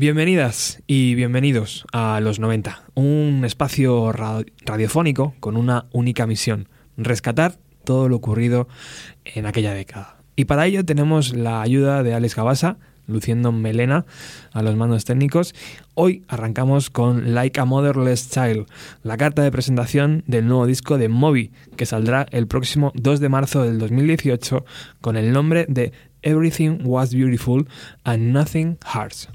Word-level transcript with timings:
Bienvenidas 0.00 0.80
y 0.86 1.16
bienvenidos 1.16 1.84
a 1.92 2.20
Los 2.20 2.38
90, 2.38 2.84
un 2.94 3.42
espacio 3.44 4.12
radiofónico 4.12 5.34
con 5.40 5.56
una 5.56 5.86
única 5.90 6.24
misión, 6.24 6.68
rescatar 6.96 7.56
todo 7.82 8.08
lo 8.08 8.14
ocurrido 8.14 8.68
en 9.24 9.44
aquella 9.44 9.74
década. 9.74 10.18
Y 10.36 10.44
para 10.44 10.66
ello 10.66 10.84
tenemos 10.84 11.34
la 11.34 11.62
ayuda 11.62 12.04
de 12.04 12.14
Alex 12.14 12.36
Gabasa, 12.36 12.78
luciendo 13.08 13.50
melena 13.50 14.06
a 14.52 14.62
los 14.62 14.76
mandos 14.76 15.04
técnicos. 15.04 15.52
Hoy 15.94 16.22
arrancamos 16.28 16.90
con 16.90 17.34
Like 17.34 17.58
a 17.58 17.64
Motherless 17.64 18.30
Child, 18.30 18.66
la 19.02 19.16
carta 19.16 19.42
de 19.42 19.50
presentación 19.50 20.22
del 20.28 20.46
nuevo 20.46 20.66
disco 20.66 20.96
de 20.96 21.08
Moby, 21.08 21.50
que 21.76 21.86
saldrá 21.86 22.28
el 22.30 22.46
próximo 22.46 22.92
2 22.94 23.18
de 23.18 23.28
marzo 23.30 23.64
del 23.64 23.80
2018 23.80 24.64
con 25.00 25.16
el 25.16 25.32
nombre 25.32 25.66
de 25.68 25.90
Everything 26.22 26.82
Was 26.84 27.12
Beautiful 27.12 27.66
and 28.04 28.32
Nothing 28.32 28.78
Hurts. 28.94 29.28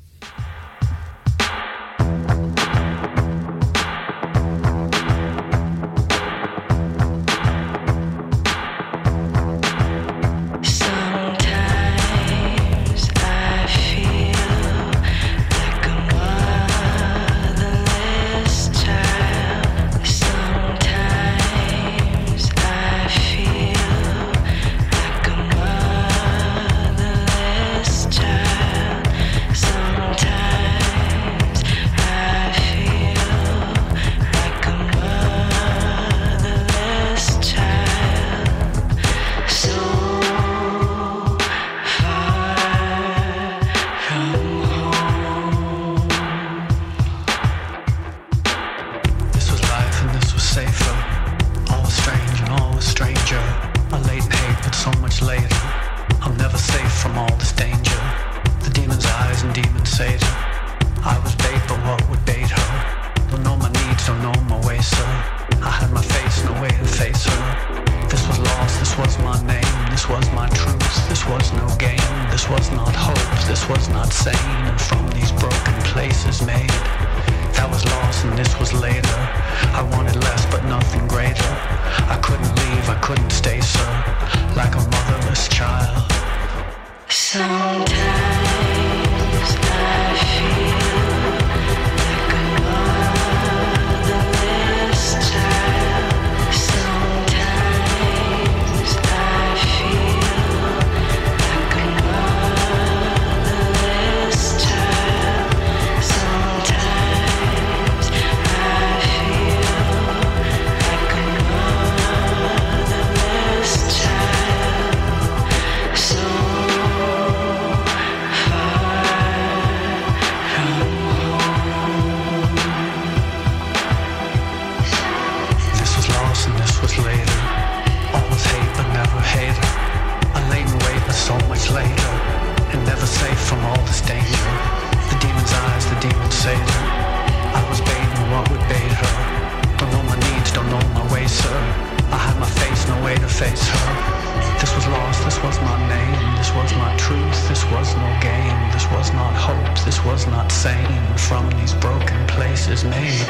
way 143.14 143.20
to 143.20 143.28
face 143.28 143.68
her. 143.68 144.60
This 144.60 144.74
was 144.76 144.88
lost, 144.88 145.24
this 145.24 145.38
was 145.44 145.60
my 145.62 145.78
name, 145.88 146.36
this 146.38 146.52
was 146.54 146.74
my 146.76 146.96
truth, 146.98 147.38
this 147.50 147.64
was 147.66 147.96
no 147.96 148.10
game, 148.22 148.60
this 148.72 148.90
was 148.92 149.12
not 149.14 149.34
hope, 149.36 149.86
this 149.86 150.04
was 150.04 150.26
not 150.28 150.52
sane. 150.52 151.04
From 151.18 151.50
these 151.60 151.74
broken 151.76 152.26
places 152.28 152.84
made, 152.84 153.28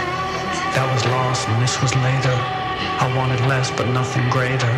that 0.75 0.87
was 0.93 1.03
lost 1.05 1.49
and 1.49 1.61
this 1.61 1.81
was 1.81 1.93
later. 1.95 2.37
I 3.03 3.11
wanted 3.17 3.41
less 3.47 3.71
but 3.71 3.87
nothing 3.89 4.29
greater. 4.29 4.73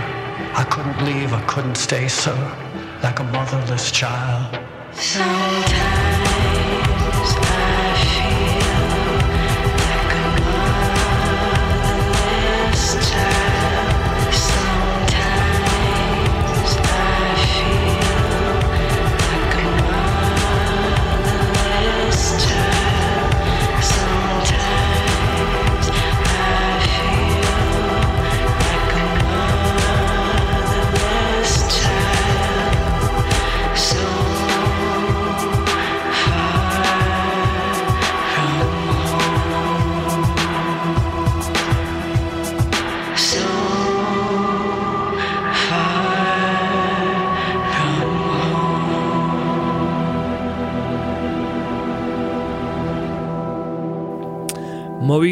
I 0.61 0.66
couldn't 0.71 0.99
leave, 1.05 1.33
I 1.33 1.41
couldn't 1.45 1.75
stay, 1.75 2.07
sir, 2.07 2.37
like 3.03 3.19
a 3.19 3.23
motherless 3.23 3.91
child. 3.91 4.59
Sometimes. 4.93 6.04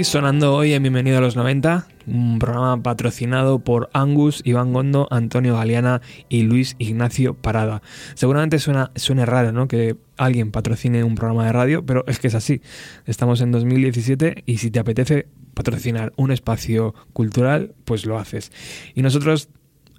Sonando 0.03 0.55
hoy 0.55 0.71
en 0.73 0.81
Bienvenido 0.81 1.17
a 1.17 1.21
los 1.21 1.35
90, 1.35 1.87
un 2.07 2.39
programa 2.39 2.81
patrocinado 2.81 3.59
por 3.59 3.89
Angus, 3.93 4.41
Iván 4.45 4.71
Gondo, 4.71 5.07
Antonio 5.11 5.55
Galeana 5.55 6.01
y 6.29 6.43
Luis 6.43 6.75
Ignacio 6.79 7.33
Parada. 7.33 7.81
Seguramente 8.15 8.59
suena, 8.59 8.91
suene 8.95 9.25
raro 9.25 9.51
¿no? 9.51 9.67
que 9.67 9.97
alguien 10.17 10.51
patrocine 10.51 11.03
un 11.03 11.15
programa 11.15 11.45
de 11.45 11.51
radio, 11.51 11.85
pero 11.85 12.05
es 12.07 12.19
que 12.19 12.27
es 12.27 12.33
así. 12.33 12.61
Estamos 13.05 13.41
en 13.41 13.51
2017 13.51 14.43
y 14.45 14.57
si 14.59 14.71
te 14.71 14.79
apetece 14.79 15.27
patrocinar 15.53 16.13
un 16.15 16.31
espacio 16.31 16.95
cultural, 17.11 17.75
pues 17.83 18.05
lo 18.05 18.17
haces. 18.17 18.51
Y 18.95 19.01
nosotros, 19.01 19.49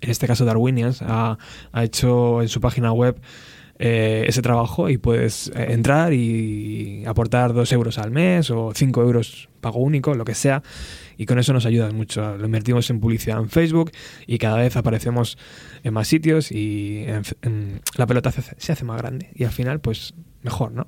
en 0.01 0.11
este 0.11 0.27
caso 0.27 0.47
Darwinians, 0.47 1.03
ha, 1.03 1.39
ha 1.73 1.85
hecho 1.85 2.41
en 2.41 2.49
su 2.49 2.61
página 2.61 2.91
web 2.93 3.21
eh, 3.79 4.25
ese 4.29 4.41
trabajo 4.41 4.89
y 4.89 4.99
puedes 4.99 5.49
eh, 5.49 5.67
entrar 5.71 6.13
y 6.13 7.05
aportar 7.07 7.53
dos 7.53 7.73
euros 7.73 7.99
al 7.99 8.11
mes 8.11 8.51
o 8.51 8.73
cinco 8.75 9.03
euros 9.03 9.49
pago 9.61 9.81
único, 9.81 10.15
lo 10.15 10.25
que 10.25 10.35
sea, 10.35 10.63
y 11.17 11.27
con 11.27 11.39
eso 11.39 11.53
nos 11.53 11.67
ayudas 11.67 11.93
mucho. 11.93 12.37
Lo 12.37 12.47
invertimos 12.47 12.89
en 12.91 13.01
publicidad 13.01 13.39
en 13.39 13.49
Facebook 13.49 13.91
y 14.27 14.39
cada 14.39 14.59
vez 14.59 14.77
aparecemos 14.77 15.39
en 15.83 15.95
más 15.95 16.07
sitios 16.07 16.53
y 16.53 17.07
la 17.97 18.07
pelota 18.07 18.31
se 18.31 18.73
hace 18.73 18.85
más 18.85 19.01
grande 19.01 19.31
y 19.35 19.45
al 19.45 19.53
final 19.53 19.81
pues 19.81 20.15
mejor, 20.45 20.73
¿no? 20.73 20.87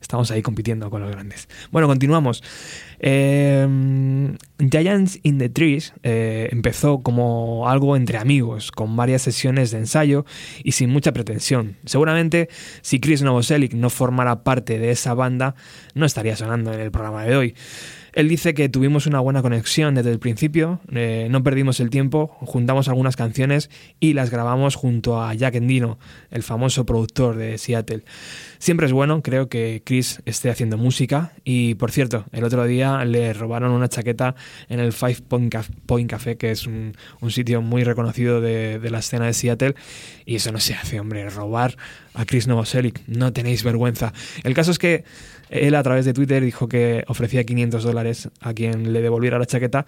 Estamos 0.00 0.30
ahí 0.30 0.42
compitiendo 0.42 0.90
con 0.90 1.00
los 1.00 1.10
grandes. 1.10 1.48
Bueno, 1.70 1.88
continuamos. 1.88 2.42
Eh, 2.98 3.66
Giants 4.58 5.20
in 5.22 5.38
the 5.38 5.48
Trees 5.48 5.94
eh, 6.02 6.48
empezó 6.50 7.02
como 7.02 7.68
algo 7.68 7.96
entre 7.96 8.18
amigos, 8.18 8.72
con 8.72 8.96
varias 8.96 9.22
sesiones 9.22 9.70
de 9.70 9.78
ensayo 9.78 10.26
y 10.62 10.72
sin 10.72 10.90
mucha 10.90 11.12
pretensión. 11.12 11.76
Seguramente, 11.84 12.48
si 12.82 13.00
Chris 13.00 13.22
Novoselic 13.22 13.72
no 13.74 13.88
formara 13.88 14.42
parte 14.42 14.78
de 14.78 14.90
esa 14.90 15.14
banda, 15.14 15.54
no 15.94 16.04
estaría 16.04 16.36
sonando 16.36 16.72
en 16.72 16.80
el 16.80 16.90
programa 16.90 17.24
de 17.24 17.36
hoy. 17.36 17.54
Él 18.18 18.28
dice 18.28 18.52
que 18.52 18.68
tuvimos 18.68 19.06
una 19.06 19.20
buena 19.20 19.42
conexión 19.42 19.94
desde 19.94 20.10
el 20.10 20.18
principio, 20.18 20.80
eh, 20.90 21.28
no 21.30 21.44
perdimos 21.44 21.78
el 21.78 21.88
tiempo, 21.88 22.26
juntamos 22.40 22.88
algunas 22.88 23.14
canciones 23.14 23.70
y 24.00 24.14
las 24.14 24.30
grabamos 24.30 24.74
junto 24.74 25.22
a 25.22 25.32
Jack 25.34 25.54
Endino, 25.54 26.00
el 26.32 26.42
famoso 26.42 26.84
productor 26.84 27.36
de 27.36 27.56
Seattle. 27.58 28.02
Siempre 28.58 28.86
es 28.86 28.92
bueno, 28.92 29.22
creo 29.22 29.48
que 29.48 29.82
Chris 29.84 30.20
esté 30.24 30.50
haciendo 30.50 30.76
música 30.76 31.30
y 31.44 31.76
por 31.76 31.92
cierto, 31.92 32.24
el 32.32 32.42
otro 32.42 32.64
día 32.64 33.04
le 33.04 33.32
robaron 33.34 33.70
una 33.70 33.88
chaqueta 33.88 34.34
en 34.68 34.80
el 34.80 34.92
Five 34.92 35.18
Point 35.28 36.10
Café, 36.10 36.36
que 36.36 36.50
es 36.50 36.66
un, 36.66 36.96
sitio 37.28 37.62
muy 37.62 37.84
reconocido 37.84 38.40
de, 38.40 38.80
de, 38.80 38.90
la 38.90 38.98
escena 38.98 39.26
de 39.26 39.32
Seattle 39.32 39.76
y 40.26 40.34
eso 40.34 40.50
no 40.50 40.58
se 40.58 40.74
hace, 40.74 40.98
hombre, 40.98 41.30
robar 41.30 41.76
a 42.14 42.24
Chris 42.24 42.48
Novoselic, 42.48 43.00
no 43.06 43.32
tenéis 43.32 43.62
vergüenza. 43.62 44.12
El 44.42 44.54
caso 44.54 44.72
es 44.72 44.78
que 44.80 45.04
él 45.50 45.74
a 45.74 45.82
través 45.82 46.04
de 46.04 46.12
Twitter 46.12 46.44
dijo 46.44 46.68
que 46.68 47.04
ofrecía 47.08 47.44
500 47.44 47.82
dólares 47.82 48.30
a 48.40 48.54
quien 48.54 48.92
le 48.92 49.00
devolviera 49.00 49.38
la 49.38 49.46
chaqueta 49.46 49.86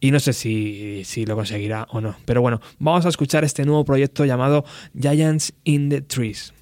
y 0.00 0.10
no 0.10 0.20
sé 0.20 0.32
si, 0.32 1.02
si, 1.04 1.26
lo 1.26 1.36
conseguirá 1.36 1.86
o 1.90 2.00
no. 2.00 2.16
Pero 2.24 2.40
bueno, 2.40 2.60
vamos 2.78 3.04
a 3.04 3.10
escuchar 3.10 3.44
este 3.44 3.64
nuevo 3.64 3.84
proyecto 3.84 4.24
llamado 4.24 4.64
Giants 4.98 5.52
in 5.64 5.90
the 5.90 6.00
Trees. 6.00 6.54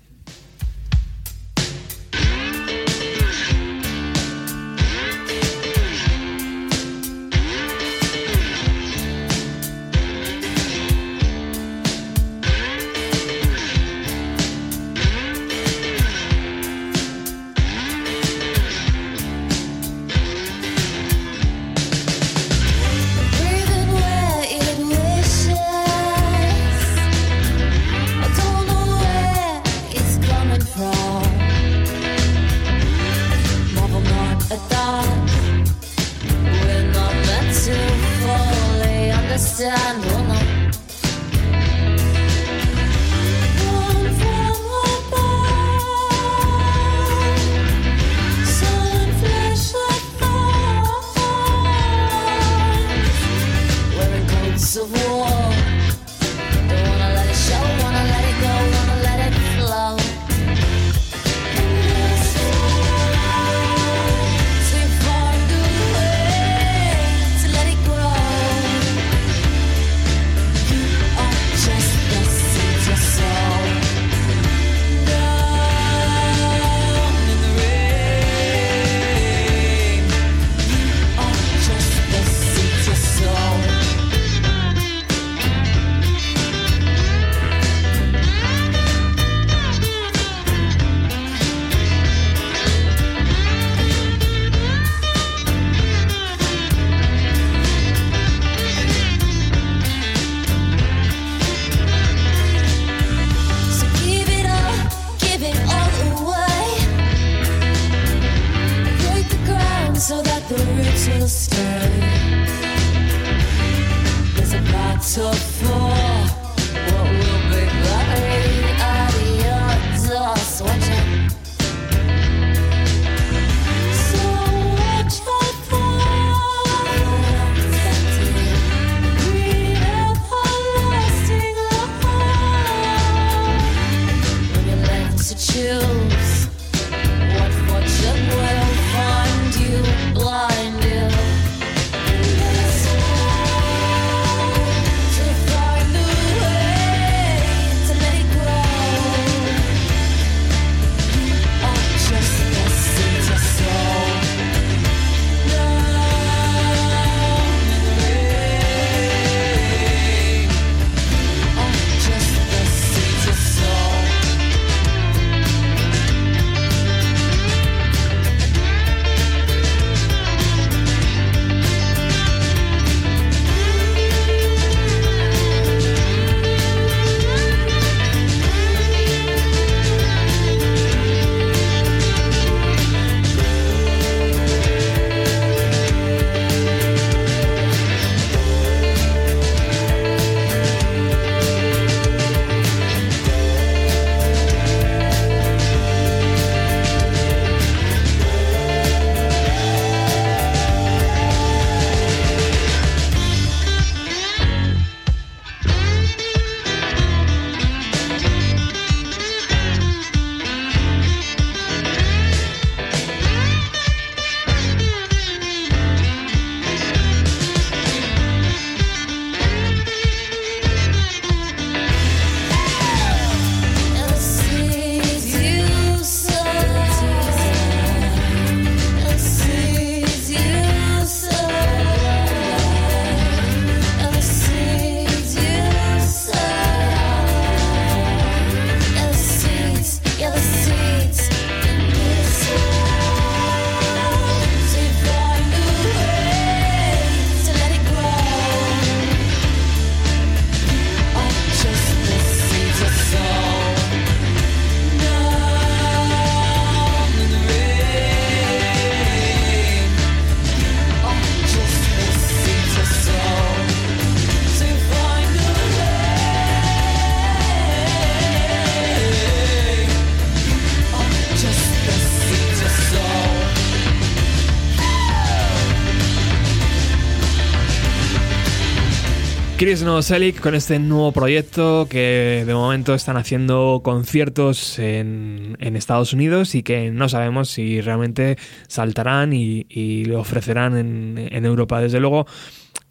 Chris 279.69 279.82
Novoselic 279.82 280.41
con 280.41 280.55
este 280.55 280.79
nuevo 280.79 281.13
proyecto 281.13 281.89
que 281.91 282.43
de 282.46 282.55
momento 282.55 282.94
están 282.94 283.19
haciendo 283.19 283.82
conciertos 283.84 284.79
en, 284.79 285.58
Estados 285.60 286.15
Unidos 286.15 286.55
y 286.55 286.63
que 286.63 286.91
no 286.91 287.10
sabemos 287.10 287.51
si 287.51 287.82
realmente 287.82 288.39
saltarán 288.67 289.34
y, 289.34 290.06
lo 290.06 290.20
ofrecerán 290.20 291.19
en 291.19 291.44
Europa. 291.44 291.82
Desde 291.82 292.01
luego 292.01 292.27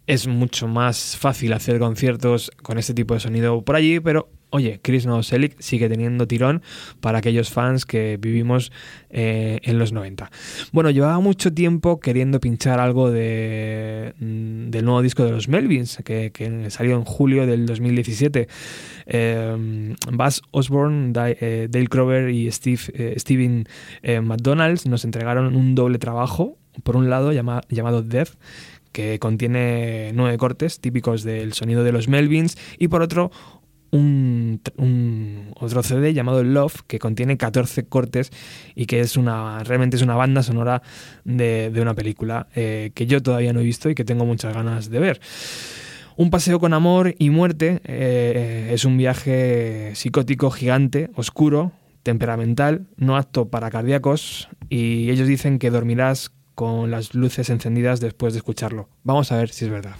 es 0.08 0.26
mucho 0.26 0.66
más 0.66 1.16
fácil 1.18 1.52
hacer 1.52 1.78
conciertos 1.78 2.50
con 2.62 2.78
este 2.78 2.94
tipo 2.94 3.12
de 3.12 3.20
sonido 3.20 3.60
por 3.62 3.76
allí, 3.76 4.00
pero 4.00 4.30
oye, 4.48 4.80
Chris 4.82 5.04
Novoselic 5.04 5.60
sigue 5.60 5.86
teniendo 5.90 6.26
tirón 6.26 6.62
para 7.02 7.18
aquellos 7.18 7.50
fans 7.50 7.84
que 7.84 8.16
vivimos 8.18 8.72
eh, 9.10 9.60
en 9.62 9.78
los 9.78 9.92
90. 9.92 10.30
Bueno, 10.72 10.88
llevaba 10.88 11.20
mucho 11.20 11.52
tiempo 11.52 12.00
queriendo 12.00 12.40
pinchar 12.40 12.80
algo 12.80 13.10
de, 13.10 14.14
mm, 14.18 14.70
del 14.70 14.86
nuevo 14.86 15.02
disco 15.02 15.24
de 15.24 15.32
los 15.32 15.46
Melvins, 15.46 15.98
que, 16.02 16.32
salió 16.70 16.96
en 16.96 17.04
julio 17.04 17.46
del 17.46 17.66
2017. 17.66 18.48
Eh, 19.04 19.94
Buzz 20.10 20.40
Osborne, 20.52 21.12
eh, 21.14 21.68
Dale 21.70 21.86
Crover 21.88 22.30
y 22.30 22.50
Steve, 22.50 23.14
Steven 23.18 23.66
McDonalds 24.22 24.86
nos 24.86 25.04
entregaron 25.04 25.54
un 25.54 25.74
doble 25.74 25.98
trabajo, 25.98 26.56
por 26.82 26.96
un 26.96 27.10
lado 27.10 27.32
llamado 27.32 28.02
Death, 28.02 28.30
que 28.92 29.18
contiene 29.18 30.12
nueve 30.14 30.36
cortes 30.38 30.80
típicos 30.80 31.22
del 31.22 31.52
sonido 31.52 31.84
de 31.84 31.92
los 31.92 32.08
Melvins, 32.08 32.56
y 32.78 32.88
por 32.88 33.02
otro 33.02 33.30
un, 33.90 34.60
otro 35.58 35.82
CD 35.82 36.12
llamado 36.12 36.42
Love 36.44 36.82
que 36.86 36.98
contiene 36.98 37.36
14 37.36 37.86
cortes 37.86 38.30
y 38.74 38.86
que 38.86 39.00
es 39.00 39.16
una 39.16 39.62
realmente 39.64 39.96
es 39.96 40.02
una 40.02 40.16
banda 40.16 40.42
sonora 40.42 40.82
de, 41.24 41.72
una 41.80 41.94
película 41.94 42.48
eh, 42.54 42.90
que 42.94 43.06
yo 43.06 43.22
todavía 43.22 43.52
no 43.52 43.60
he 43.60 43.64
visto 43.64 43.88
y 43.88 43.94
que 43.94 44.04
tengo 44.04 44.24
muchas 44.24 44.54
ganas 44.54 44.90
de 44.90 44.98
ver. 44.98 45.20
Un 46.16 46.30
paseo 46.30 46.58
con 46.58 46.74
amor 46.74 47.14
y 47.18 47.30
muerte 47.30 47.80
eh, 47.84 48.70
es 48.72 48.84
un 48.84 48.98
viaje 48.98 49.92
psicótico 49.94 50.50
gigante, 50.50 51.10
oscuro, 51.14 51.72
temperamental, 52.02 52.86
no 52.96 53.16
apto 53.16 53.48
para 53.48 53.70
cardíacos 53.70 54.48
y 54.68 55.10
ellos 55.10 55.28
dicen 55.28 55.58
que 55.58 55.70
dormirás 55.70 56.32
con 56.58 56.90
las 56.90 57.14
luces 57.14 57.50
encendidas 57.50 58.00
después 58.00 58.32
de 58.32 58.38
escucharlo. 58.38 58.88
Vamos 59.04 59.30
a 59.30 59.36
ver 59.36 59.50
si 59.50 59.66
es 59.66 59.70
verdad. 59.70 59.94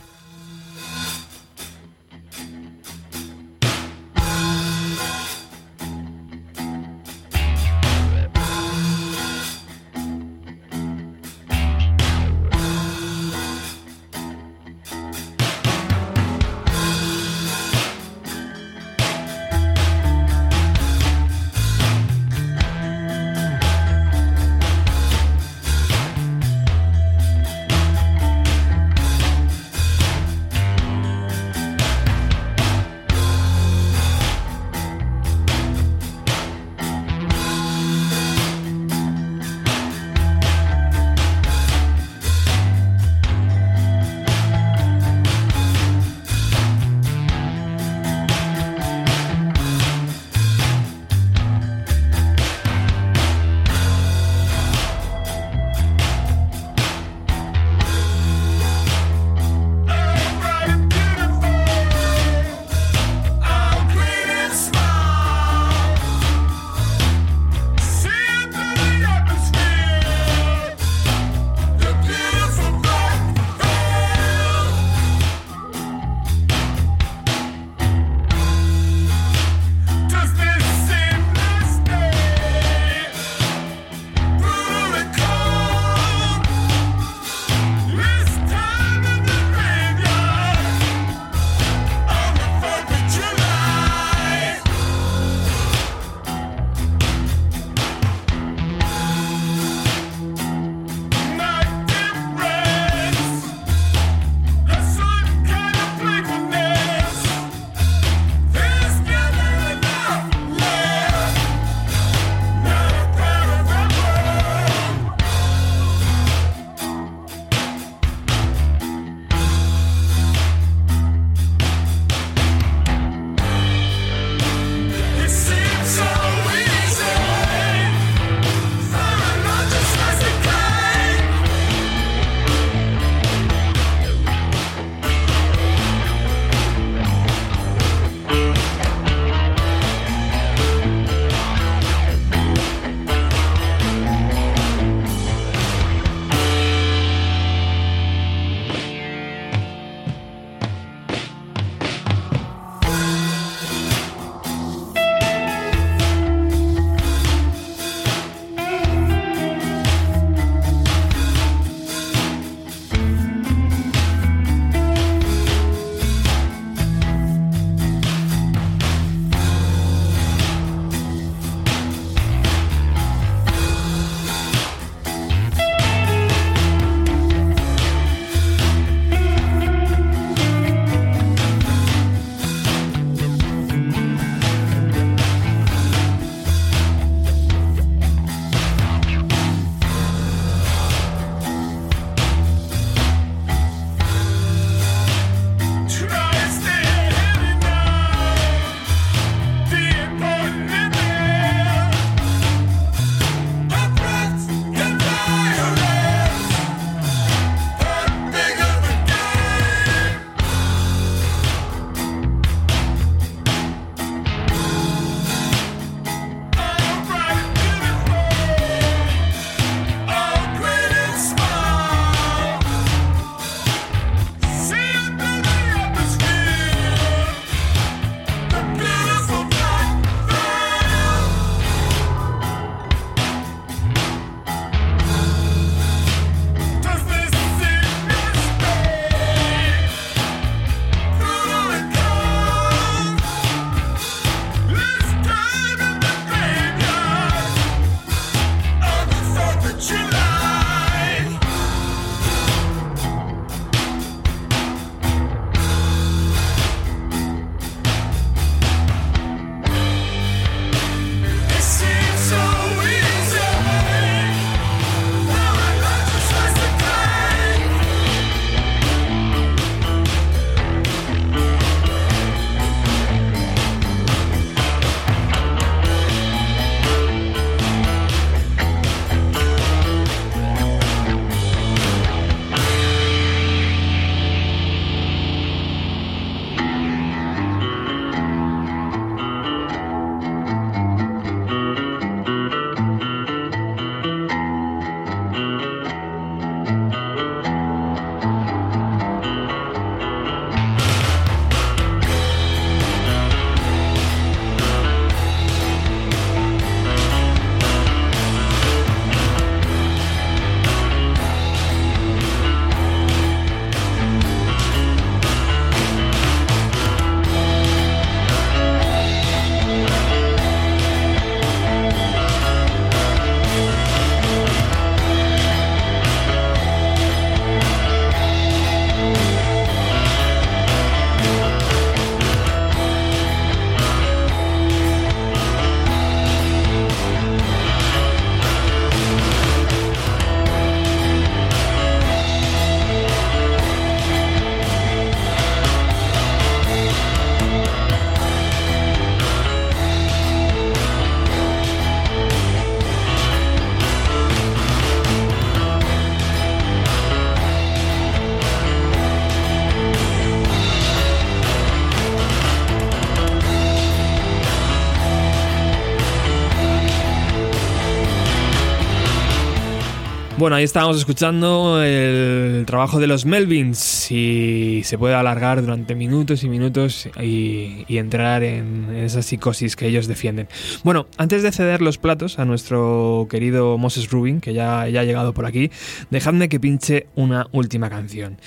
Bueno, 370.38 370.54
ahí 370.54 370.62
estábamos 370.62 370.98
escuchando 370.98 371.82
el 371.82 372.64
trabajo 372.64 373.00
de 373.00 373.08
los 373.08 373.26
Melvins 373.26 374.08
y 374.12 374.82
se 374.84 374.96
puede 374.96 375.16
alargar 375.16 375.60
durante 375.62 375.96
minutos 375.96 376.44
y 376.44 376.48
minutos 376.48 377.08
y, 377.20 377.84
entrar 377.88 378.44
en 378.44 378.94
esa 378.94 379.22
psicosis 379.22 379.74
que 379.74 379.88
ellos 379.88 380.06
defienden. 380.06 380.46
Bueno, 380.84 381.08
antes 381.16 381.42
de 381.42 381.50
ceder 381.50 381.82
los 381.82 381.98
platos 381.98 382.38
a 382.38 382.44
nuestro 382.44 383.26
querido 383.28 383.78
Moses 383.78 384.12
Rubin, 384.12 384.40
que 384.40 384.54
ya, 384.54 384.88
ya 384.88 385.00
ha 385.00 385.04
llegado 385.04 385.34
por 385.34 385.44
aquí, 385.44 385.72
dejadme 386.10 386.48
que 386.48 386.60
pinche 386.60 387.08
una 387.16 387.48
última 387.50 387.90
canción. 387.90 388.38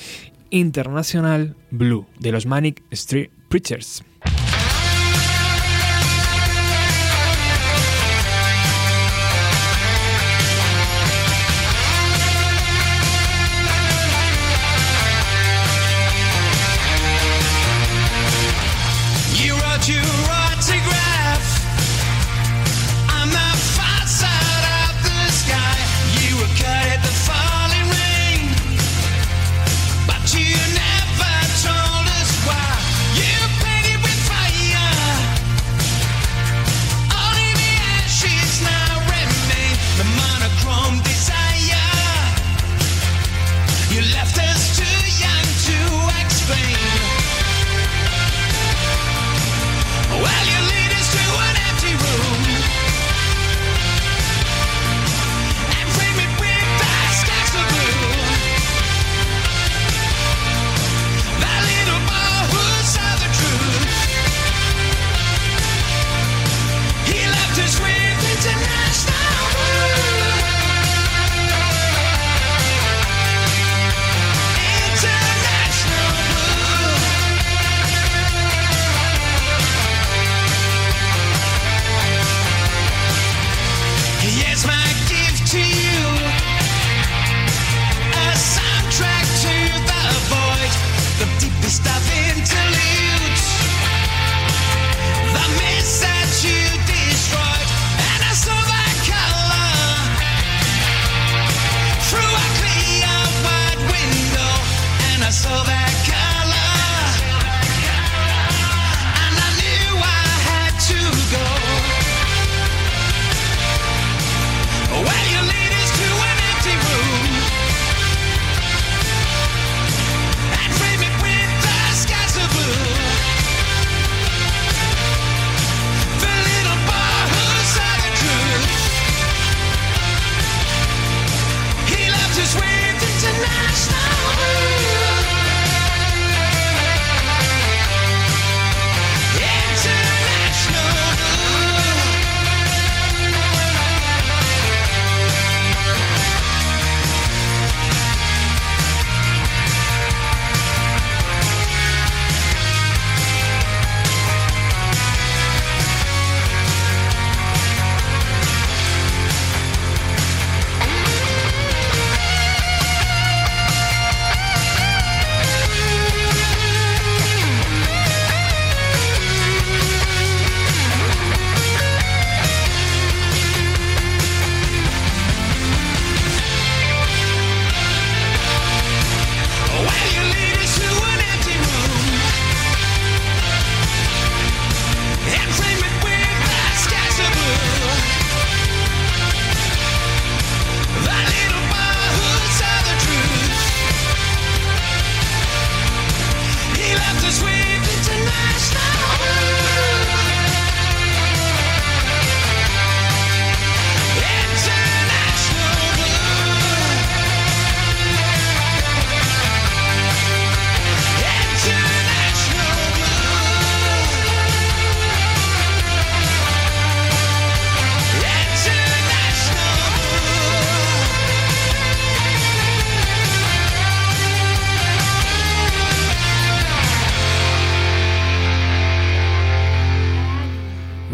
International 0.50 1.58
Blue, 1.72 2.08
de 2.20 2.32
los 2.32 2.46
Manic 2.46 2.84
Street 2.92 3.32
Preachers. 3.50 4.02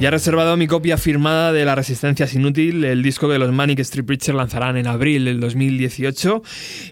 He 0.08 0.10
reservado 0.10 0.56
mi 0.56 0.68
copia 0.68 0.98
firmada 0.98 1.52
de 1.52 1.66
La 1.66 1.76
Resistencia 1.76 2.28
es 2.28 2.34
Inútil, 2.34 2.86
el 2.86 3.04
disco 3.04 3.28
que 3.28 3.38
los 3.38 3.52
Manic 3.52 3.80
Street 3.80 4.06
Preachers 4.06 4.38
lanzarán 4.38 4.78
en 4.78 4.88
abril 4.88 5.26
del 5.26 5.42
2018 5.42 6.44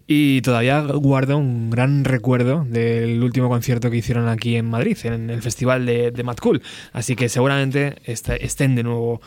y 0.06 0.42
todavía 0.42 0.82
guardo 0.82 1.38
un 1.38 1.70
gran 1.70 2.04
recuerdo 2.04 2.66
del 2.68 3.24
último 3.24 3.48
concierto 3.48 3.90
que 3.90 3.96
hicieron 3.96 4.28
aquí 4.28 4.58
en 4.58 4.70
Madrid, 4.70 4.98
en 5.06 5.30
el 5.30 5.42
festival 5.42 5.86
de, 5.86 6.12
de 6.12 6.24
Mad 6.24 6.36
Cool. 6.42 6.62
Así 6.92 7.16
que 7.16 7.30
seguramente 7.30 7.96
estén 8.04 8.76
de 8.76 8.84
nuevo 8.84 9.22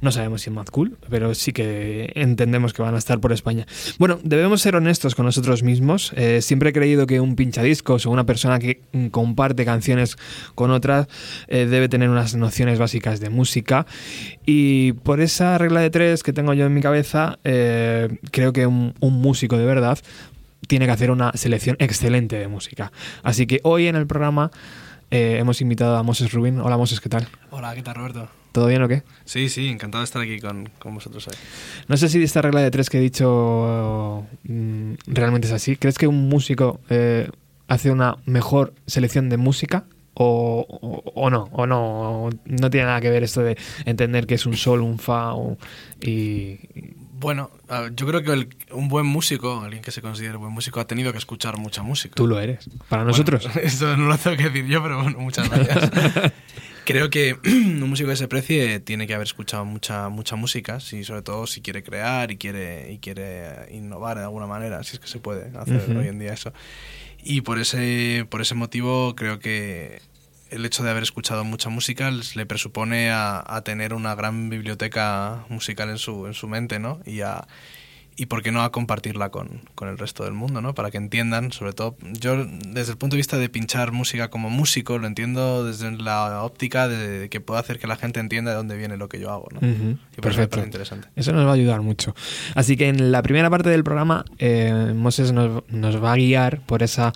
no 0.00 0.12
sabemos 0.12 0.42
si 0.42 0.50
en 0.50 0.54
Mad 0.54 0.66
Cool, 0.66 0.96
pero 1.10 1.34
sí 1.34 1.52
que 1.52 2.12
entendemos 2.14 2.72
que 2.72 2.82
van 2.82 2.94
a 2.94 2.98
estar 2.98 3.20
por 3.20 3.32
España. 3.32 3.66
Bueno, 3.98 4.18
debemos 4.22 4.60
ser 4.60 4.76
honestos 4.76 5.14
con 5.14 5.26
nosotros 5.26 5.62
mismos. 5.62 6.12
Eh, 6.16 6.40
siempre 6.42 6.70
he 6.70 6.72
creído 6.72 7.06
que 7.06 7.20
un 7.20 7.36
pinchadiscos 7.36 8.06
o 8.06 8.10
una 8.10 8.24
persona 8.24 8.58
que 8.58 8.80
comparte 9.10 9.64
canciones 9.64 10.16
con 10.54 10.70
otras 10.70 11.08
eh, 11.48 11.66
debe 11.66 11.88
tener 11.88 12.10
unas 12.10 12.34
nociones 12.34 12.78
básicas 12.78 13.20
de 13.20 13.30
música. 13.30 13.86
Y 14.46 14.92
por 14.92 15.20
esa 15.20 15.58
regla 15.58 15.80
de 15.80 15.90
tres 15.90 16.22
que 16.22 16.32
tengo 16.32 16.54
yo 16.54 16.66
en 16.66 16.74
mi 16.74 16.80
cabeza, 16.80 17.38
eh, 17.44 18.08
creo 18.30 18.52
que 18.52 18.66
un, 18.66 18.94
músico 19.00 19.58
de 19.58 19.64
verdad 19.64 19.98
tiene 20.68 20.86
que 20.86 20.92
hacer 20.92 21.10
una 21.10 21.32
selección 21.34 21.76
excelente 21.80 22.36
de 22.36 22.46
música. 22.46 22.92
Así 23.22 23.46
que 23.46 23.60
hoy 23.64 23.88
en 23.88 23.96
el 23.96 24.06
programa 24.06 24.50
hemos 25.10 25.60
invitado 25.60 25.96
a 25.96 26.02
Moses 26.02 26.32
Rubin. 26.32 26.60
Hola 26.60 26.76
Moses, 26.76 27.00
¿qué 27.00 27.08
tal? 27.08 27.26
Hola, 27.50 27.74
¿qué 27.74 27.82
tal 27.82 27.94
Roberto? 27.94 28.37
¿Todo 28.58 28.66
bien 28.66 28.82
o 28.82 28.88
qué? 28.88 29.04
Sí, 29.24 29.48
sí, 29.48 29.68
encantado 29.68 30.02
de 30.02 30.06
estar 30.06 30.20
aquí 30.20 30.40
con, 30.40 30.68
vosotros 30.92 31.28
hoy. 31.28 31.34
No 31.86 31.96
sé 31.96 32.08
si 32.08 32.20
esta 32.20 32.42
regla 32.42 32.60
de 32.60 32.72
tres 32.72 32.90
que 32.90 32.98
he 32.98 33.00
dicho 33.00 34.26
mm, 34.42 34.94
realmente 35.06 35.46
es 35.46 35.52
así. 35.52 35.76
¿Crees 35.76 35.96
que 35.96 36.08
un 36.08 36.28
músico 36.28 36.80
eh, 36.90 37.30
hace 37.68 37.92
una 37.92 38.16
mejor 38.26 38.74
selección 38.88 39.28
de 39.28 39.36
música 39.36 39.84
o, 40.14 40.66
o, 41.14 41.30
no, 41.30 41.48
o 41.52 41.66
no, 41.68 42.30
no 42.46 42.70
tiene 42.70 42.86
nada 42.86 43.00
que 43.00 43.10
ver 43.10 43.22
esto 43.22 43.42
de 43.42 43.56
entender 43.84 44.26
que 44.26 44.34
es 44.34 44.44
un 44.44 44.56
sol, 44.56 44.80
un 44.80 44.98
fa 44.98 45.34
y, 46.00 46.58
Bueno, 47.12 47.52
yo 47.94 48.08
creo 48.08 48.24
que 48.24 48.48
un 48.72 48.88
buen 48.88 49.06
músico, 49.06 49.60
alguien 49.60 49.84
que 49.84 49.92
se 49.92 50.02
considere 50.02 50.36
buen 50.36 50.52
músico, 50.52 50.80
ha 50.80 50.86
tenido 50.88 51.12
que 51.12 51.18
escuchar 51.18 51.58
mucha 51.58 51.84
música. 51.84 52.16
Tú 52.16 52.26
lo 52.26 52.40
eres, 52.40 52.68
para 52.88 53.04
nosotros. 53.04 53.48
Eso 53.62 53.96
no 53.96 54.08
lo 54.08 54.18
tengo 54.18 54.36
que 54.36 54.50
decir 54.50 54.66
yo, 54.66 54.82
pero 54.82 55.00
bueno, 55.00 55.20
muchas 55.20 55.48
gracias. 55.48 56.32
creo 56.88 57.10
que 57.10 57.36
un 57.44 57.86
músico 57.90 58.08
que 58.08 58.16
se 58.16 58.28
precie 58.28 58.80
tiene 58.80 59.06
que 59.06 59.12
haber 59.12 59.26
escuchado 59.26 59.66
mucha 59.66 60.08
mucha 60.08 60.36
música, 60.36 60.78
y 60.90 61.04
sobre 61.04 61.20
todo 61.20 61.46
si 61.46 61.60
quiere 61.60 61.82
crear 61.82 62.30
y 62.30 62.38
quiere 62.38 62.90
y 62.90 62.98
quiere 62.98 63.68
innovar 63.70 64.16
de 64.16 64.24
alguna 64.24 64.46
manera, 64.46 64.82
si 64.82 64.94
es 64.94 65.00
que 65.00 65.06
se 65.06 65.18
puede 65.18 65.56
hacer 65.58 65.94
hoy 65.94 66.08
en 66.08 66.18
día 66.18 66.32
eso. 66.32 66.54
Y 67.22 67.42
por 67.42 67.58
ese, 67.58 68.26
por 68.30 68.40
ese 68.40 68.54
motivo 68.54 69.14
creo 69.16 69.38
que 69.38 70.00
el 70.48 70.64
hecho 70.64 70.82
de 70.82 70.88
haber 70.88 71.02
escuchado 71.02 71.44
mucha 71.44 71.68
música 71.68 72.10
le 72.10 72.46
presupone 72.46 73.10
a, 73.10 73.44
a, 73.46 73.60
tener 73.60 73.92
una 73.92 74.14
gran 74.14 74.48
biblioteca 74.48 75.44
musical 75.50 75.90
en 75.90 75.98
su, 75.98 76.26
en 76.26 76.32
su 76.32 76.48
mente, 76.48 76.78
¿no? 76.78 77.00
Y 77.04 77.20
a, 77.20 77.46
y 78.18 78.26
por 78.26 78.42
qué 78.42 78.50
no 78.50 78.62
a 78.62 78.72
compartirla 78.72 79.30
con, 79.30 79.62
con, 79.76 79.88
el 79.88 79.96
resto 79.96 80.24
del 80.24 80.32
mundo, 80.32 80.60
¿no? 80.60 80.74
Para 80.74 80.90
que 80.90 80.98
entiendan, 80.98 81.52
sobre 81.52 81.72
todo, 81.72 81.96
yo 82.02 82.44
desde 82.44 82.90
el 82.90 82.98
punto 82.98 83.14
de 83.14 83.18
vista 83.18 83.38
de 83.38 83.48
pinchar 83.48 83.92
música 83.92 84.28
como 84.28 84.50
músico, 84.50 84.98
lo 84.98 85.06
entiendo 85.06 85.64
desde 85.64 85.92
la 85.92 86.42
óptica 86.42 86.88
de 86.88 87.28
que 87.28 87.40
puedo 87.40 87.60
hacer 87.60 87.78
que 87.78 87.86
la 87.86 87.94
gente 87.94 88.18
entienda 88.18 88.50
de 88.50 88.56
dónde 88.56 88.76
viene 88.76 88.96
lo 88.96 89.08
que 89.08 89.20
yo 89.20 89.30
hago, 89.30 89.46
¿no? 89.52 89.60
y 89.62 90.20
Perfecto. 90.20 90.58
interesante. 90.58 91.06
Eso 91.14 91.32
nos 91.32 91.46
va 91.46 91.50
a 91.50 91.54
ayudar 91.54 91.80
mucho. 91.80 92.12
Así 92.56 92.76
que 92.76 92.88
en 92.88 93.12
la 93.12 93.22
primera 93.22 93.50
parte 93.50 93.68
del 93.70 93.84
programa, 93.84 94.24
eh, 94.38 94.92
Moses 94.96 95.30
nos, 95.30 95.62
nos, 95.70 96.02
va 96.02 96.12
a 96.12 96.16
guiar 96.16 96.58
por 96.62 96.82
esa 96.82 97.12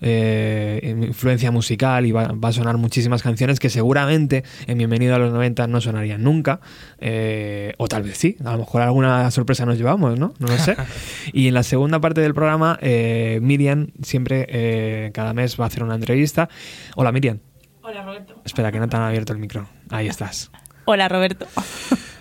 eh, 0.00 0.94
influencia 1.08 1.50
musical 1.50 2.06
y 2.06 2.12
va, 2.12 2.28
va, 2.28 2.50
a 2.50 2.52
sonar 2.52 2.76
muchísimas 2.76 3.20
canciones 3.24 3.58
que 3.58 3.68
seguramente 3.68 4.44
en 4.68 4.78
Bienvenido 4.78 5.16
a 5.16 5.18
los 5.18 5.32
90 5.32 5.66
no 5.66 5.80
sonarían 5.80 6.22
nunca, 6.22 6.60
eh, 7.00 7.74
o 7.78 7.88
tal 7.88 8.04
vez 8.04 8.16
sí, 8.16 8.36
a 8.44 8.52
lo 8.52 8.58
mejor 8.58 8.82
alguna 8.82 9.28
sorpresa 9.32 9.66
nos 9.66 9.76
llevamos, 9.76 10.16
¿no? 10.16 10.35
No 10.38 10.46
lo 10.48 10.58
sé. 10.58 10.76
y 11.32 11.48
en 11.48 11.54
la 11.54 11.62
segunda 11.62 12.00
parte 12.00 12.20
del 12.20 12.34
programa, 12.34 12.78
eh, 12.80 13.38
Miriam 13.42 13.88
siempre 14.02 14.46
eh, 14.48 15.10
cada 15.12 15.32
mes 15.32 15.58
va 15.58 15.64
a 15.64 15.66
hacer 15.68 15.82
una 15.82 15.94
entrevista. 15.94 16.48
Hola 16.94 17.12
Miriam. 17.12 17.38
Hola 17.82 18.04
Roberto. 18.04 18.40
Espera, 18.44 18.72
que 18.72 18.80
no 18.80 18.88
te 18.88 18.96
han 18.96 19.02
abierto 19.02 19.32
el 19.32 19.38
micro. 19.38 19.68
Ahí 19.90 20.08
estás. 20.08 20.50
Hola 20.84 21.08
Roberto. 21.08 21.46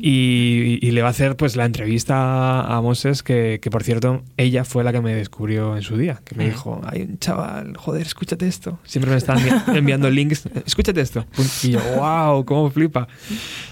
Y, 0.00 0.90
le 0.90 1.00
va 1.00 1.08
a 1.08 1.10
hacer 1.10 1.36
pues 1.36 1.56
la 1.56 1.64
entrevista 1.64 2.62
a 2.62 2.80
Moses, 2.80 3.22
que, 3.22 3.60
por 3.70 3.82
cierto, 3.82 4.22
ella 4.36 4.64
fue 4.64 4.84
la 4.84 4.92
que 4.92 5.00
me 5.00 5.14
descubrió 5.14 5.76
en 5.76 5.82
su 5.82 5.96
día, 5.96 6.20
que 6.24 6.34
me 6.34 6.44
mm. 6.44 6.48
dijo, 6.50 6.80
hay 6.84 7.02
un 7.02 7.18
chaval, 7.18 7.76
joder, 7.76 8.02
escúchate 8.02 8.46
esto. 8.46 8.78
Siempre 8.84 9.10
me 9.10 9.16
están 9.16 9.38
enviando 9.74 10.10
links, 10.10 10.48
escúchate 10.66 11.00
esto. 11.00 11.26
Y 11.62 11.70
yo, 11.70 11.80
wow, 11.96 12.44
cómo 12.44 12.70
flipa. 12.70 13.08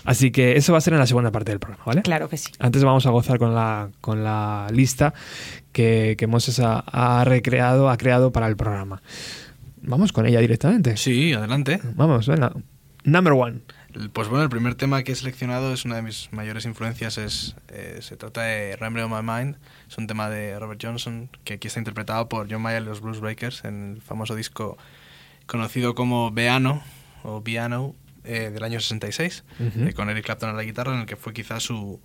Así 0.04 0.30
que 0.30 0.56
eso 0.56 0.72
va 0.72 0.78
a 0.78 0.80
ser 0.80 0.94
en 0.94 1.00
la 1.00 1.06
segunda 1.06 1.30
parte 1.30 1.50
del 1.50 1.58
programa, 1.58 1.84
¿vale? 1.84 2.02
Claro 2.02 2.28
que 2.28 2.36
sí. 2.36 2.50
Antes 2.58 2.84
vamos 2.84 3.06
a 3.06 3.10
gozar 3.10 3.38
con 3.38 3.54
la, 3.54 3.90
con 4.00 4.24
la 4.24 4.66
lista 4.72 5.12
que, 5.72 6.14
que 6.18 6.26
Moses 6.26 6.60
ha, 6.60 6.78
ha 6.78 7.24
recreado, 7.24 7.90
ha 7.90 7.96
creado 7.96 8.32
para 8.32 8.46
el 8.46 8.56
programa. 8.56 9.02
Vamos 9.82 10.12
con 10.12 10.26
ella 10.26 10.40
directamente. 10.40 10.96
Sí, 10.96 11.32
adelante. 11.32 11.80
Vamos, 11.94 12.26
venga. 12.26 12.52
Number 13.04 13.32
one. 13.32 13.60
Pues 14.12 14.28
bueno, 14.28 14.44
el 14.44 14.50
primer 14.50 14.76
tema 14.76 15.02
que 15.02 15.12
he 15.12 15.14
seleccionado 15.16 15.72
es 15.72 15.84
una 15.84 15.96
de 15.96 16.02
mis 16.02 16.32
mayores 16.32 16.64
influencias. 16.64 17.18
Es, 17.18 17.56
eh, 17.68 17.98
se 18.00 18.16
trata 18.16 18.42
de 18.42 18.76
Remember 18.76 19.04
on 19.04 19.10
My 19.10 19.32
Mind. 19.32 19.56
Es 19.88 19.98
un 19.98 20.06
tema 20.06 20.30
de 20.30 20.58
Robert 20.58 20.80
Johnson 20.82 21.28
que 21.44 21.54
aquí 21.54 21.66
está 21.66 21.80
interpretado 21.80 22.28
por 22.28 22.50
John 22.50 22.62
Mayer 22.62 22.82
y 22.82 22.84
los 22.84 23.00
Blues 23.00 23.20
Breakers 23.20 23.64
en 23.64 23.94
el 23.96 24.02
famoso 24.02 24.36
disco 24.36 24.78
conocido 25.46 25.96
como 25.96 26.30
Beano 26.30 26.84
o 27.24 27.42
Piano 27.42 27.96
eh, 28.22 28.50
del 28.50 28.62
año 28.62 28.78
66, 28.78 29.44
eh, 29.58 29.92
con 29.94 30.08
Eric 30.08 30.24
Clapton 30.24 30.50
a 30.50 30.52
la 30.52 30.62
guitarra, 30.62 30.94
en 30.94 31.00
el 31.00 31.06
que 31.06 31.16
fue 31.16 31.32
quizás 31.32 31.64
su, 31.64 32.00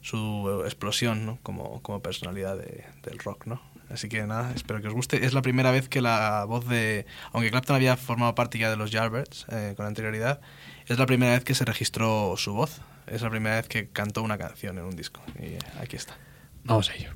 su 0.00 0.62
explosión 0.64 1.24
¿no? 1.24 1.38
como, 1.44 1.80
como 1.82 2.02
personalidad 2.02 2.56
del 2.56 3.18
rock. 3.20 3.46
¿no? 3.46 3.62
Así 3.90 4.08
que 4.08 4.26
nada, 4.26 4.52
espero 4.56 4.80
que 4.80 4.88
os 4.88 4.94
guste. 4.94 5.24
Es 5.24 5.34
la 5.34 5.42
primera 5.42 5.70
vez 5.70 5.88
que 5.88 6.00
la 6.00 6.44
voz 6.46 6.66
de... 6.66 7.06
Aunque 7.32 7.50
Clapton 7.50 7.76
había 7.76 7.96
formado 7.96 8.34
parte 8.34 8.58
ya 8.58 8.70
de 8.70 8.76
los 8.76 8.90
Yardbirds 8.90 9.46
con 9.76 9.86
anterioridad, 9.86 10.40
es 10.88 10.98
la 10.98 11.06
primera 11.06 11.32
vez 11.32 11.44
que 11.44 11.54
se 11.54 11.64
registró 11.64 12.34
su 12.36 12.54
voz. 12.54 12.80
Es 13.06 13.22
la 13.22 13.30
primera 13.30 13.56
vez 13.56 13.68
que 13.68 13.88
cantó 13.88 14.22
una 14.22 14.38
canción 14.38 14.78
en 14.78 14.84
un 14.84 14.96
disco. 14.96 15.22
Y 15.38 15.56
aquí 15.80 15.96
está. 15.96 16.16
Vamos 16.64 16.90
a 16.90 16.94
ello. 16.94 17.10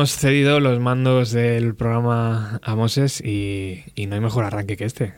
Hemos 0.00 0.16
cedido 0.16 0.60
los 0.60 0.80
mandos 0.80 1.30
del 1.30 1.74
programa 1.74 2.58
a 2.62 2.74
Moses 2.74 3.20
y, 3.20 3.84
y 3.94 4.06
no 4.06 4.14
hay 4.14 4.22
mejor 4.22 4.44
arranque 4.44 4.78
que 4.78 4.86
este. 4.86 5.12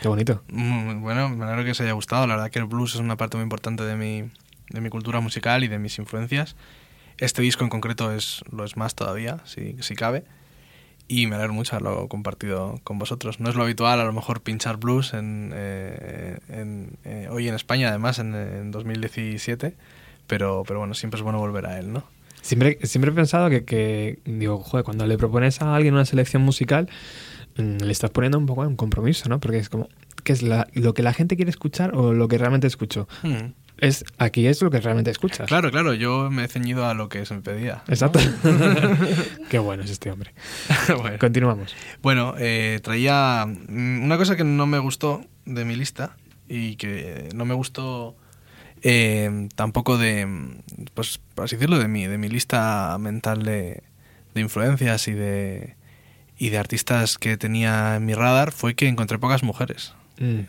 Qué 0.00 0.08
bonito. 0.08 0.42
Mm, 0.48 1.02
Bueno, 1.02 1.28
me 1.28 1.44
alegro 1.44 1.62
que 1.62 1.72
os 1.72 1.80
haya 1.82 1.92
gustado. 1.92 2.26
La 2.26 2.36
verdad 2.36 2.50
que 2.50 2.58
el 2.58 2.64
blues 2.64 2.94
es 2.94 3.00
una 3.02 3.18
parte 3.18 3.36
muy 3.36 3.42
importante 3.42 3.84
de 3.84 3.96
mi, 3.96 4.30
de 4.70 4.80
mi 4.80 4.88
cultura 4.88 5.20
musical 5.20 5.62
y 5.62 5.68
de 5.68 5.78
mis 5.78 5.98
influencias. 5.98 6.56
Este 7.18 7.42
disco 7.42 7.64
en 7.64 7.68
concreto 7.68 8.10
es, 8.10 8.42
lo 8.50 8.64
es 8.64 8.78
más 8.78 8.94
todavía, 8.94 9.40
si, 9.44 9.76
si 9.82 9.94
cabe. 9.94 10.24
Y 11.06 11.26
me 11.26 11.34
alegro 11.36 11.52
mucho 11.52 11.76
haberlo 11.76 12.08
compartido 12.08 12.80
con 12.84 12.98
vosotros. 12.98 13.40
No 13.40 13.50
es 13.50 13.56
lo 13.56 13.62
habitual, 13.62 14.00
a 14.00 14.04
lo 14.04 14.14
mejor, 14.14 14.40
pinchar 14.40 14.78
blues 14.78 15.12
en, 15.12 15.52
eh, 15.54 16.38
en, 16.48 16.96
eh, 17.04 17.28
hoy 17.30 17.46
en 17.46 17.54
España, 17.54 17.90
además, 17.90 18.20
en, 18.20 18.34
en 18.34 18.70
2017. 18.70 19.74
Pero, 20.26 20.64
pero 20.66 20.78
bueno, 20.78 20.94
siempre 20.94 21.18
es 21.18 21.22
bueno 21.22 21.38
volver 21.40 21.66
a 21.66 21.78
él, 21.78 21.92
¿no? 21.92 22.04
Siempre, 22.42 22.78
siempre 22.84 23.10
he 23.10 23.14
pensado 23.14 23.50
que, 23.50 23.64
que, 23.64 24.20
digo, 24.24 24.58
joder, 24.58 24.84
cuando 24.84 25.06
le 25.06 25.18
propones 25.18 25.60
a 25.62 25.74
alguien 25.74 25.94
una 25.94 26.04
selección 26.04 26.42
musical, 26.42 26.88
mm, 27.56 27.78
le 27.82 27.92
estás 27.92 28.10
poniendo 28.10 28.38
un 28.38 28.46
poco 28.46 28.62
un 28.62 28.76
compromiso, 28.76 29.28
¿no? 29.28 29.40
Porque 29.40 29.58
es 29.58 29.68
como, 29.68 29.88
¿qué 30.24 30.32
es 30.32 30.42
la- 30.42 30.66
lo 30.74 30.94
que 30.94 31.02
la 31.02 31.12
gente 31.12 31.36
quiere 31.36 31.50
escuchar 31.50 31.94
o 31.94 32.12
lo 32.12 32.28
que 32.28 32.38
realmente 32.38 32.66
escucho? 32.66 33.08
Hmm. 33.22 33.52
Es, 33.80 34.04
aquí 34.18 34.46
es 34.48 34.60
lo 34.60 34.70
que 34.70 34.80
realmente 34.80 35.10
escuchas. 35.12 35.46
Claro, 35.46 35.70
claro, 35.70 35.94
yo 35.94 36.30
me 36.32 36.44
he 36.44 36.48
ceñido 36.48 36.84
a 36.86 36.94
lo 36.94 37.08
que 37.08 37.24
se 37.24 37.34
me 37.34 37.42
pedía. 37.42 37.82
¿no? 37.86 37.94
Exacto. 37.94 38.18
Qué 39.50 39.58
bueno 39.58 39.82
es 39.84 39.90
este 39.90 40.10
hombre. 40.10 40.32
Bueno. 41.00 41.18
Continuamos. 41.18 41.74
Bueno, 42.02 42.34
eh, 42.38 42.80
traía 42.82 43.46
mm, 43.46 44.02
una 44.04 44.16
cosa 44.16 44.36
que 44.36 44.44
no 44.44 44.66
me 44.66 44.78
gustó 44.78 45.20
de 45.44 45.64
mi 45.64 45.76
lista 45.76 46.16
y 46.48 46.76
que 46.76 47.28
no 47.34 47.44
me 47.44 47.54
gustó 47.54 48.16
eh, 48.82 49.48
tampoco 49.54 49.98
de, 49.98 50.26
mm, 50.26 50.60
pues, 50.94 51.20
por 51.34 51.44
así 51.44 51.56
decirlo, 51.56 51.78
de 51.78 51.88
mi, 51.88 52.06
de 52.06 52.18
mi 52.18 52.28
lista 52.28 52.96
mental 52.98 53.42
de, 53.42 53.82
de 54.34 54.40
influencias 54.40 55.08
y 55.08 55.12
de, 55.12 55.76
y 56.38 56.50
de 56.50 56.58
artistas 56.58 57.18
que 57.18 57.36
tenía 57.36 57.96
en 57.96 58.06
mi 58.06 58.14
radar 58.14 58.52
fue 58.52 58.74
que 58.74 58.88
encontré 58.88 59.18
pocas 59.18 59.42
mujeres. 59.42 59.94
Mm. 60.18 60.40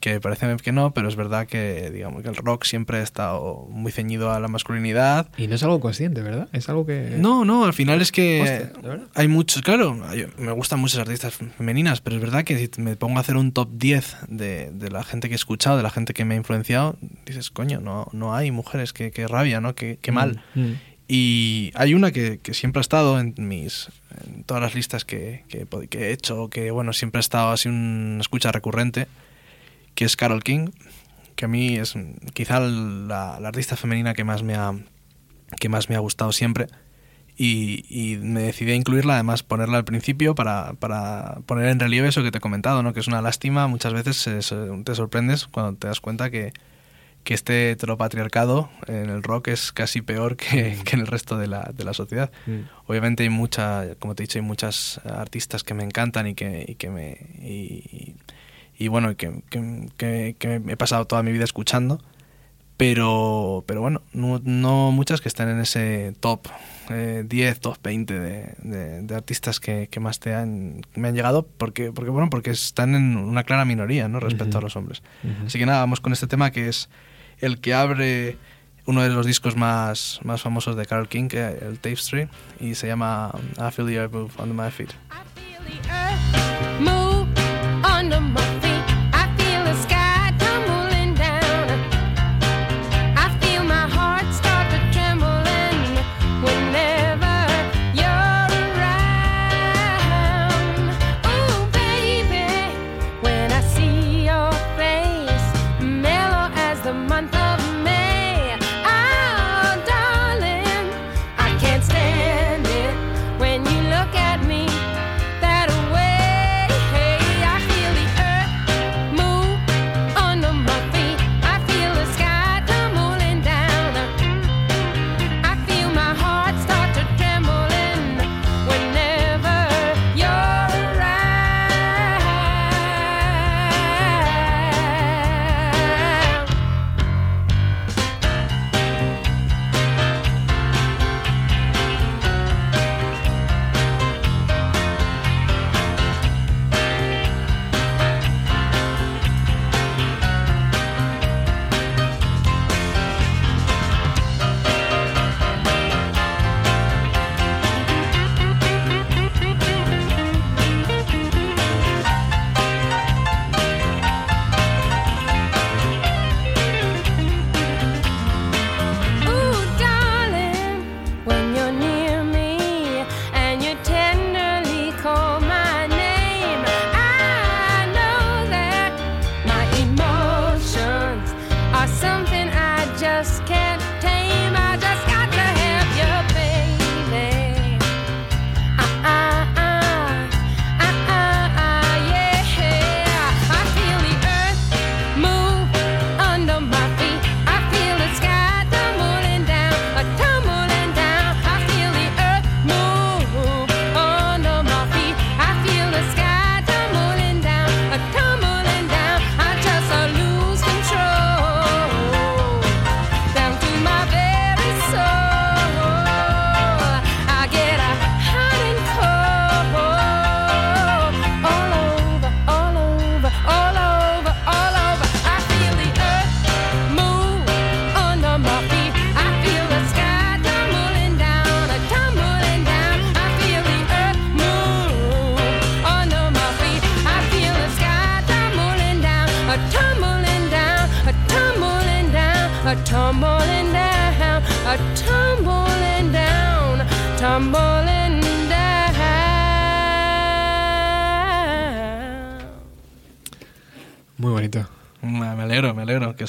Que 0.00 0.18
parece 0.18 0.56
que 0.56 0.72
no, 0.72 0.92
pero 0.94 1.08
es 1.08 1.14
verdad 1.16 1.46
que, 1.46 1.90
digamos, 1.90 2.22
que 2.22 2.28
el 2.30 2.36
rock 2.36 2.64
siempre 2.64 2.96
ha 2.98 3.02
estado 3.02 3.66
muy 3.70 3.92
ceñido 3.92 4.32
a 4.32 4.40
la 4.40 4.48
masculinidad 4.48 5.28
Y 5.36 5.46
no 5.46 5.54
es 5.56 5.62
algo 5.62 5.78
consciente, 5.78 6.22
¿verdad? 6.22 6.48
Es 6.54 6.70
algo 6.70 6.86
que... 6.86 7.16
no, 7.18 7.44
no, 7.44 7.66
al 7.66 7.74
final 7.74 8.00
es 8.00 8.10
que 8.10 8.40
Hostia, 8.80 9.02
hay 9.14 9.28
muchos, 9.28 9.60
claro, 9.60 10.02
hay- 10.08 10.26
me 10.38 10.52
gustan 10.52 10.80
muchas 10.80 11.00
artistas 11.00 11.34
femeninas, 11.58 12.00
pero 12.00 12.16
es 12.16 12.22
verdad 12.22 12.44
que 12.44 12.56
si 12.56 12.80
me 12.80 12.96
pongo 12.96 13.18
a 13.18 13.20
hacer 13.20 13.36
un 13.36 13.52
top 13.52 13.68
10 13.74 14.16
de, 14.28 14.70
de 14.72 14.90
la 14.90 15.04
gente 15.04 15.28
que 15.28 15.34
he 15.34 15.36
escuchado, 15.36 15.76
de 15.76 15.82
la 15.82 15.90
gente 15.90 16.14
que 16.14 16.24
me 16.24 16.34
ha 16.34 16.38
influenciado, 16.38 16.96
dices, 17.26 17.50
coño, 17.50 17.80
no, 17.80 18.08
no 18.12 18.34
hay 18.34 18.50
mujeres, 18.50 18.94
qué, 18.94 19.10
qué 19.10 19.28
rabia, 19.28 19.60
¿no? 19.60 19.74
Qué, 19.74 19.98
qué 20.00 20.12
mal. 20.12 20.42
Mm, 20.54 20.60
mm. 20.62 20.78
Y 21.08 21.72
hay 21.74 21.92
una 21.94 22.12
que, 22.12 22.38
que 22.38 22.54
siempre 22.54 22.78
ha 22.80 22.82
estado 22.82 23.18
en 23.20 23.34
mis 23.36 23.88
en 24.24 24.44
todas 24.44 24.62
las 24.62 24.74
listas 24.74 25.04
que, 25.04 25.44
que, 25.48 25.66
que 25.88 25.98
he 26.08 26.12
hecho, 26.12 26.48
que 26.48 26.70
bueno, 26.70 26.92
siempre 26.92 27.18
ha 27.18 27.20
estado 27.20 27.50
así 27.50 27.68
una 27.68 28.20
escucha 28.20 28.52
recurrente, 28.52 29.08
que 29.94 30.04
es 30.04 30.16
Carol 30.16 30.42
King, 30.42 30.70
que 31.36 31.46
a 31.46 31.48
mí 31.48 31.76
es 31.76 31.96
mm, 31.96 32.28
quizá 32.32 32.60
la, 32.60 33.38
la 33.40 33.48
artista 33.48 33.76
femenina 33.76 34.14
que 34.14 34.24
más 34.24 34.42
me 34.42 34.54
ha 34.54 34.74
que 35.58 35.68
más 35.68 35.88
me 35.88 35.96
ha 35.96 36.00
gustado 36.00 36.32
siempre. 36.32 36.66
Y, 37.36 37.86
y 37.88 38.18
me 38.18 38.42
decidí 38.42 38.72
a 38.72 38.74
incluirla, 38.74 39.14
además 39.14 39.42
ponerla 39.42 39.78
al 39.78 39.84
principio 39.84 40.34
para, 40.34 40.74
para 40.74 41.38
poner 41.46 41.68
en 41.68 41.80
relieve 41.80 42.08
eso 42.08 42.22
que 42.22 42.30
te 42.30 42.36
he 42.36 42.40
comentado, 42.40 42.82
¿no? 42.82 42.92
que 42.92 43.00
es 43.00 43.08
una 43.08 43.22
lástima. 43.22 43.66
Muchas 43.66 43.94
veces 43.94 44.22
te 44.84 44.94
sorprendes 44.94 45.46
cuando 45.46 45.78
te 45.78 45.86
das 45.86 46.00
cuenta 46.00 46.28
que, 46.30 46.52
que 47.24 47.32
este 47.32 47.70
heteropatriarcado 47.70 48.68
en 48.86 49.08
el 49.08 49.22
rock 49.22 49.48
es 49.48 49.72
casi 49.72 50.02
peor 50.02 50.36
que, 50.36 50.78
que 50.84 50.96
en 50.96 51.00
el 51.00 51.06
resto 51.06 51.38
de 51.38 51.46
la, 51.46 51.70
de 51.74 51.84
la 51.84 51.94
sociedad. 51.94 52.30
Mm. 52.46 52.60
Obviamente 52.86 53.22
hay 53.22 53.30
mucha, 53.30 53.94
como 53.98 54.14
te 54.14 54.22
he 54.22 54.26
dicho, 54.26 54.38
hay 54.38 54.44
muchas 54.44 55.00
artistas 55.04 55.64
que 55.64 55.72
me 55.72 55.84
encantan 55.84 56.26
y 56.26 56.34
que, 56.34 56.66
y 56.68 56.74
que 56.74 56.90
me 56.90 57.12
y, 57.40 58.16
y 58.80 58.88
bueno, 58.88 59.14
que, 59.16 59.42
que, 59.50 59.88
que- 59.96 60.34
que 60.38 60.54
he 60.66 60.76
pasado 60.76 61.06
toda 61.06 61.22
mi 61.22 61.30
vida 61.30 61.44
escuchando, 61.44 62.00
pero, 62.76 63.62
pero 63.66 63.82
bueno, 63.82 64.00
no, 64.12 64.40
no 64.42 64.90
muchas 64.90 65.20
que 65.20 65.28
están 65.28 65.50
en 65.50 65.60
ese 65.60 66.14
top 66.20 66.46
eh, 66.88 67.24
10, 67.26 67.60
top 67.60 67.76
20 67.82 68.18
de, 68.18 68.54
de- 68.62 69.02
de 69.02 69.14
artistas 69.14 69.60
que, 69.60 69.88
que 69.90 70.00
más 70.00 70.18
te 70.18 70.34
han, 70.34 70.80
me 70.94 71.08
han 71.08 71.14
llegado, 71.14 71.46
porque, 71.58 71.92
porque 71.92 72.10
bueno, 72.10 72.30
porque 72.30 72.50
están 72.50 72.94
en 72.94 73.16
una 73.18 73.44
clara 73.44 73.64
minoría, 73.66 74.08
¿no? 74.08 74.18
Respecto 74.18 74.56
Ujú. 74.56 74.58
a 74.58 74.60
los 74.62 74.76
hombres. 74.76 75.02
Ujú. 75.22 75.46
Así 75.46 75.58
que 75.58 75.66
nada, 75.66 75.80
vamos 75.80 76.00
con 76.00 76.12
este 76.14 76.26
tema 76.26 76.50
que 76.52 76.68
es 76.68 76.88
el 77.38 77.60
que 77.60 77.74
abre 77.74 78.38
uno 78.86 79.02
de 79.02 79.10
los 79.10 79.26
discos 79.26 79.56
más, 79.56 80.18
más 80.24 80.40
famosos 80.40 80.74
de 80.74 80.86
Carol 80.86 81.06
King, 81.06 81.28
el 81.32 81.78
Tapestry, 81.80 82.28
y 82.60 82.74
se 82.76 82.86
llama 82.86 83.30
I 83.58 83.70
Feel 83.72 83.86
the 83.88 83.94
Earth 83.96 84.12
Move 84.12 84.30
Under 84.38 84.54
My 84.64 84.70
Feet. 84.70 84.90
I 85.10 85.22
feel 85.38 85.60
the 85.66 85.88
earth 85.92 86.80
move 86.80 87.28
under 87.84 88.20
my 88.20 88.40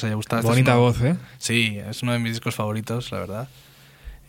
os 0.02 0.06
haya 0.06 0.16
gustado. 0.16 0.40
Este 0.42 0.50
es 0.50 0.56
Bonita 0.56 0.72
uno- 0.74 0.82
voz, 0.82 1.02
¿eh? 1.02 1.16
Sí, 1.38 1.80
es 1.88 2.04
uno 2.04 2.14
de 2.14 2.20
mis 2.20 2.34
discos 2.34 2.56
favoritos, 2.56 3.12
la 3.12 3.20
verdad. 3.20 3.48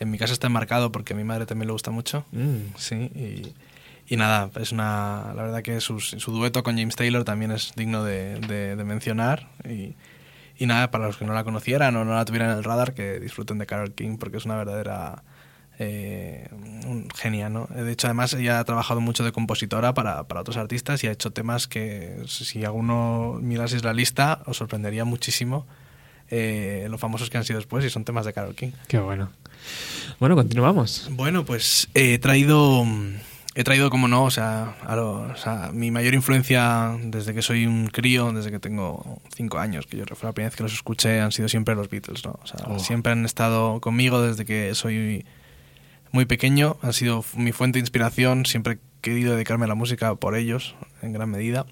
En 0.00 0.10
mi 0.10 0.18
casa 0.18 0.32
está 0.32 0.46
enmarcado 0.48 0.90
porque 0.92 1.12
a 1.12 1.16
mi 1.16 1.24
madre 1.24 1.46
también 1.46 1.68
le 1.68 1.72
gusta 1.72 1.90
mucho. 1.90 2.24
Mm. 2.32 2.74
Sí, 2.76 2.94
y, 3.14 3.54
y 4.12 4.16
nada, 4.16 4.50
es 4.60 4.72
una. 4.72 5.32
La 5.36 5.42
verdad 5.42 5.62
que 5.62 5.80
su 5.80 5.98
dueto 6.32 6.62
con 6.62 6.76
James 6.76 6.96
Taylor 6.96 7.24
también 7.24 7.52
es 7.52 7.72
digno 7.76 8.02
de, 8.04 8.38
de- 8.40 8.76
de 8.76 8.84
mencionar. 8.84 9.48
Y, 9.68 9.94
y 10.58 10.66
nada, 10.66 10.90
para 10.90 11.06
los 11.06 11.16
que 11.16 11.24
no 11.24 11.32
la 11.34 11.44
conocieran 11.44 11.96
o 11.96 12.04
no 12.04 12.14
la 12.14 12.24
tuvieran 12.24 12.50
en 12.50 12.58
el 12.58 12.64
radar, 12.64 12.94
que 12.94 13.20
disfruten 13.20 13.58
de 13.58 13.66
Carol 13.66 13.92
King 13.92 14.16
porque 14.18 14.36
es 14.38 14.44
una 14.44 14.56
verdadera. 14.56 15.22
Eh, 15.78 16.48
un 16.86 17.08
genia, 17.16 17.48
¿no? 17.48 17.66
De 17.66 17.90
hecho, 17.90 18.06
además, 18.06 18.34
ella 18.34 18.60
ha 18.60 18.64
trabajado 18.64 19.00
mucho 19.00 19.24
de 19.24 19.32
compositora 19.32 19.94
para, 19.94 20.24
para 20.28 20.42
otros 20.42 20.56
artistas 20.56 21.02
y 21.02 21.06
ha 21.08 21.12
hecho 21.12 21.30
temas 21.32 21.66
que, 21.66 22.22
si 22.26 22.64
alguno 22.64 23.38
miraseis 23.42 23.82
la 23.82 23.92
lista, 23.92 24.42
os 24.46 24.56
sorprendería 24.58 25.04
muchísimo 25.04 25.66
eh, 26.30 26.86
lo 26.90 26.98
famosos 26.98 27.30
que 27.30 27.38
han 27.38 27.44
sido 27.44 27.58
después 27.58 27.84
y 27.84 27.90
son 27.90 28.04
temas 28.04 28.24
de 28.26 28.32
Carol 28.32 28.54
King. 28.54 28.70
Qué 28.86 28.98
bueno. 28.98 29.30
Bueno, 30.20 30.34
continuamos. 30.36 31.08
Bueno, 31.12 31.44
pues 31.44 31.88
he 31.94 32.18
traído, 32.18 32.84
he 33.54 33.64
traído, 33.64 33.90
como 33.90 34.08
no, 34.08 34.24
o 34.24 34.30
sea, 34.30 34.76
a 34.86 34.94
lo- 34.96 35.22
o 35.22 35.36
sea, 35.36 35.70
mi 35.72 35.90
mayor 35.90 36.14
influencia 36.14 36.96
desde 37.02 37.34
que 37.34 37.42
soy 37.42 37.66
un 37.66 37.88
crío, 37.88 38.30
desde 38.32 38.50
que 38.50 38.58
tengo 38.60 39.20
cinco 39.34 39.58
años, 39.58 39.86
que 39.86 39.96
yo 39.96 40.04
fue 40.14 40.28
la 40.28 40.32
primera 40.32 40.50
vez 40.50 40.56
que 40.56 40.62
los 40.62 40.72
escuché, 40.74 41.20
han 41.20 41.32
sido 41.32 41.48
siempre 41.48 41.74
los 41.74 41.88
Beatles, 41.90 42.24
¿no? 42.24 42.38
O 42.42 42.46
sea, 42.46 42.66
Oh. 42.66 42.78
siempre 42.78 43.12
han 43.12 43.24
estado 43.24 43.80
conmigo 43.80 44.20
desde 44.22 44.44
que 44.44 44.74
soy 44.74 45.24
muy 46.12 46.26
pequeño, 46.26 46.76
han 46.82 46.92
sido 46.92 47.24
mi 47.36 47.52
fuente 47.52 47.78
de 47.78 47.80
inspiración, 47.80 48.46
siempre 48.46 48.74
he 48.74 48.78
querido 49.00 49.32
dedicarme 49.32 49.64
a 49.64 49.68
la 49.68 49.74
música 49.74 50.14
por 50.14 50.36
ellos, 50.36 50.76
en 51.00 51.12
gran 51.12 51.30
medida. 51.30 51.66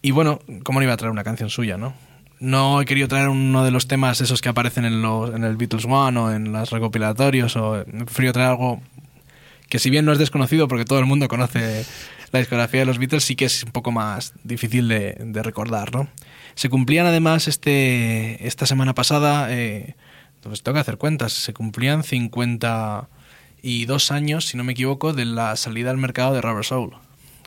Y 0.00 0.12
bueno, 0.12 0.38
¿cómo 0.62 0.78
no 0.78 0.84
iba 0.84 0.94
a 0.94 0.96
traer 0.96 1.10
una 1.10 1.24
canción 1.24 1.50
suya, 1.50 1.76
no? 1.76 1.94
No 2.38 2.80
he 2.80 2.84
querido 2.84 3.08
traer 3.08 3.28
uno 3.28 3.64
de 3.64 3.70
los 3.70 3.88
temas 3.88 4.20
esos 4.20 4.40
que 4.40 4.48
aparecen 4.48 4.84
en, 4.84 5.02
los, 5.02 5.34
en 5.34 5.44
el 5.44 5.56
Beatles 5.56 5.86
One 5.86 6.18
o 6.18 6.32
en 6.32 6.52
los 6.52 6.70
recopilatorios, 6.70 7.56
o 7.56 7.80
he 7.80 7.84
preferido 7.84 8.32
traer 8.32 8.50
algo 8.50 8.80
que 9.68 9.78
si 9.78 9.90
bien 9.90 10.04
no 10.04 10.12
es 10.12 10.18
desconocido 10.18 10.68
porque 10.68 10.84
todo 10.84 10.98
el 10.98 11.06
mundo 11.06 11.26
conoce 11.26 11.84
la 12.32 12.38
discografía 12.38 12.80
de 12.80 12.86
los 12.86 12.98
Beatles, 12.98 13.24
sí 13.24 13.34
que 13.34 13.46
es 13.46 13.64
un 13.64 13.72
poco 13.72 13.92
más 13.92 14.34
difícil 14.44 14.88
de, 14.88 15.16
de 15.18 15.42
recordar, 15.42 15.94
¿no? 15.94 16.08
Se 16.54 16.68
cumplían 16.68 17.06
además 17.06 17.48
este, 17.48 18.46
esta 18.46 18.66
semana 18.66 18.94
pasada, 18.94 19.52
eh, 19.52 19.96
pues 20.42 20.62
tengo 20.62 20.74
que 20.74 20.80
hacer 20.80 20.98
cuentas, 20.98 21.32
se 21.32 21.52
cumplían 21.54 22.04
52 23.64 24.10
años, 24.12 24.46
si 24.46 24.56
no 24.56 24.64
me 24.64 24.72
equivoco, 24.72 25.12
de 25.14 25.24
la 25.24 25.56
salida 25.56 25.90
al 25.90 25.96
mercado 25.96 26.34
de 26.34 26.40
Rubber 26.42 26.64
Soul, 26.64 26.90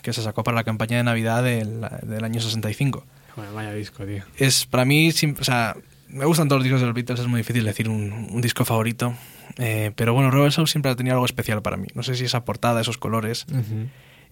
que 0.01 0.13
se 0.13 0.23
sacó 0.23 0.43
para 0.43 0.55
la 0.55 0.63
campaña 0.63 0.97
de 0.97 1.03
Navidad 1.03 1.43
del, 1.43 1.81
del 2.03 2.23
año 2.23 2.41
65 2.41 3.05
Joder, 3.35 3.51
vaya 3.53 3.73
disco, 3.73 4.03
tío. 4.03 4.23
es 4.37 4.65
para 4.65 4.83
mí, 4.83 5.09
o 5.09 5.43
sea, 5.43 5.75
me 6.09 6.25
gustan 6.25 6.47
todos 6.47 6.59
los 6.59 6.63
discos 6.63 6.81
de 6.81 6.87
los 6.87 6.95
Beatles, 6.95 7.19
es 7.19 7.27
muy 7.27 7.39
difícil 7.41 7.63
decir 7.63 7.87
un, 7.87 8.29
un 8.31 8.41
disco 8.41 8.65
favorito. 8.65 9.13
Eh, 9.59 9.91
pero 9.95 10.13
bueno, 10.13 10.31
Rubber 10.31 10.51
Soul 10.51 10.67
siempre 10.67 10.91
ha 10.91 10.95
tenido 10.95 11.13
algo 11.15 11.25
especial 11.25 11.61
para 11.61 11.77
mí. 11.77 11.87
No 11.93 12.01
sé 12.03 12.15
si 12.15 12.25
esa 12.25 12.45
portada, 12.45 12.81
esos 12.81 12.97
colores, 12.97 13.45
Ujú. 13.51 13.87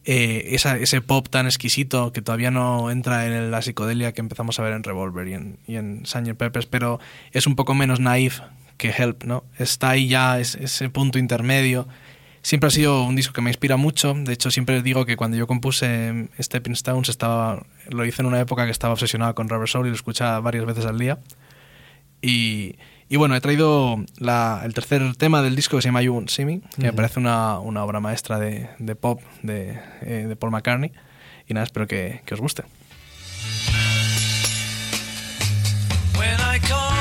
eh, 0.06 0.50
esa- 0.52 0.78
ese 0.78 1.02
pop 1.02 1.28
tan 1.30 1.46
exquisito 1.46 2.12
que 2.14 2.22
todavía 2.22 2.50
no 2.52 2.90
entra 2.92 3.26
en 3.28 3.52
la 3.52 3.62
psicodelia 3.62 4.12
que 4.14 4.22
empezamos 4.22 4.60
a 4.60 4.64
ver 4.64 4.74
en 4.74 4.84
Revolver 4.84 5.28
y 5.28 5.34
en, 5.34 5.58
y 5.68 5.76
en 5.76 6.06
Sgt. 6.06 6.34
Peppers, 6.36 6.66
pero 6.66 7.00
es 7.32 7.46
un 7.48 7.56
poco 7.56 7.74
menos 7.76 8.00
naif 8.00 8.40
que 8.78 8.90
Help, 8.90 9.24
¿no? 9.24 9.44
Está 9.58 9.90
ahí 9.92 10.08
ya 10.08 10.40
es- 10.40 10.56
ese 10.56 10.90
punto 10.90 11.18
intermedio. 11.20 11.88
Siempre 12.42 12.68
ha 12.68 12.72
sido 12.72 13.04
un 13.04 13.16
disco 13.16 13.34
que 13.34 13.42
me 13.42 13.50
inspira 13.50 13.76
mucho. 13.78 14.14
De 14.14 14.32
hecho, 14.34 14.52
siempre 14.52 14.82
digo 14.84 15.06
que 15.06 15.16
cuando 15.18 15.36
yo 15.38 15.48
compuse 15.48 16.28
Stepping 16.40 16.74
Stones 16.74 17.10
estaba, 17.10 17.64
lo 17.90 18.06
hice 18.06 18.22
en 18.22 18.28
una 18.28 18.40
época 18.40 18.66
que 18.66 18.72
estaba 18.72 18.94
obsesionado 18.94 19.34
con 19.34 19.50
Rubber 19.50 19.68
Soul 19.68 19.88
y 19.88 19.90
lo 19.90 19.96
escuchaba 19.96 20.40
varias 20.42 20.66
veces 20.66 20.86
al 20.86 21.00
día. 21.00 21.18
Y, 22.22 22.76
y 23.10 23.16
bueno, 23.18 23.36
he 23.36 23.42
traído 23.42 23.98
la- 24.20 24.62
el 24.64 24.74
tercer 24.76 25.16
tema 25.16 25.42
del 25.42 25.56
disco 25.56 25.78
que 25.78 25.82
se 25.82 25.88
llama 25.88 26.02
You 26.04 26.14
Won't 26.14 26.30
See 26.30 26.46
Me, 26.46 26.60
que 26.76 26.82
me 26.84 26.88
Ujú. 26.90 26.96
parece 26.98 27.20
una, 27.20 27.58
una 27.60 27.84
obra 27.84 28.00
maestra 28.00 28.38
de, 28.38 28.70
de 28.78 28.96
pop 28.96 29.22
de, 29.42 29.80
eh, 30.02 30.26
de 30.28 30.36
Paul 30.36 30.52
McCartney. 30.52 30.92
Y 31.48 31.54
nada, 31.56 31.64
espero 31.66 31.88
que, 31.88 32.22
que 32.26 32.34
os 32.36 32.42
guste. 32.42 32.64
When 36.18 36.40
I 36.40 36.60
call 36.60 36.95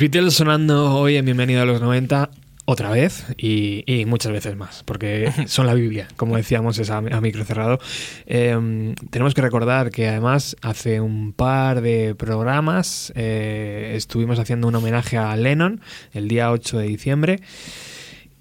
Beatles 0.00 0.34
sonando 0.34 0.94
hoy 0.94 1.16
en 1.16 1.24
Bienvenido 1.26 1.60
a 1.62 1.64
los 1.66 1.80
90 1.80 2.30
otra 2.64 2.90
vez 2.90 3.26
y, 3.36 3.82
y 3.86 4.06
muchas 4.06 4.32
veces 4.32 4.56
más, 4.56 4.82
porque 4.84 5.30
son 5.46 5.66
la 5.66 5.74
Biblia, 5.74 6.08
como 6.16 6.36
decíamos, 6.36 6.78
es 6.78 6.88
a, 6.90 6.98
a 6.98 7.20
micro 7.20 7.44
cerrado. 7.44 7.78
Eh, 8.26 8.94
tenemos 9.10 9.34
que 9.34 9.42
recordar 9.42 9.90
que 9.90 10.08
además 10.08 10.56
hace 10.62 11.00
un 11.00 11.32
par 11.32 11.80
de 11.82 12.14
programas 12.14 13.12
eh, 13.16 13.92
estuvimos 13.96 14.38
haciendo 14.38 14.68
un 14.68 14.74
homenaje 14.74 15.16
a 15.18 15.34
Lennon 15.36 15.80
el 16.12 16.28
día 16.28 16.50
8 16.50 16.78
de 16.78 16.86
diciembre. 16.86 17.40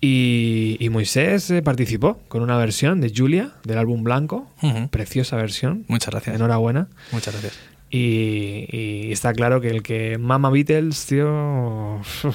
Y, 0.01 0.77
y 0.79 0.87
Moisés 0.89 1.49
eh, 1.51 1.61
participó 1.61 2.21
con 2.29 2.41
una 2.41 2.55
versión 2.55 3.01
de 3.01 3.11
Julia 3.13 3.51
del 3.65 3.77
álbum 3.79 4.01
Blanco, 4.03 4.49
Ujú. 4.61 4.87
preciosa 4.87 5.35
versión. 5.35 5.83
Muchas 5.89 6.11
gracias. 6.11 6.37
Enhorabuena. 6.37 6.87
Muchas 7.11 7.33
gracias. 7.33 7.59
Y, 7.91 8.65
y 8.69 9.11
está 9.11 9.33
claro 9.33 9.61
que 9.61 9.69
el 9.69 9.81
que 9.83 10.17
mama 10.19 10.49
Beatles, 10.49 11.05
tío. 11.07 11.95
uf, 11.99 12.25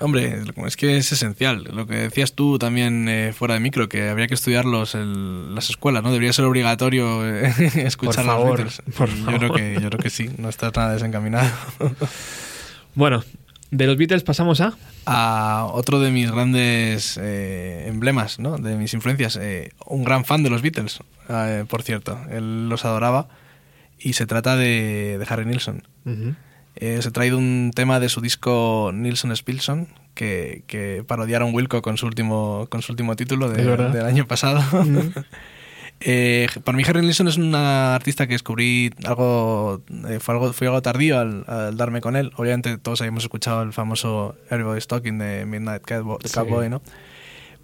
Hombre, 0.00 0.42
es 0.66 0.76
que 0.76 0.96
es 0.96 1.12
esencial. 1.12 1.64
Lo 1.72 1.86
que 1.86 1.94
decías 1.94 2.32
tú 2.32 2.58
también 2.58 3.08
eh, 3.08 3.32
fuera 3.32 3.54
de 3.54 3.60
micro, 3.60 3.88
que 3.88 4.08
habría 4.08 4.26
que 4.26 4.34
estudiarlos 4.34 4.94
en 4.94 5.54
las 5.54 5.70
escuelas, 5.70 6.02
¿no? 6.02 6.10
Debería 6.10 6.32
ser 6.32 6.44
obligatorio 6.44 7.24
eh, 7.26 7.52
escuchar 7.76 8.24
Por 8.24 8.34
a 8.34 8.38
los 8.38 8.44
Beatles. 8.46 8.82
por 8.96 9.08
yo 9.08 9.24
favor. 9.24 9.38
creo 9.38 9.52
que 9.52 9.74
yo 9.80 9.88
creo 9.90 10.00
que 10.00 10.10
sí, 10.10 10.30
no 10.38 10.48
estás 10.48 10.72
nada 10.76 10.92
desencaminado. 10.94 11.50
Bueno, 12.94 13.24
de 13.70 13.86
los 13.86 13.96
Beatles 13.96 14.22
pasamos 14.22 14.60
a. 14.60 14.74
a 15.06 15.66
otro 15.72 15.98
de 15.98 16.10
mis 16.10 16.30
grandes 16.30 17.18
eh, 17.18 17.86
emblemas, 17.88 18.38
¿no? 18.38 18.58
De 18.58 18.76
mis 18.76 18.92
influencias, 18.92 19.36
eh, 19.40 19.70
un 19.86 20.04
gran 20.04 20.26
fan 20.26 20.42
de 20.42 20.50
los 20.50 20.60
Beatles, 20.60 20.98
por 21.68 21.82
cierto. 21.82 22.18
Él 22.30 22.68
los 22.68 22.84
adoraba 22.84 23.28
y 24.02 24.12
se 24.14 24.26
trata 24.26 24.56
de, 24.56 25.16
de 25.18 25.26
Harry 25.28 25.46
Nilsson. 25.46 25.82
Eh, 26.76 26.96
os 26.98 27.06
he 27.06 27.10
traído 27.10 27.36
un 27.38 27.70
tema 27.74 28.00
de 28.00 28.08
su 28.08 28.20
disco 28.20 28.90
Nilsson 28.94 29.34
Spilson 29.36 29.88
que, 30.14 30.64
que 30.66 31.04
parodiaron 31.06 31.54
Wilco 31.54 31.82
con 31.82 31.96
su 31.98 32.06
último, 32.06 32.66
con 32.70 32.80
su 32.82 32.92
último 32.92 33.14
título 33.16 33.50
de- 33.50 33.62
del 33.90 34.06
año 34.06 34.26
pasado. 34.26 34.60
Eh, 36.04 36.48
para 36.64 36.76
mí 36.76 36.82
Harry 36.84 37.00
Nilsson 37.00 37.28
es 37.28 37.36
una 37.36 37.94
artista 37.94 38.26
que 38.26 38.32
descubrí 38.34 38.90
algo, 39.06 39.82
eh, 40.08 40.18
fue 40.18 40.34
algo, 40.34 40.52
fui 40.52 40.66
algo 40.66 40.82
tardío 40.82 41.16
al, 41.20 41.44
al 41.46 41.76
darme 41.76 42.00
con 42.00 42.16
él. 42.16 42.32
Obviamente 42.34 42.76
todos 42.76 43.00
habíamos 43.02 43.22
escuchado 43.22 43.62
el 43.62 43.72
famoso 43.72 44.34
Everybody's 44.50 44.88
Talking 44.88 45.18
de 45.18 45.46
Midnight 45.46 45.82
Cowboy, 45.86 46.18
Sí. 46.24 46.34
Cowboy, 46.34 46.68
¿no? 46.68 46.82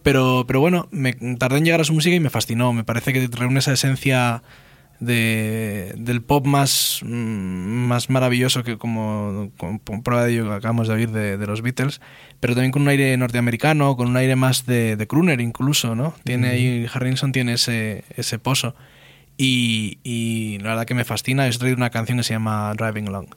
Pero, 0.05 0.45
pero 0.47 0.61
bueno, 0.61 0.86
me 0.93 1.14
tardé 1.36 1.59
en 1.59 1.64
llegar 1.64 1.80
a 1.80 1.84
su 1.84 1.93
música 1.93 2.14
y 2.14 2.20
me 2.20 2.30
fascinó. 2.30 2.72
Me 2.72 2.84
parece 2.84 3.12
que 3.12 3.26
reúne 3.26 3.59
esa 3.59 3.72
esencia 3.72 4.45
de, 5.01 5.94
del 5.96 6.22
pop 6.22 6.46
más, 6.46 7.01
mm, 7.03 7.09
más 7.09 8.11
maravilloso 8.11 8.64
que 8.64 8.78
como, 8.78 9.51
como 9.57 10.03
prueba 10.03 10.24
de 10.24 10.32
ello 10.32 10.49
que 10.49 10.55
acabamos 10.55 10.88
de 10.88 10.94
oír 10.94 11.11
de, 11.11 11.36
de 11.36 11.46
los 11.46 11.62
Beatles, 11.62 12.01
pero 12.40 12.55
también 12.55 12.72
con 12.72 12.82
un 12.82 12.88
aire 12.88 13.16
norteamericano, 13.16 13.96
con 13.96 14.09
un 14.09 14.16
aire 14.16 14.36
más 14.36 14.66
de, 14.66 14.96
de 14.96 15.07
crooner 15.07 15.40
incluso, 15.40 15.94
¿no? 15.94 16.14
Tiene 16.24 16.49
ahí, 16.49 16.86
Harrison 16.92 17.32
tiene 17.32 17.55
ese, 17.55 18.05
ese 18.16 18.38
pozo. 18.38 18.74
Y, 19.36 19.99
y 20.03 20.59
la 20.59 20.70
verdad 20.70 20.84
que 20.84 20.94
me 20.94 21.05
fascina. 21.05 21.46
He 21.46 21.51
traído 21.53 21.76
una 21.76 21.90
canción 21.90 22.18
que 22.18 22.24
se 22.24 22.34
llama 22.34 22.74
Driving 22.76 23.07
Along. 23.07 23.28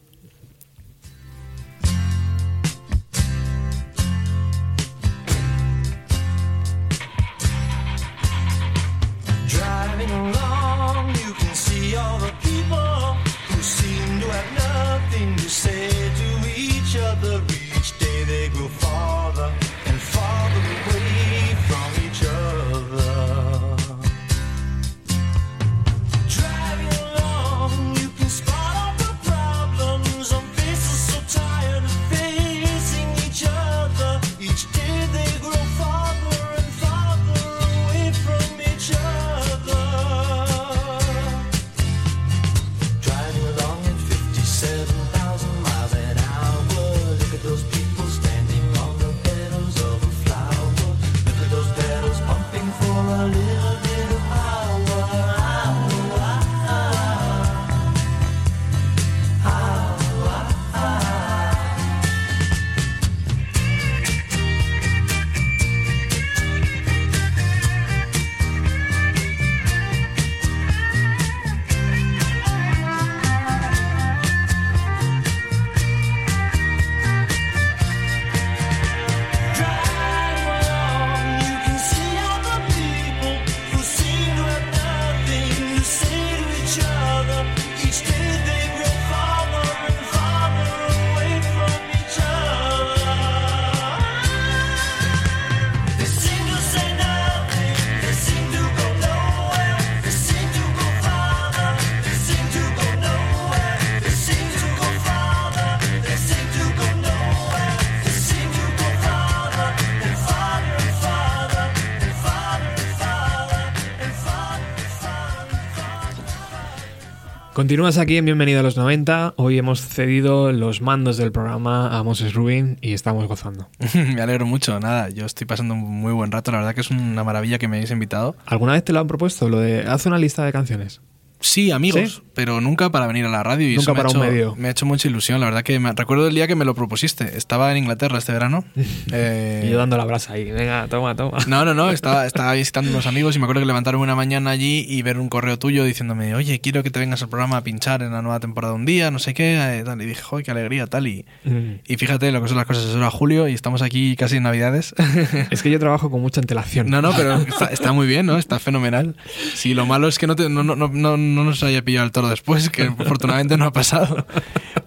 Continúas 117.61 117.99
aquí 117.99 118.17
en 118.17 118.25
Bienvenido 118.25 118.59
a 118.59 118.63
los 118.63 118.75
90. 118.75 119.35
Hoy 119.37 119.59
hemos 119.59 119.81
cedido 119.81 120.51
los 120.51 120.81
mandos 120.81 121.17
del 121.17 121.31
programa 121.31 121.95
a 121.95 122.01
Moses 122.01 122.33
Rubin 122.33 122.79
y 122.81 122.93
estamos 122.93 123.27
gozando. 123.27 123.69
me 123.93 124.19
alegro 124.19 124.47
mucho. 124.47 124.79
Nada, 124.79 125.09
yo 125.09 125.27
estoy 125.27 125.45
pasando 125.45 125.75
un 125.75 125.81
muy 125.81 126.11
buen 126.11 126.31
rato. 126.31 126.51
La 126.51 126.57
verdad 126.57 126.73
que 126.73 126.81
es 126.81 126.89
una 126.89 127.23
maravilla 127.23 127.59
que 127.59 127.67
me 127.67 127.77
hayáis 127.77 127.91
invitado. 127.91 128.35
¿Alguna 128.47 128.73
vez 128.73 128.83
te 128.83 128.93
lo 128.93 128.99
han 128.99 129.05
propuesto? 129.05 129.47
Lo 129.47 129.59
de 129.59 129.81
haz 129.87 130.07
una 130.07 130.17
lista 130.17 130.43
de 130.43 130.51
canciones. 130.51 131.01
Sí, 131.41 131.71
amigos, 131.71 132.15
¿Sí? 132.15 132.21
pero 132.33 132.61
nunca 132.61 132.89
para 132.91 133.07
venir 133.07 133.25
a 133.25 133.29
la 133.29 133.43
radio. 133.43 133.67
Y 133.67 133.75
Nunca 133.75 133.81
eso 133.91 133.93
para 133.95 134.09
ha 134.09 134.11
un 134.11 134.19
medio. 134.19 134.55
Me 134.55 134.67
ha 134.67 134.71
hecho 134.71 134.85
mucha 134.85 135.07
ilusión. 135.07 135.39
La 135.39 135.47
verdad 135.47 135.63
que 135.63 135.77
me, 135.79 135.91
recuerdo 135.91 136.27
el 136.27 136.35
día 136.35 136.47
que 136.47 136.55
me 136.55 136.65
lo 136.65 136.73
propusiste. 136.75 137.37
Estaba 137.37 137.71
en 137.71 137.77
Inglaterra 137.77 138.17
este 138.17 138.31
verano. 138.31 138.63
Eh, 139.13 139.63
Y 139.65 139.69
yo 139.71 139.77
dando 139.77 139.97
la 139.97 140.05
brasa 140.05 140.33
ahí. 140.33 140.49
Venga, 140.51 140.87
toma, 140.87 141.15
toma. 141.15 141.39
No, 141.47 141.65
no, 141.65 141.73
no, 141.73 141.89
estaba, 141.91 142.25
estaba 142.25 142.53
visitando 142.53 142.89
unos 142.91 143.07
amigos 143.07 143.35
y 143.35 143.39
me 143.39 143.45
acuerdo 143.45 143.61
que 143.61 143.65
levantaron 143.65 143.99
una 144.01 144.15
mañana 144.15 144.51
allí 144.51 144.85
y 144.87 145.01
ver 145.01 145.17
un 145.17 145.27
correo 145.27 145.57
tuyo 145.59 145.83
diciéndome, 145.83 146.33
oye, 146.35 146.61
quiero 146.61 146.83
que 146.83 146.91
te 146.91 146.99
vengas 146.99 147.21
al 147.23 147.29
programa 147.29 147.57
a 147.57 147.63
pinchar 147.63 148.01
en 148.03 148.11
la 148.13 148.21
nueva 148.21 148.39
temporada 148.39 148.73
un 148.73 148.85
día, 148.85 149.11
no 149.11 149.19
sé 149.19 149.33
qué, 149.33 149.55
eh, 149.79 149.83
tal. 149.83 150.01
Y 150.01 150.05
dije, 150.05 150.21
joder, 150.21 150.45
qué 150.45 150.51
alegría, 150.51 150.87
tal. 150.87 151.07
Y, 151.07 151.25
Mm. 151.43 151.79
y 151.87 151.97
fíjate 151.97 152.31
lo 152.31 152.41
que 152.41 152.47
son 152.47 152.57
las 152.57 152.65
cosas, 152.67 152.85
eso 152.85 152.97
era 152.97 153.09
julio 153.09 153.47
y 153.47 153.53
estamos 153.53 153.81
aquí 153.81 154.15
casi 154.15 154.37
en 154.37 154.43
Navidades. 154.43 154.93
Es 155.51 155.63
que 155.63 155.71
yo 155.71 155.79
trabajo 155.79 156.09
con 156.11 156.21
mucha 156.21 156.39
antelación. 156.39 156.89
No, 156.89 157.01
no, 157.01 157.11
pero 157.15 157.35
está, 157.35 157.65
está 157.67 157.91
muy 157.91 158.07
bien, 158.07 158.25
¿no? 158.27 158.37
Está 158.37 158.59
fenomenal. 158.59 159.15
Sí, 159.55 159.73
lo 159.73 159.85
malo 159.85 160.07
es 160.07 160.17
que 160.19 160.27
no, 160.27 160.35
te- 160.35 160.49
no, 160.49 160.63
no, 160.63 160.75
no, 160.75 160.87
no- 161.31 161.43
no 161.43 161.49
nos 161.49 161.63
haya 161.63 161.81
pillado 161.81 162.05
el 162.05 162.11
toro 162.11 162.29
después, 162.29 162.69
que 162.69 162.83
afortunadamente 162.99 163.57
no 163.57 163.65
ha 163.65 163.71
pasado. 163.73 164.25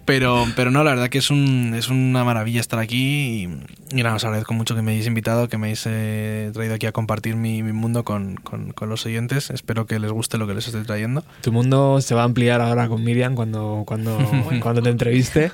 Pero, 0.04 0.44
pero 0.54 0.70
no, 0.70 0.84
la 0.84 0.90
verdad 0.90 1.08
que 1.08 1.16
es, 1.18 1.30
un, 1.30 1.74
es 1.74 1.88
una 1.88 2.24
maravilla 2.24 2.60
estar 2.60 2.78
aquí 2.78 3.48
y, 3.90 3.98
Y 3.98 4.02
nada, 4.02 4.16
os 4.16 4.24
agradezco 4.24 4.52
mucho 4.52 4.74
que 4.74 4.82
me 4.82 4.92
hayáis 4.92 5.06
invitado, 5.06 5.48
que 5.48 5.56
me 5.56 5.68
hayáis 5.68 5.84
eh, 5.86 6.50
traído 6.52 6.74
aquí 6.74 6.84
a 6.86 6.92
compartir 6.92 7.36
mi, 7.36 7.62
mi 7.62 7.72
mundo 7.72 8.04
con, 8.04 8.34
con- 8.36 8.72
con 8.72 8.88
los 8.90 9.06
oyentes. 9.06 9.48
Espero 9.50 9.86
que 9.86 9.98
les 9.98 10.10
guste 10.10 10.36
lo 10.36 10.46
que 10.46 10.52
les 10.54 10.66
estoy 10.66 10.82
trayendo. 10.84 11.24
Tu 11.40 11.52
mundo 11.52 12.00
se 12.02 12.14
va 12.14 12.20
a 12.22 12.24
ampliar 12.24 12.60
ahora 12.60 12.86
con 12.88 13.02
Miriam 13.02 13.34
cuando, 13.34 13.84
cuando, 13.86 14.18
cuando 14.60 14.82
te 14.82 14.90
entreviste. 14.90 15.50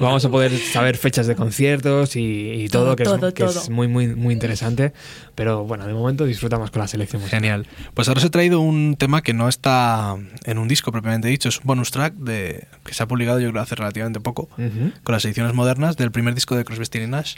Vamos 0.00 0.24
a 0.24 0.30
poder 0.30 0.56
saber 0.56 0.96
fechas 0.96 1.26
de 1.26 1.36
conciertos 1.36 2.16
y, 2.16 2.20
y 2.64 2.68
todo, 2.70 2.84
Todo, 2.84 2.96
que, 2.96 3.04
todo, 3.04 3.28
es, 3.28 3.34
que 3.34 3.44
todo. 3.44 3.60
es 3.60 3.68
muy, 3.70 3.86
muy, 3.88 4.06
muy 4.14 4.32
interesante. 4.32 4.92
Pero 5.34 5.64
bueno, 5.64 5.86
de 5.86 5.92
momento 5.94 6.24
disfruta 6.26 6.58
más 6.58 6.70
con 6.70 6.80
la 6.80 6.88
selección 6.88 7.20
musical. 7.20 7.40
Genial. 7.40 7.66
Pues 7.94 8.08
ahora 8.08 8.18
os 8.18 8.24
he 8.24 8.30
traído 8.30 8.60
un 8.60 8.96
tema 8.96 9.22
que 9.22 9.34
no 9.34 9.48
está 9.48 10.16
en 10.44 10.58
un 10.58 10.68
disco 10.68 10.92
propiamente 10.92 11.28
dicho, 11.28 11.48
es 11.48 11.58
un 11.58 11.64
bonus 11.66 11.90
track 11.90 12.14
de, 12.14 12.66
que 12.84 12.94
se 12.94 13.02
ha 13.02 13.06
publicado 13.08 13.40
yo 13.40 13.50
creo 13.50 13.62
hace 13.62 13.74
relativamente 13.74 14.20
poco, 14.20 14.48
Ujú. 14.58 14.92
con 15.02 15.12
las 15.12 15.24
ediciones 15.24 15.54
modernas 15.54 15.96
del 15.96 16.12
primer 16.12 16.34
disco 16.34 16.54
de 16.56 16.64
Crosby, 16.64 16.84
Stills 16.84 17.08
Nash. 17.08 17.34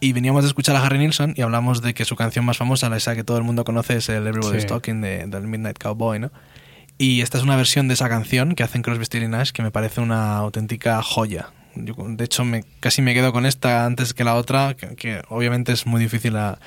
Y 0.00 0.12
veníamos 0.12 0.42
de 0.42 0.48
escuchar 0.48 0.74
a 0.76 0.82
Harry 0.84 0.98
Nilsson 0.98 1.32
y 1.36 1.42
hablamos 1.42 1.80
de 1.80 1.94
que 1.94 2.04
su 2.04 2.16
canción 2.16 2.44
más 2.44 2.56
famosa, 2.58 2.88
la 2.88 2.96
esa 2.96 3.14
que 3.14 3.22
todo 3.24 3.38
el 3.38 3.44
mundo 3.44 3.64
conoce, 3.64 3.96
es 3.96 4.08
el 4.08 4.26
Everybody's 4.26 4.62
Sí. 4.62 4.68
Talking 4.68 5.00
de, 5.00 5.26
del 5.26 5.44
Midnight 5.46 5.78
Cowboy, 5.78 6.18
¿no? 6.18 6.32
Y 6.98 7.20
esta 7.20 7.38
es 7.38 7.44
una 7.44 7.56
versión 7.56 7.88
de 7.88 7.94
esa 7.94 8.08
canción 8.08 8.54
que 8.54 8.62
hacen 8.64 8.82
Crosby, 8.82 9.04
Stills 9.04 9.28
Nash 9.28 9.50
que 9.52 9.62
me 9.62 9.70
parece 9.70 10.00
una 10.00 10.36
auténtica 10.36 11.00
joya. 11.02 11.50
Yo, 11.74 11.94
de 11.98 12.24
hecho, 12.24 12.44
me, 12.44 12.64
casi 12.80 13.00
me 13.00 13.14
quedo 13.14 13.32
con 13.32 13.46
esta 13.46 13.86
antes 13.86 14.12
que 14.12 14.24
la 14.24 14.34
otra, 14.34 14.74
que, 14.74 14.88
que 14.96 15.22
obviamente 15.28 15.72
es 15.72 15.86
muy 15.86 16.00
difícil 16.02 16.36
a, 16.36 16.58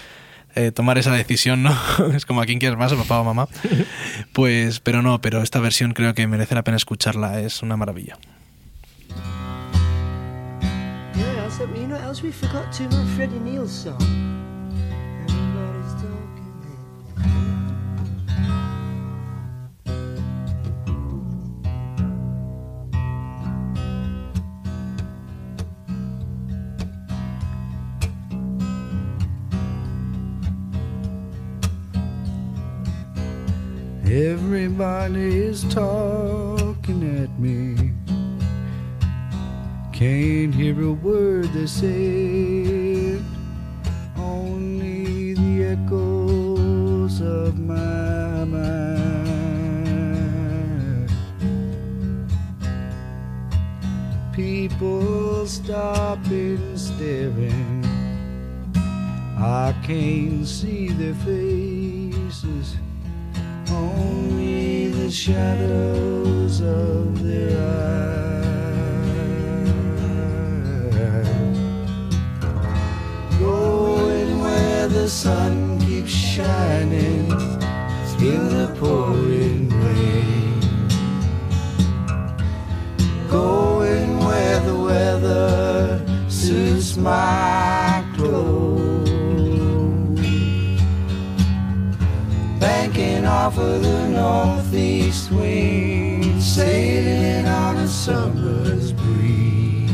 eh, 0.55 0.71
tomar 0.71 0.97
esa 0.97 1.11
decisión, 1.11 1.63
¿no? 1.63 1.75
es 2.15 2.25
como 2.25 2.41
a 2.41 2.45
quién 2.45 2.59
quieres 2.59 2.77
más, 2.77 2.91
a 2.91 2.95
papá 2.95 3.19
o 3.19 3.23
mamá. 3.23 3.47
Pues, 4.33 4.79
pero 4.79 5.01
no, 5.01 5.21
pero 5.21 5.41
esta 5.41 5.59
versión 5.59 5.93
creo 5.93 6.13
que 6.13 6.27
merece 6.27 6.55
la 6.55 6.63
pena 6.63 6.77
escucharla, 6.77 7.39
es 7.39 7.61
una 7.63 7.77
maravilla. 7.77 8.17
Yeah, 11.15 11.47
Talking. 34.05 34.23
Everybody's 34.23 35.63
talking 35.73 37.23
at 37.23 37.39
me. 37.39 37.91
Can't 39.91 40.53
hear 40.53 40.79
a 40.83 40.91
word 40.93 41.45
they 41.53 41.65
say. 41.65 43.19
Only 44.15 45.33
the 45.33 45.77
echoes 45.77 47.19
of 47.19 47.57
my 47.57 48.43
mind. 48.45 48.85
People 54.33 55.47
stopping, 55.47 56.77
staring. 56.77 57.83
I 59.37 59.73
can't 59.83 60.45
see 60.47 60.89
their 60.89 61.15
faces 61.15 62.75
only 63.71 64.89
the 64.89 65.09
shadows 65.09 66.61
of 66.61 67.23
their 67.23 67.57
eyes. 67.57 67.95
Going 73.39 74.39
where 74.39 74.87
the 74.87 75.07
sun 75.07 75.79
keeps 75.79 76.11
shining 76.11 77.29
through 78.11 78.49
the 78.49 78.67
pouring 78.79 79.69
rain. 79.69 80.59
Going 83.29 84.19
where 84.19 84.59
the 84.59 84.77
weather 84.77 86.01
suits 86.29 86.97
my 86.97 88.03
clothes 88.15 88.74
off 93.45 93.59
of 93.59 93.83
the 93.83 94.07
northeast 94.07 95.31
wind, 95.31 96.41
sailing 96.41 97.45
on 97.45 97.75
a 97.75 97.87
summer's 97.87 98.91
breeze, 98.91 99.91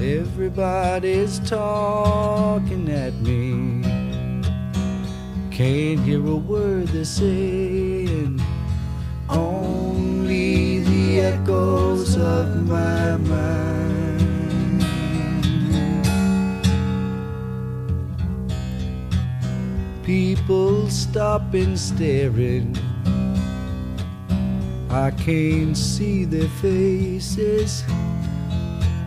Everybody's 0.00 1.38
talking 1.48 2.90
at 2.90 3.14
me. 3.20 3.84
Can't 5.52 6.00
hear 6.00 6.26
a 6.26 6.34
word 6.34 6.88
they're 6.88 7.04
saying 7.04 7.91
echoes 11.22 12.16
of 12.16 12.66
my 12.66 13.16
mind. 13.16 14.84
People 20.04 20.90
stopping, 20.90 21.76
staring. 21.76 22.76
I 24.90 25.10
can't 25.12 25.76
see 25.76 26.24
their 26.24 26.48
faces, 26.60 27.84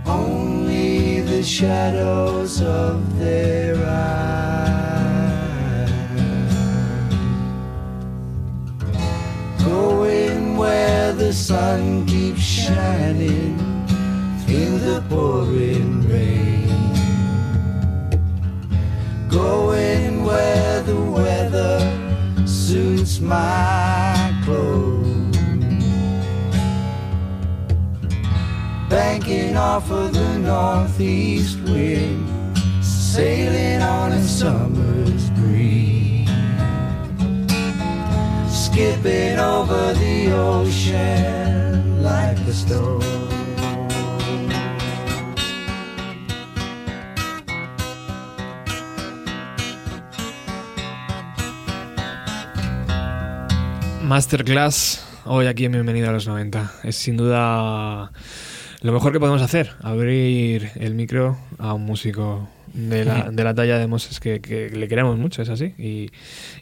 only 0.05 1.21
the 1.21 1.43
shadows 1.43 2.61
of 2.61 3.19
their 3.19 3.75
eyes 3.85 4.55
going 9.63 10.57
where 10.57 10.94
sun 11.35 12.05
keeps 12.05 12.39
shining 12.39 13.57
through 14.45 14.79
the 14.79 15.03
pouring 15.09 16.07
rain. 16.07 16.69
Going 19.29 20.23
where 20.23 20.81
the 20.83 20.95
weather 20.95 21.77
suits 22.47 23.19
my 23.19 24.33
clothes. 24.45 25.35
Banking 28.89 29.57
off 29.57 29.91
of 29.91 30.13
the 30.13 30.39
northeast 30.39 31.59
wind, 31.63 32.57
sailing 32.81 33.81
on 33.81 34.13
a 34.13 34.23
summer's 34.23 35.24
skipping 38.75 39.39
over 39.39 39.93
the 39.93 40.33
ocean 40.33 42.03
like 42.03 42.37
a 42.39 42.51
stone. 42.51 42.99
Masterclass, 54.03 55.05
hoy 55.23 55.47
aquí 55.47 55.63
en 55.63 55.71
Bienvenido 55.71 56.09
a 56.09 56.11
los 56.11 56.27
90. 56.27 56.73
Es 56.83 56.97
sin 56.97 57.15
duda 57.15 58.11
lo 58.81 58.91
mejor 58.91 59.13
que 59.13 59.21
podemos 59.21 59.41
hacer, 59.41 59.71
abrir 59.83 60.71
el 60.75 60.95
micro 60.95 61.37
a 61.59 61.73
un 61.73 61.85
músico 61.85 62.49
de 62.75 63.05
la, 63.05 63.29
de 63.31 63.43
la 63.43 63.53
talla 63.55 63.77
de 63.79 63.87
Moses 63.87 64.19
que, 64.19 64.41
que 64.41 64.69
le 64.69 64.87
queremos 64.87 65.17
mucho, 65.17 65.41
es 65.41 65.49
así. 65.49 65.73
Y, 65.77 66.09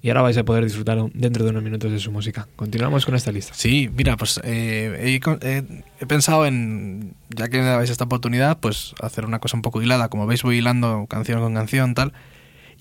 y 0.02 0.10
ahora 0.10 0.22
vais 0.22 0.38
a 0.38 0.44
poder 0.44 0.64
disfrutar 0.64 0.98
dentro 1.14 1.44
de 1.44 1.50
unos 1.50 1.64
minutos 1.64 1.92
de 1.92 2.00
su 2.00 2.12
música. 2.12 2.48
Continuamos 2.56 3.06
con 3.06 3.16
esta 3.16 3.32
lista. 3.32 3.54
Sí, 3.56 3.90
mira, 3.96 4.16
pues 4.18 4.40
eh, 4.44 5.00
he, 5.04 5.20
con- 5.20 5.40
he- 5.42 5.84
he 6.00 6.06
pensado 6.06 6.46
en, 6.46 7.16
ya 7.30 7.50
que 7.50 7.62
me 7.62 7.84
esta 7.84 8.04
oportunidad, 8.06 8.60
pues 8.60 8.94
hacer 9.02 9.26
una 9.26 9.40
cosa 9.40 9.58
un 9.58 9.62
poco 9.64 9.82
hilada. 9.82 10.08
Como 10.10 10.28
veis, 10.28 10.44
voy 10.44 10.58
hilando 10.60 11.06
canción 11.10 11.42
con 11.42 11.54
canción, 11.54 11.94
tal. 11.96 12.14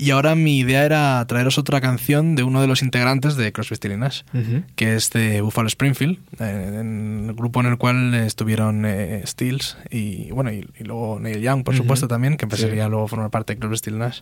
Y 0.03 0.11
ahora 0.11 0.35
mi 0.35 0.59
idea 0.59 0.85
era 0.85 1.25
traeros 1.29 1.59
otra 1.59 1.81
canción 1.81 2.35
de 2.35 2.43
uno 2.43 2.61
de 2.61 2.67
los 2.67 2.83
integrantes 2.83 3.37
de 3.37 3.53
Crosby, 3.53 3.77
Stills 3.77 3.99
Nash, 3.99 4.23
que 4.75 4.97
es 4.97 5.11
de 5.11 5.41
Buffalo 5.43 5.69
Springfield, 5.69 6.19
eh, 6.41 6.75
en 6.81 7.27
el 7.29 7.35
grupo 7.37 7.61
en 7.61 7.67
el 7.67 7.79
cual 7.79 8.13
estuvieron 8.15 8.85
eh, 8.85 9.23
Stills 9.25 9.77
y 9.91 10.33
bueno 10.33 10.51
y, 10.51 10.69
y 10.77 10.83
luego 10.83 11.21
Neil 11.21 11.41
Young, 11.41 11.63
por 11.63 11.77
supuesto 11.77 12.09
también, 12.09 12.37
que 12.37 12.47
empezaría 12.47 12.89
luego 12.89 13.05
a 13.05 13.09
formar 13.09 13.31
parte 13.31 13.55
de 13.55 13.61
Crosby, 13.61 13.77
Stills 13.77 13.99
Nash. 13.99 14.21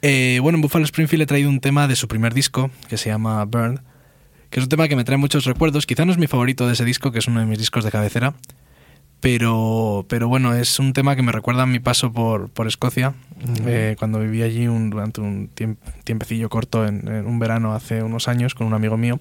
Eh, 0.00 0.38
bueno, 0.40 0.56
en 0.56 0.62
Buffalo 0.62 0.86
Springfield 0.86 1.24
he 1.24 1.26
traído 1.26 1.50
un 1.50 1.60
tema 1.60 1.86
de 1.88 1.94
su 1.94 2.08
primer 2.08 2.32
disco 2.32 2.70
que 2.88 2.96
se 2.96 3.10
llama 3.10 3.44
Burn, 3.44 3.82
que 4.48 4.60
es 4.60 4.64
un 4.64 4.70
tema 4.70 4.88
que 4.88 4.96
me 4.96 5.04
trae 5.04 5.18
muchos 5.18 5.44
recuerdos. 5.44 5.84
Quizá 5.84 6.06
no 6.06 6.12
es 6.12 6.16
mi 6.16 6.26
favorito 6.26 6.66
de 6.66 6.72
ese 6.72 6.86
disco, 6.86 7.12
que 7.12 7.18
es 7.18 7.28
uno 7.28 7.40
de 7.40 7.44
mis 7.44 7.58
discos 7.58 7.84
de 7.84 7.90
cabecera, 7.90 8.32
Pero, 9.26 10.06
pero 10.08 10.28
bueno, 10.28 10.54
es 10.54 10.78
un 10.78 10.92
tema 10.92 11.16
que 11.16 11.22
me 11.22 11.32
recuerda 11.32 11.64
a 11.64 11.66
mi 11.66 11.80
paso 11.80 12.12
por, 12.12 12.48
por 12.48 12.68
Escocia, 12.68 13.14
eh, 13.66 13.96
cuando 13.98 14.20
viví 14.20 14.42
allí 14.42 14.68
un- 14.68 14.88
durante 14.88 15.20
un 15.20 15.50
tiemp- 15.52 15.78
tiempecillo 16.04 16.48
corto 16.48 16.86
en, 16.86 17.08
en 17.08 17.26
un 17.26 17.40
verano 17.40 17.74
hace 17.74 18.04
unos 18.04 18.28
años 18.28 18.54
con 18.54 18.68
un 18.68 18.74
amigo 18.74 18.96
mío. 18.96 19.18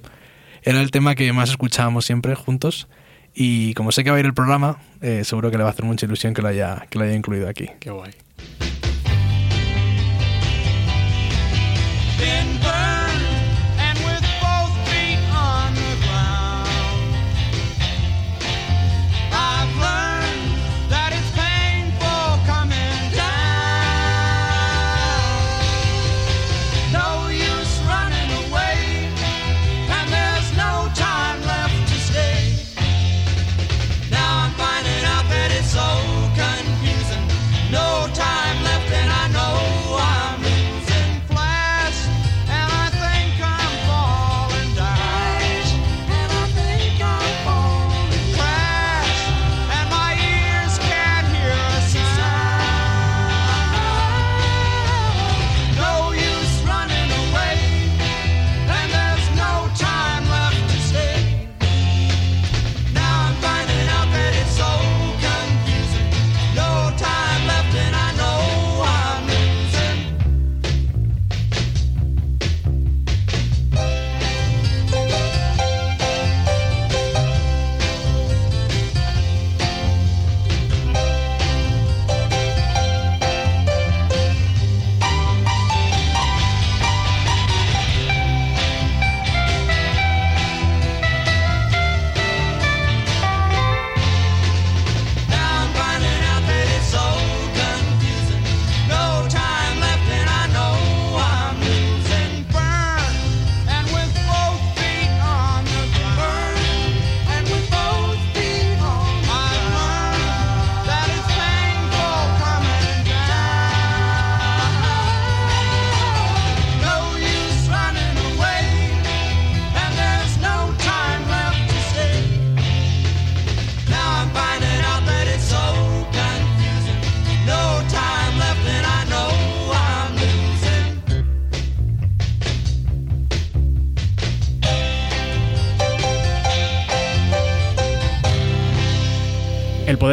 Era 0.61 0.79
el 0.79 0.91
tema 0.91 1.15
que 1.15 1.33
más 1.33 1.49
escuchábamos 1.49 2.05
siempre 2.05 2.35
juntos 2.35 2.87
y 3.33 3.73
como 3.73 3.91
sé 3.91 4.03
que 4.03 4.11
va 4.11 4.17
a 4.17 4.19
ir 4.19 4.27
el 4.27 4.35
programa, 4.35 4.77
eh, 5.01 5.23
seguro 5.23 5.49
que 5.49 5.57
le 5.57 5.63
va 5.63 5.69
a 5.69 5.73
hacer 5.73 5.85
mucha 5.85 6.05
ilusión 6.05 6.35
que 6.35 6.43
lo 6.43 6.49
haya, 6.49 6.85
que 6.91 6.99
lo 6.99 7.05
haya 7.05 7.15
incluido 7.15 7.49
aquí. 7.49 7.71
Qué 7.79 7.89
guay. 7.89 8.11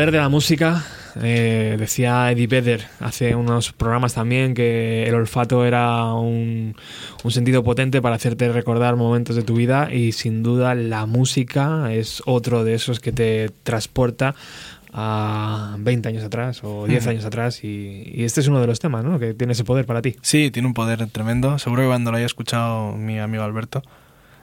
Poder 0.03 0.11
de 0.11 0.19
la 0.19 0.29
música, 0.29 0.85
eh, 1.23 1.77
decía 1.79 2.33
Eddie 2.33 2.49
Vedder 2.49 2.89
hace 2.99 3.37
unos 3.37 3.73
programas 3.73 4.15
también 4.15 4.53
que 4.53 5.05
el 5.05 5.15
olfato 5.15 5.65
era 5.65 6.13
un, 6.15 6.75
un 7.23 7.31
sentido 7.31 7.63
potente 7.63 8.03
para 8.03 8.17
hacerte 8.17 8.51
recordar 8.51 8.97
momentos 8.97 9.37
de 9.37 9.45
tu 9.45 9.55
vida 9.55 9.95
y 9.95 10.11
sin 10.11 10.43
duda 10.43 10.75
la 10.75 11.07
música 11.07 11.93
es 11.93 12.21
otro 12.27 12.65
de 12.65 12.75
esos 12.75 12.99
que 12.99 13.13
te 13.13 13.51
transporta 13.63 14.35
a 14.93 15.77
20 15.79 16.09
años 16.09 16.25
atrás 16.25 16.65
o 16.65 16.89
10 16.89 17.07
años 17.07 17.25
atrás 17.25 17.63
y, 17.63 18.03
y 18.13 18.25
este 18.25 18.41
es 18.41 18.49
uno 18.49 18.61
de 18.61 18.67
los 18.67 18.81
temas 18.81 19.05
¿no? 19.05 19.21
que 19.21 19.35
tiene 19.35 19.53
ese 19.53 19.63
poder 19.63 19.87
para 19.87 20.03
ti. 20.03 20.17
Sí, 20.21 20.51
tiene 20.51 20.67
un 20.67 20.75
poder 20.75 21.07
tremendo. 21.11 21.61
Seguro 21.61 21.83
que 21.83 21.89
cuando 21.89 22.11
lo 22.11 22.17
haya 22.17 22.27
escuchado 22.27 22.97
mi 22.97 23.21
amigo 23.21 23.45
Alberto, 23.45 23.85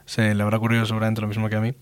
se 0.05 0.33
le 0.33 0.41
habrá 0.41 0.55
ocurrido 0.55 0.85
seguramente 0.85 1.19
lo 1.19 1.27
mismo 1.27 1.49
que 1.49 1.55
a 1.57 1.61
mí. 1.61 1.73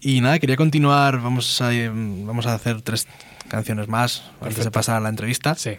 Y 0.00 0.20
nada, 0.20 0.38
quería 0.38 0.56
continuar. 0.56 1.20
Vamos 1.20 1.60
a, 1.60 1.74
eh, 1.74 1.90
vamos 1.90 2.46
a 2.46 2.54
hacer 2.54 2.82
tres 2.82 3.06
canciones 3.48 3.88
más 3.88 4.30
antes 4.40 4.64
de 4.64 4.70
pasar 4.70 4.96
a 4.96 5.00
la 5.00 5.08
entrevista. 5.08 5.54
Sí. 5.54 5.72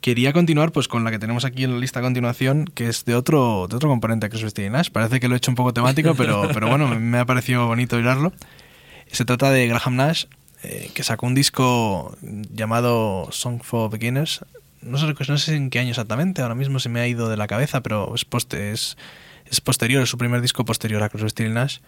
Quería 0.00 0.32
continuar 0.32 0.72
pues 0.72 0.88
con 0.88 1.04
la 1.04 1.10
que 1.10 1.18
tenemos 1.18 1.44
aquí 1.44 1.64
en 1.64 1.72
la 1.72 1.78
lista 1.78 1.98
a 1.98 2.02
continuación, 2.02 2.64
que 2.66 2.88
es 2.88 3.04
de 3.04 3.14
otro, 3.14 3.66
de 3.68 3.76
otro 3.76 3.88
componente 3.88 4.26
de 4.26 4.30
Chris 4.30 4.50
Steele 4.50 4.70
Nash. 4.70 4.90
Parece 4.90 5.20
que 5.20 5.28
lo 5.28 5.34
he 5.34 5.38
hecho 5.38 5.50
un 5.50 5.56
poco 5.56 5.74
temático, 5.74 6.14
pero, 6.14 6.48
pero 6.54 6.68
bueno, 6.68 6.88
me, 6.88 7.18
ha 7.18 7.24
parecido 7.26 7.66
bonito 7.66 7.96
oírlo. 7.96 8.32
Se 9.10 9.24
trata 9.24 9.50
de 9.50 9.66
Graham 9.66 9.96
Nash, 9.96 10.24
eh, 10.62 10.90
que 10.94 11.02
sacó 11.02 11.26
un 11.26 11.34
disco 11.34 12.16
llamado 12.22 13.28
Song 13.32 13.60
for 13.62 13.90
Beginners. 13.90 14.44
No 14.80 14.98
sé, 14.98 15.12
no 15.28 15.38
sé 15.38 15.56
en 15.56 15.70
qué 15.70 15.80
año 15.80 15.90
exactamente, 15.90 16.42
ahora 16.42 16.54
mismo 16.54 16.78
se 16.78 16.88
me 16.88 17.00
ha 17.00 17.08
ido 17.08 17.28
de 17.28 17.36
la 17.36 17.48
cabeza, 17.48 17.82
pero 17.82 18.14
es, 18.14 18.24
poste, 18.24 18.70
es, 18.70 18.96
es 19.50 19.60
posterior, 19.60 20.02
es 20.02 20.08
su 20.08 20.16
primer 20.16 20.40
disco 20.40 20.64
posterior 20.64 21.02
a 21.02 21.28
Steele 21.28 21.52
Nash. 21.52 21.78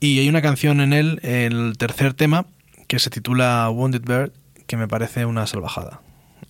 Y 0.00 0.18
hay 0.18 0.28
una 0.28 0.42
canción 0.42 0.80
en 0.80 0.92
él, 0.92 1.18
el 1.22 1.78
tercer 1.78 2.14
tema, 2.14 2.46
que 2.88 2.98
se 2.98 3.10
titula 3.10 3.68
Wounded 3.70 4.02
Bird, 4.02 4.32
que 4.66 4.76
me 4.76 4.86
parece 4.86 5.24
una 5.24 5.46
salvajada. 5.46 6.00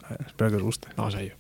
A 0.05 0.11
ver, 0.11 0.25
espero 0.27 0.51
que 0.51 0.57
os 0.57 0.63
guste. 0.63 0.89
Vamos 0.97 1.15
a 1.15 1.21
ello. 1.21 1.35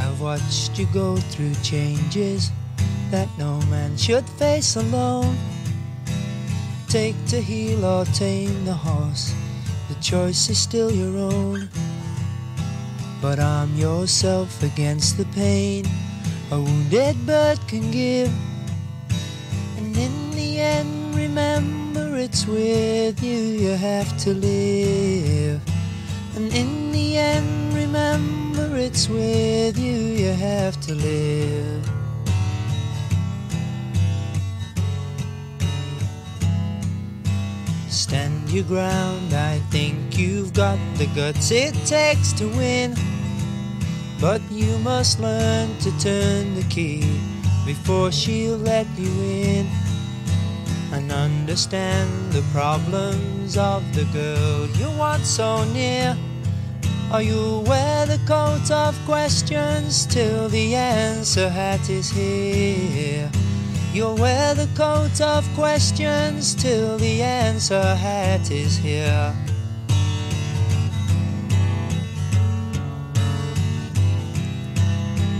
I've 0.00 0.20
watched 0.20 0.78
you 0.78 0.86
go 0.92 1.16
through 1.16 1.54
changes 1.62 2.50
that 3.10 3.28
no 3.38 3.60
man 3.70 3.96
should 3.96 4.24
face 4.38 4.76
alone. 4.76 5.36
Take 6.92 7.16
to 7.28 7.40
heel 7.40 7.86
or 7.86 8.04
tame 8.04 8.66
the 8.66 8.74
horse, 8.74 9.32
the 9.88 9.94
choice 10.02 10.50
is 10.50 10.58
still 10.58 10.92
your 10.92 11.16
own. 11.16 11.70
But 13.22 13.38
arm 13.40 13.74
yourself 13.76 14.62
against 14.62 15.16
the 15.16 15.24
pain 15.32 15.86
a 16.50 16.60
wounded 16.60 17.16
bird 17.24 17.58
can 17.66 17.90
give. 17.90 18.30
And 19.78 19.96
in 19.96 20.32
the 20.32 20.60
end, 20.60 21.14
remember 21.14 22.14
it's 22.18 22.46
with 22.46 23.22
you 23.24 23.38
you 23.38 23.70
have 23.70 24.14
to 24.24 24.34
live. 24.34 25.62
And 26.36 26.52
in 26.52 26.92
the 26.92 27.16
end, 27.16 27.72
remember 27.72 28.76
it's 28.76 29.08
with 29.08 29.78
you 29.78 29.96
you 29.96 30.32
have 30.32 30.78
to 30.82 30.94
live. 30.94 32.01
Stand 37.92 38.48
your 38.48 38.64
ground, 38.64 39.34
I 39.34 39.58
think 39.68 40.16
you've 40.16 40.54
got 40.54 40.78
the 40.96 41.04
guts 41.14 41.50
it 41.50 41.74
takes 41.84 42.32
to 42.32 42.48
win. 42.48 42.96
But 44.18 44.40
you 44.50 44.78
must 44.78 45.20
learn 45.20 45.76
to 45.80 45.90
turn 45.98 46.54
the 46.54 46.64
key 46.70 47.20
before 47.66 48.10
she'll 48.10 48.56
let 48.56 48.86
you 48.96 49.12
in. 49.20 49.66
And 50.90 51.12
understand 51.12 52.32
the 52.32 52.40
problems 52.50 53.58
of 53.58 53.84
the 53.94 54.04
girl 54.06 54.68
you 54.68 54.88
want 54.96 55.26
so 55.26 55.62
near. 55.74 56.16
Are 57.12 57.22
you 57.22 57.62
wear 57.66 58.06
the 58.06 58.20
coat 58.26 58.70
of 58.70 58.98
questions 59.04 60.06
till 60.06 60.48
the 60.48 60.74
answer 60.74 61.50
hat 61.50 61.90
is 61.90 62.08
here? 62.08 63.30
You'll 63.92 64.16
wear 64.16 64.54
the 64.54 64.68
coat 64.74 65.20
of 65.20 65.46
questions 65.54 66.54
till 66.54 66.96
the 66.96 67.20
answer 67.20 67.94
hat 67.94 68.50
is 68.50 68.78
here. 68.78 69.34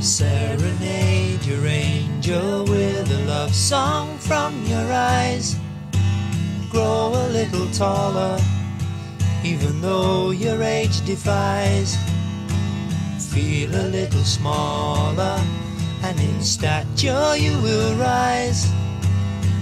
Serenade 0.03 1.43
your 1.47 1.67
angel 1.67 2.65
with 2.65 3.11
a 3.11 3.25
love 3.27 3.55
song 3.55 4.19
from 4.19 4.63
your 4.67 4.93
eyes. 4.93 5.57
Grow 6.71 7.13
a 7.15 7.29
little 7.29 7.71
taller, 7.71 8.39
even 9.43 9.81
though 9.81 10.31
your 10.31 10.63
age 10.63 11.01
defies. 11.07 11.97
Feel 13.33 13.75
a 13.75 13.89
little 13.89 14.25
smaller, 14.25 15.41
and 16.13 16.21
in 16.21 16.43
stature 16.43 17.37
you 17.37 17.53
will 17.63 17.95
rise. 17.97 18.71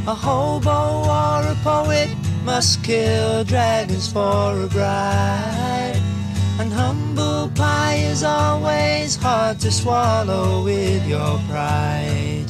A 0.06 0.14
hobo 0.14 1.06
or 1.06 1.42
a 1.46 1.56
poet 1.62 2.10
must 2.44 2.82
kill 2.82 3.44
dragons 3.44 4.10
for 4.10 4.62
a 4.64 4.66
bride. 4.66 6.00
And 6.58 6.72
humble 6.72 7.50
pie 7.54 8.02
is 8.12 8.22
always 8.22 9.16
hard 9.16 9.60
to 9.60 9.70
swallow 9.70 10.64
with 10.64 11.06
your 11.06 11.38
pride. 11.48 12.46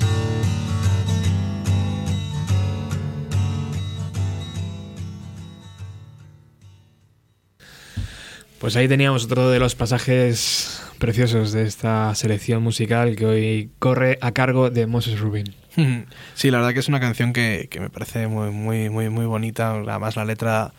Pues 8.58 8.76
ahí 8.76 8.88
teníamos 8.88 9.24
otro 9.24 9.50
de 9.50 9.58
los 9.58 9.74
pasajes 9.74 10.79
preciosos 11.00 11.50
de 11.50 11.64
esta 11.64 12.14
selección 12.14 12.62
musical 12.62 13.16
que 13.16 13.26
hoy 13.26 13.70
corre 13.80 14.18
a 14.20 14.30
cargo 14.30 14.70
de 14.70 14.86
Moses 14.86 15.18
Rubin. 15.18 15.52
Sí, 16.34 16.50
la 16.50 16.58
verdad 16.58 16.72
que 16.74 16.80
es 16.80 16.88
una 16.88 17.00
canción 17.00 17.32
que, 17.32 17.66
que 17.70 17.80
me 17.80 17.90
parece 17.90 18.28
muy, 18.28 18.50
muy, 18.50 18.88
muy, 18.90 19.08
muy 19.10 19.26
bonita. 19.26 19.70
Además, 19.72 20.14
la 20.16 20.24
letra 20.24 20.72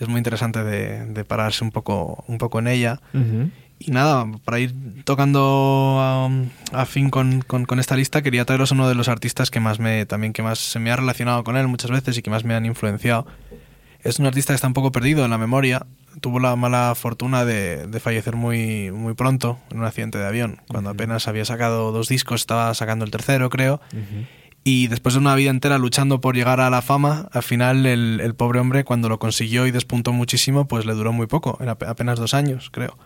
es 0.00 0.08
muy 0.08 0.18
interesante 0.18 0.62
de, 0.64 1.04
de 1.06 1.24
pararse 1.24 1.62
un 1.64 1.70
poco, 1.70 2.24
un 2.28 2.38
poco 2.38 2.58
en 2.58 2.68
ella. 2.68 3.00
Y 3.78 3.90
nada, 3.90 4.26
para 4.44 4.58
ir 4.58 4.74
tocando 5.04 6.26
um, 6.28 6.48
a, 6.72 6.86
fin 6.86 7.10
con, 7.10 7.42
con- 7.42 7.66
con 7.66 7.78
esta 7.78 7.94
lista, 7.96 8.22
quería 8.22 8.44
traeros 8.46 8.70
uno 8.72 8.88
de 8.88 8.94
los 8.94 9.08
artistas 9.08 9.50
que 9.50 9.60
más 9.60 9.78
me, 9.80 10.06
también 10.06 10.32
que 10.32 10.42
más 10.42 10.58
se 10.58 10.78
me 10.78 10.90
ha 10.90 10.96
relacionado 10.96 11.44
con 11.44 11.56
él 11.58 11.68
muchas 11.68 11.90
veces 11.90 12.16
y 12.16 12.22
que 12.22 12.30
más 12.30 12.44
me 12.44 12.54
han 12.54 12.64
influenciado. 12.66 13.26
Es 14.02 14.18
un 14.18 14.26
artista 14.26 14.52
que 14.52 14.56
está 14.56 14.66
un 14.68 14.72
poco 14.74 14.92
perdido 14.92 15.24
en 15.24 15.30
la 15.30 15.38
memoria. 15.38 15.84
Tuvo 16.20 16.40
la 16.40 16.56
mala 16.56 16.94
fortuna 16.96 17.44
de, 17.44 17.86
de 17.86 18.00
fallecer 18.00 18.36
muy, 18.36 18.90
muy 18.90 19.14
pronto 19.14 19.58
en 19.70 19.78
un 19.80 19.84
accidente 19.84 20.18
de 20.18 20.26
avión. 20.26 20.60
Cuando 20.68 20.90
apenas 20.90 21.28
había 21.28 21.44
sacado 21.44 21.92
dos 21.92 22.08
discos, 22.08 22.40
estaba 22.40 22.72
sacando 22.74 23.04
el 23.04 23.10
tercero, 23.10 23.50
creo. 23.50 23.80
Y 24.64 24.88
después 24.88 25.14
de 25.14 25.20
una 25.20 25.34
vida 25.36 25.50
entera 25.50 25.78
luchando 25.78 26.20
por 26.20 26.34
llegar 26.34 26.58
a 26.60 26.70
la 26.70 26.82
fama, 26.82 27.28
al 27.32 27.42
final 27.42 27.86
el, 27.86 28.20
el 28.20 28.34
pobre 28.34 28.58
hombre, 28.60 28.82
cuando 28.84 29.08
lo 29.08 29.18
consiguió 29.18 29.66
y 29.66 29.70
despuntó 29.70 30.12
muchísimo, 30.12 30.66
pues 30.66 30.86
le 30.86 30.94
duró 30.94 31.12
muy 31.12 31.26
poco, 31.26 31.56
en 31.60 31.68
ape- 31.68 31.86
apenas 31.88 32.18
dos 32.18 32.34
años, 32.34 32.70
creo. 32.72 32.98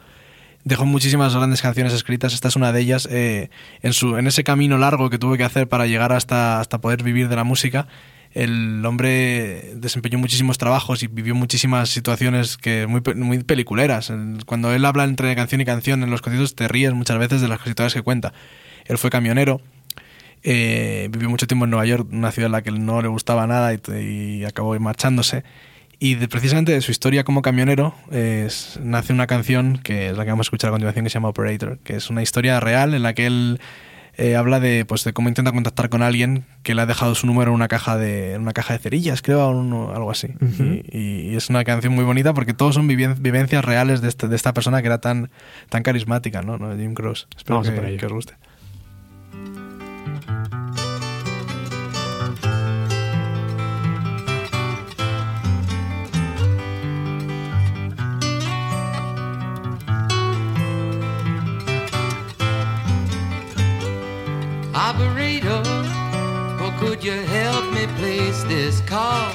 Dejó 0.64 0.86
muchísimas 0.86 1.34
grandes 1.34 1.60
canciones 1.62 1.92
escritas, 1.92 2.32
esta 2.32 2.48
es 2.48 2.56
una 2.56 2.70
de 2.72 2.80
ellas. 2.80 3.08
eh, 3.10 3.50
en, 3.82 3.92
su, 3.92 4.16
en 4.16 4.26
ese 4.26 4.44
camino 4.44 4.78
largo 4.78 5.10
que 5.10 5.18
tuvo 5.18 5.36
que 5.36 5.44
hacer 5.44 5.68
para 5.68 5.86
llegar 5.86 6.12
hasta, 6.12 6.60
hasta 6.60 6.80
poder 6.80 7.02
vivir 7.02 7.28
de 7.28 7.36
la 7.36 7.44
música, 7.44 7.86
el 8.32 8.84
hombre 8.86 9.72
desempeñó 9.74 10.18
muchísimos 10.18 10.56
trabajos 10.58 11.02
y 11.02 11.08
vivió 11.08 11.34
muchísimas 11.34 11.88
situaciones 11.90 12.56
que 12.56 12.86
muy, 12.86 13.00
muy 13.16 13.42
peliculeras. 13.42 14.10
El- 14.10 14.44
Cuando 14.46 14.72
él 14.72 14.84
habla 14.84 15.04
entre 15.04 15.34
canción 15.34 15.60
y 15.60 15.64
canción 15.64 16.02
en 16.02 16.10
los 16.10 16.22
conciertos, 16.22 16.54
te 16.54 16.68
ríes 16.68 16.92
muchas 16.94 17.18
veces 17.18 17.40
de 17.40 17.48
las 17.48 17.66
historias 17.66 17.94
que 17.94 18.02
cuenta. 18.02 18.32
Él 18.86 18.98
fue 18.98 19.10
camionero, 19.10 19.60
eh, 20.42 21.08
vivió 21.12 21.28
mucho 21.28 21.46
tiempo 21.46 21.64
en 21.64 21.70
Nueva 21.70 21.86
York, 21.86 22.08
una 22.12 22.30
ciudad 22.32 22.46
en 22.46 22.52
la 22.52 22.62
que 22.62 22.70
no 22.70 23.02
le 23.02 23.08
gustaba 23.08 23.46
nada 23.46 23.74
y, 23.74 24.44
acabó 24.44 24.78
marchándose. 24.78 25.44
Y 25.98 26.14
precisamente 26.14 26.72
de 26.72 26.80
su 26.80 26.92
historia 26.92 27.24
como 27.24 27.42
camionero 27.42 27.94
es- 28.10 28.78
nace 28.82 29.12
una 29.12 29.26
canción 29.26 29.78
que 29.82 30.08
es 30.10 30.16
la 30.16 30.24
que 30.24 30.30
vamos 30.30 30.46
a 30.46 30.48
escuchar 30.48 30.68
a 30.68 30.70
continuación 30.72 31.04
que 31.04 31.10
se 31.10 31.14
llama 31.14 31.28
Operator, 31.28 31.78
que 31.84 31.96
es 31.96 32.08
una 32.08 32.22
historia 32.22 32.58
real 32.60 32.94
en 32.94 33.02
la 33.02 33.12
que 33.12 33.26
él 33.26 33.60
eh, 34.22 34.36
habla 34.36 34.60
de, 34.60 34.84
pues, 34.84 35.02
de 35.04 35.12
cómo 35.12 35.28
intenta 35.28 35.50
contactar 35.50 35.88
con 35.88 36.02
alguien 36.02 36.44
que 36.62 36.74
le 36.74 36.82
ha 36.82 36.86
dejado 36.86 37.14
su 37.14 37.26
número 37.26 37.50
en 37.50 37.54
una 37.54 37.68
caja 37.68 37.96
de, 37.96 38.34
en 38.34 38.42
una 38.42 38.52
caja 38.52 38.74
de 38.74 38.78
cerillas, 38.78 39.22
creo, 39.22 39.46
o 39.46 39.50
un- 39.50 39.90
algo 39.94 40.10
así. 40.10 40.28
Y, 40.92 41.30
y 41.30 41.36
es 41.36 41.48
una 41.48 41.64
canción 41.64 41.94
muy 41.94 42.04
bonita 42.04 42.34
porque 42.34 42.52
todos 42.52 42.74
son 42.74 42.86
vivencias 42.86 43.64
reales 43.64 44.00
de, 44.02 44.08
este- 44.08 44.28
de 44.28 44.36
esta 44.36 44.52
persona 44.52 44.80
que 44.82 44.88
era 44.88 45.00
tan, 45.00 45.30
tan 45.70 45.82
carismática, 45.82 46.42
¿no? 46.42 46.58
¿no? 46.58 46.76
Jim 46.76 46.94
Cross. 46.94 47.28
Espero 47.36 47.56
Vamos 47.56 47.68
a 47.68 47.72
que, 47.72 47.80
por 47.80 47.88
ello. 47.88 47.98
que 47.98 48.06
os 48.06 48.12
guste. 48.12 48.34
Operator, 64.82 65.62
or 66.62 66.72
could 66.80 67.04
you 67.04 67.12
help 67.12 67.70
me 67.74 67.86
place 67.98 68.42
this 68.44 68.80
call? 68.80 69.30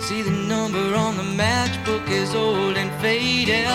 See 0.00 0.20
the 0.20 0.30
number 0.30 0.94
on 0.94 1.16
the 1.16 1.22
matchbook 1.22 2.06
is 2.10 2.34
old 2.34 2.76
and 2.76 2.92
faded. 3.00 3.66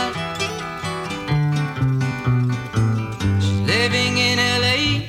She's 3.41 3.61
living 3.61 4.19
in 4.19 4.37
LA 4.37 5.07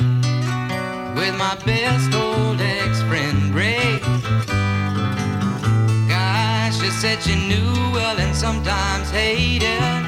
with 1.14 1.36
my 1.36 1.56
best 1.66 2.14
old 2.14 2.58
ex-friend 2.58 3.54
Ray. 3.54 3.98
Gosh, 6.08 6.80
she 6.80 6.88
said 6.88 7.22
she 7.22 7.34
knew 7.48 7.70
well 7.92 8.18
and 8.18 8.34
sometimes 8.34 9.10
hated. 9.10 10.03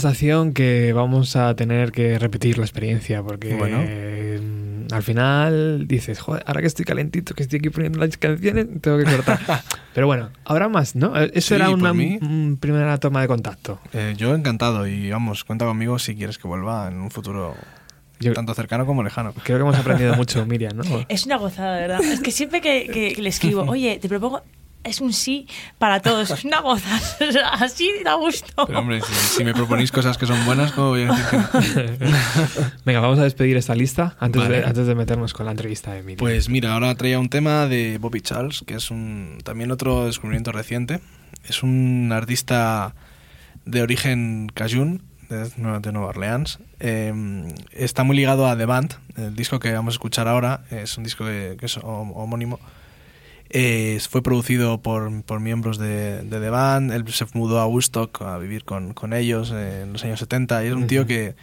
Sensación 0.00 0.52
que 0.54 0.92
vamos 0.94 1.36
a 1.36 1.54
tener 1.54 1.92
que 1.92 2.18
repetir 2.18 2.56
la 2.58 2.64
experiencia 2.64 3.22
porque 3.22 3.54
Bueno. 3.54 3.78
eh, 3.82 4.40
al 4.92 5.02
final 5.02 5.86
dices, 5.86 6.18
joder, 6.18 6.42
ahora 6.46 6.62
que 6.62 6.66
estoy 6.66 6.84
calentito, 6.84 7.34
que 7.34 7.42
estoy 7.42 7.58
aquí 7.58 7.70
poniendo 7.70 7.98
las 8.00 8.16
canciones, 8.16 8.66
tengo 8.80 8.96
que 8.98 9.04
cortar. 9.04 9.38
Pero 9.94 10.06
bueno, 10.06 10.30
habrá 10.44 10.68
más, 10.68 10.96
¿no? 10.96 11.16
Eh, 11.20 11.30
Eso 11.34 11.48
Sí, 11.48 11.54
era 11.54 11.70
una 11.70 11.92
mí. 11.92 12.18
primera 12.58 12.96
toma 12.98 13.20
de 13.20 13.28
contacto. 13.28 13.78
Eh, 13.92 14.14
yo 14.16 14.34
encantado 14.34 14.86
y 14.86 15.10
vamos, 15.10 15.44
cuenta 15.44 15.64
conmigo 15.66 15.98
si 15.98 16.16
quieres 16.16 16.38
que 16.38 16.48
vuelva 16.48 16.88
en 16.88 16.94
un 16.94 17.10
futuro 17.10 17.54
Yo 18.20 18.32
tanto 18.32 18.54
cercano 18.54 18.86
como 18.86 19.02
lejano. 19.02 19.32
creo 19.44 19.58
que 19.58 19.62
hemos 19.62 19.76
aprendido 19.78 20.14
mucho, 20.16 20.44
Miriam, 20.46 20.76
¿no? 20.76 20.82
Es 21.08 21.26
una 21.26 21.36
gozada, 21.36 21.76
de 21.76 21.80
verdad. 21.82 22.00
Es 22.02 22.20
que 22.20 22.30
siempre 22.30 22.60
que, 22.60 22.86
que- 22.86 23.12
que 23.14 23.22
le 23.22 23.28
escribo, 23.28 23.62
oye, 23.68 23.98
te 24.00 24.08
propongo, 24.08 24.42
es 24.84 25.00
un 25.00 25.12
sí 25.12 25.46
para 25.78 26.00
todos. 26.00 26.30
Es 26.30 26.44
una 26.44 26.60
sea, 27.32 27.48
Así 27.50 27.90
da 28.04 28.14
gusto. 28.14 28.66
Pero 28.66 28.78
hombre, 28.78 29.00
si, 29.00 29.12
si 29.14 29.44
me 29.44 29.52
proponéis 29.54 29.92
cosas 29.92 30.16
que 30.18 30.26
son 30.26 30.44
buenas, 30.46 30.72
¿cómo 30.72 30.88
voy 30.90 31.02
a 31.02 31.12
decir 31.12 31.24
que 31.30 31.36
no? 31.36 32.70
Venga, 32.84 33.00
vamos 33.00 33.18
a 33.18 33.24
despedir 33.24 33.56
esta 33.56 33.74
lista 33.74 34.16
antes, 34.20 34.42
Vale. 34.42 34.58
de, 34.60 34.64
antes 34.64 34.86
de 34.86 34.94
meternos 34.94 35.32
con 35.34 35.46
la 35.46 35.52
entrevista 35.52 35.92
de 35.92 36.00
Miriam. 36.02 36.18
Pues 36.18 36.48
mira, 36.48 36.72
ahora 36.74 36.94
traía 36.94 37.18
un 37.18 37.28
tema 37.28 37.66
de 37.66 37.98
Bobby 37.98 38.20
Charles, 38.20 38.62
que 38.66 38.74
es 38.74 38.90
un 38.90 39.38
también 39.44 39.70
otro 39.70 40.06
descubrimiento 40.06 40.52
reciente. 40.52 41.00
Es 41.48 41.62
un 41.62 42.10
artista 42.12 42.94
de 43.64 43.82
origen 43.82 44.50
cajun, 44.54 45.02
de, 45.28 45.48
de 45.48 45.92
Nueva 45.92 46.08
Orleans. 46.08 46.58
Eh, 46.80 47.12
está 47.72 48.02
muy 48.02 48.16
ligado 48.16 48.48
a 48.48 48.56
The 48.56 48.64
Band. 48.66 48.94
El 49.16 49.36
disco 49.36 49.60
que 49.60 49.72
vamos 49.72 49.92
a 49.92 49.96
escuchar 49.96 50.26
ahora 50.28 50.64
es 50.70 50.96
un 50.98 51.04
disco 51.04 51.24
que, 51.24 51.56
que 51.58 51.66
es 51.66 51.78
hom- 51.78 52.12
homónimo. 52.14 52.58
Eh, 53.52 53.98
fue 54.08 54.22
producido 54.22 54.80
por, 54.80 55.24
por 55.24 55.40
miembros 55.40 55.76
de, 55.78 56.22
de 56.22 56.40
The 56.40 56.50
Band. 56.50 56.92
Él 56.92 57.04
se 57.12 57.26
mudó 57.34 57.58
a 57.58 57.66
Woodstock 57.66 58.22
a 58.22 58.38
vivir 58.38 58.64
con, 58.64 58.94
con 58.94 59.12
ellos 59.12 59.52
eh, 59.52 59.82
en 59.82 59.92
los 59.92 60.04
años 60.04 60.20
70. 60.20 60.64
Y 60.64 60.68
es 60.68 60.72
un 60.74 60.86
tío 60.86 61.04
que, 61.04 61.34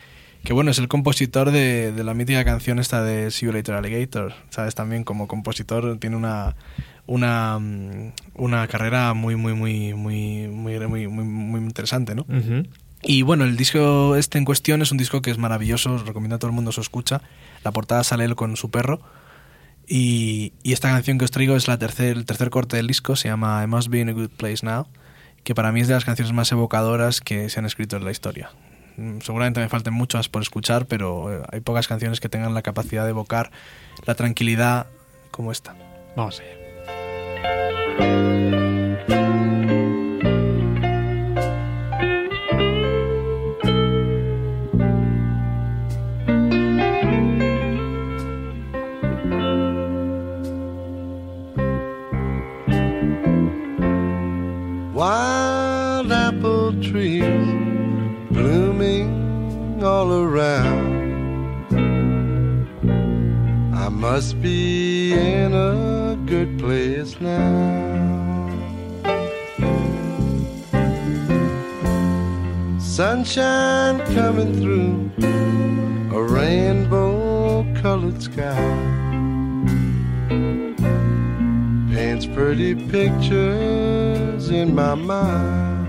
que, 0.44 0.54
bueno, 0.54 0.72
es 0.72 0.80
el 0.80 0.88
compositor 0.88 1.52
de, 1.52 1.92
de 1.92 2.04
la 2.06 2.14
mítica 2.14 2.46
canción 2.46 2.80
esta 2.80 3.04
de 3.04 3.30
See 3.30 3.46
You 3.46 3.52
Later 3.52 3.76
Alligator. 3.76 4.34
¿Sabes? 4.50 4.74
También 4.74 5.04
como 5.04 5.28
compositor 5.28 5.98
tiene 6.00 6.16
una, 6.16 6.56
una, 7.08 7.60
mm, 7.60 8.14
una 8.36 8.68
carrera 8.68 9.14
muy, 9.14 9.36
muy, 9.36 9.54
muy, 9.54 9.94
muy, 9.94 10.48
muy, 10.48 10.80
muy, 10.80 11.08
muy, 11.08 11.24
muy 11.26 11.60
interesante, 11.60 12.16
¿no? 12.16 12.22
Ujú. 12.24 12.68
Y 13.04 13.22
bueno, 13.22 13.44
el 13.44 13.58
disco 13.58 14.16
este 14.16 14.38
en 14.38 14.46
cuestión 14.46 14.82
es 14.82 14.92
un 14.92 14.98
disco 14.98 15.22
que 15.22 15.32
es 15.32 15.38
maravilloso, 15.38 15.94
os 15.94 16.06
recomiendo 16.06 16.36
a 16.36 16.40
todo 16.40 16.50
el 16.50 16.56
mundo 16.56 16.72
se 16.72 16.82
escucha. 16.82 17.22
La 17.64 17.72
portada 17.72 18.04
sale 18.04 18.26
él 18.26 18.36
con 18.36 18.56
su 18.58 18.72
perro. 18.72 19.00
Y, 19.88 20.54
y 20.64 20.74
esta 20.74 20.90
canción 20.90 21.18
que 21.18 21.26
os 21.26 21.32
traigo 21.32 21.56
es 21.56 21.68
la 21.68 21.78
tercer, 21.78 22.18
el 22.18 22.26
tercer 22.26 22.50
corte 22.50 22.76
del 22.76 22.88
disco, 22.88 23.16
se 23.16 23.30
llama 23.30 23.64
I 23.64 23.68
Must 23.68 23.88
Be 23.88 24.00
in 24.00 24.10
a 24.10 24.12
Good 24.12 24.32
Place 24.32 24.66
Now, 24.66 24.88
que 25.44 25.56
para 25.56 25.72
mí 25.72 25.80
es 25.80 25.88
de 25.88 25.94
las 25.94 26.04
canciones 26.04 26.34
más 26.34 26.52
evocadoras 26.52 27.22
que 27.22 27.50
se 27.50 27.60
han 27.60 27.66
escrito 27.66 27.96
en 27.96 28.04
la 28.04 28.12
historia. 28.12 28.50
Mm, 28.98 29.20
Seguramente 29.22 29.62
me 29.62 29.70
falten 29.70 29.94
muchas 29.94 30.28
por 30.28 30.42
escuchar, 30.42 30.88
pero 30.88 31.34
eh, 31.34 31.42
hay 31.52 31.62
pocas 31.62 31.88
canciones 31.88 32.20
que 32.20 32.28
tengan 32.28 32.54
la 32.54 32.64
capacidad 32.64 33.06
de 33.06 33.12
evocar 33.12 33.52
la 34.06 34.16
tranquilidad 34.16 34.88
como 35.32 35.54
esta. 35.54 35.74
Vamos 36.16 36.42
allá. 36.42 38.67
Wild 54.98 56.12
apple 56.12 56.74
trees 56.82 57.22
blooming 58.32 59.84
all 59.84 60.12
around. 60.12 60.88
I 63.76 63.90
must 63.90 64.42
be 64.42 65.14
in 65.14 65.54
a 65.54 66.18
good 66.26 66.58
place 66.58 67.22
now. 67.22 68.50
Sunshine 72.80 74.00
coming 74.16 74.52
through 74.60 75.12
a 76.18 76.24
rainbow 76.24 77.72
colored 77.84 78.20
sky 78.20 78.88
paints 82.18 82.36
pretty 82.36 82.74
pictures 82.74 84.50
in 84.50 84.74
my 84.74 84.96
mind. 84.96 85.88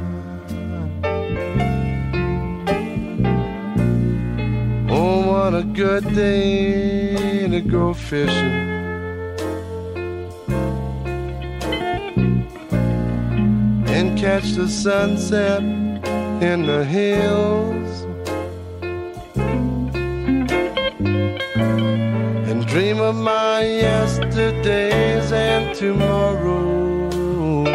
Oh, 4.91 5.27
what 5.27 5.55
a 5.55 5.63
good 5.63 6.05
day 6.15 7.49
to 7.49 7.61
go 7.61 7.95
fishing. 7.95 8.67
And 13.89 14.19
catch 14.19 14.53
the 14.53 14.69
sunset 14.69 15.63
in 15.63 16.67
the 16.67 16.85
hills. 16.85 18.07
and 22.51 22.67
dream 22.67 22.99
of 23.01 23.15
my 23.15 23.63
yesterdays 23.63 25.31
and 25.81 25.99
tomorrows 25.99 27.69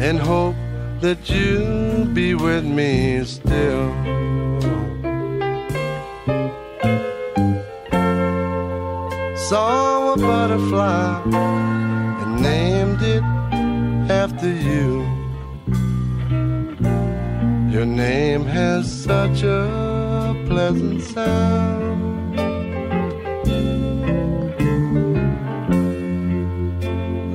and 0.00 0.18
hope 0.18 0.54
that 1.00 1.28
you'll 1.28 2.04
be 2.06 2.34
with 2.34 2.64
me 2.64 3.24
still. 3.24 3.92
Saw 9.36 10.14
a 10.14 10.16
butterfly 10.16 11.22
and 12.22 12.42
named 12.42 13.02
it 13.02 13.22
after 14.10 14.50
you. 14.50 15.02
Your 17.70 17.86
name 17.86 18.44
has 18.44 18.90
such 18.90 19.42
a 19.42 20.34
pleasant 20.46 21.02
sound. 21.02 22.17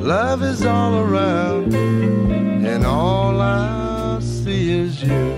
Love 0.03 0.43
is 0.43 0.65
all 0.65 0.95
around, 0.95 1.73
and 1.73 2.85
all 2.85 3.39
I 3.39 4.19
see 4.19 4.69
is 4.69 5.01
you. 5.01 5.33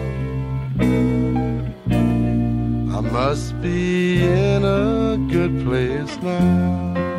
I 2.91 2.99
must 2.99 3.61
be 3.61 4.23
in 4.23 4.65
a 4.65 5.17
good 5.29 5.63
place 5.63 6.17
now. 6.23 7.14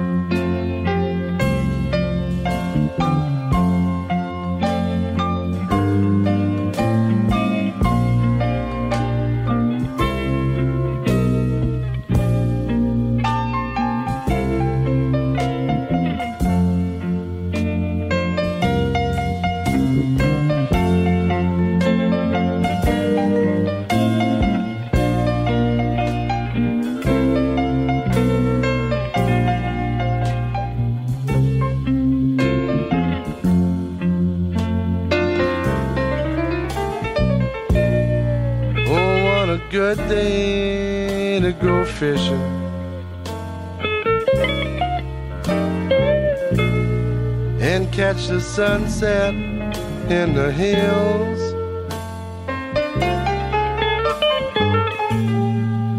The 48.28 48.40
sunset 48.40 49.34
in 49.34 50.34
the 50.34 50.50
hills. 50.52 51.40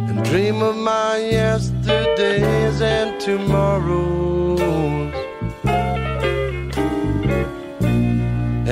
And 0.09 0.23
dream 0.25 0.61
of 0.61 0.75
my 0.75 1.17
yesterdays 1.17 2.81
and 2.81 3.19
tomorrows. 3.21 4.27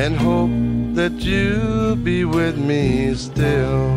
and 0.05 0.17
hope 0.17 0.51
that 0.93 1.13
you'll 1.13 1.95
be 1.95 2.25
with 2.25 2.57
me 2.57 3.15
still. 3.15 3.89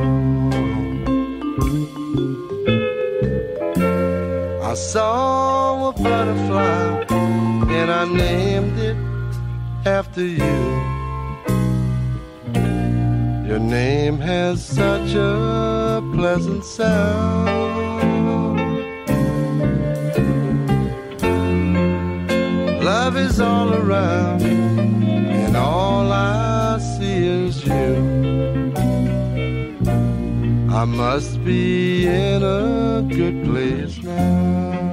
I 4.63 4.75
saw 4.75 5.89
a 5.89 5.93
butterfly 5.93 7.05
and 7.79 7.91
I 7.91 8.05
named 8.07 8.79
it 8.79 8.88
after 10.19 10.27
you. 10.27 10.59
Your 13.49 13.61
name 13.61 14.19
has 14.19 14.65
such 14.65 15.15
a 15.15 16.03
pleasant 16.15 16.65
sound. 16.65 17.59
Love 22.83 23.17
is 23.17 23.41
all 23.41 23.73
around, 23.75 24.43
and 24.43 25.57
all 25.57 26.11
I 26.11 26.79
see 26.79 27.27
is 27.27 27.65
you. 27.65 28.73
I 30.71 30.85
must 30.85 31.45
be 31.45 32.07
in 32.07 32.43
a 32.43 33.03
good 33.09 33.45
place 33.45 34.03
now. 34.03 34.89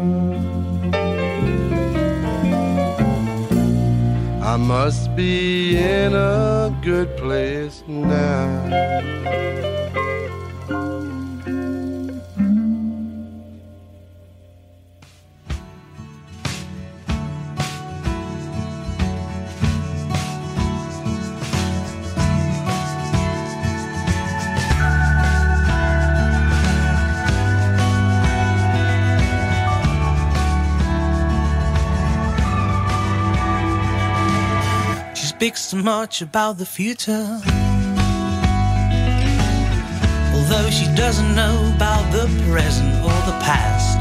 I 4.53 4.57
must 4.57 5.04
be 5.15 5.77
in 5.77 6.13
a 6.13 6.77
good 6.81 7.15
place 7.15 7.83
now. 7.87 8.64
Much 35.85 36.23
about 36.23 36.57
the 36.57 36.65
future. 36.65 37.27
Although 40.33 40.69
she 40.71 40.87
doesn't 40.95 41.35
know 41.35 41.71
about 41.75 42.11
the 42.11 42.25
present 42.49 42.91
or 43.05 43.17
the 43.29 43.37
past, 43.45 43.99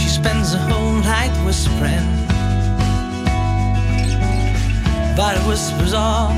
she 0.00 0.08
spends 0.08 0.52
her 0.52 0.64
whole 0.70 1.02
night 1.02 1.34
whispering. 1.44 2.06
But 5.16 5.36
it 5.36 5.42
whispers 5.48 5.92
all 5.92 6.30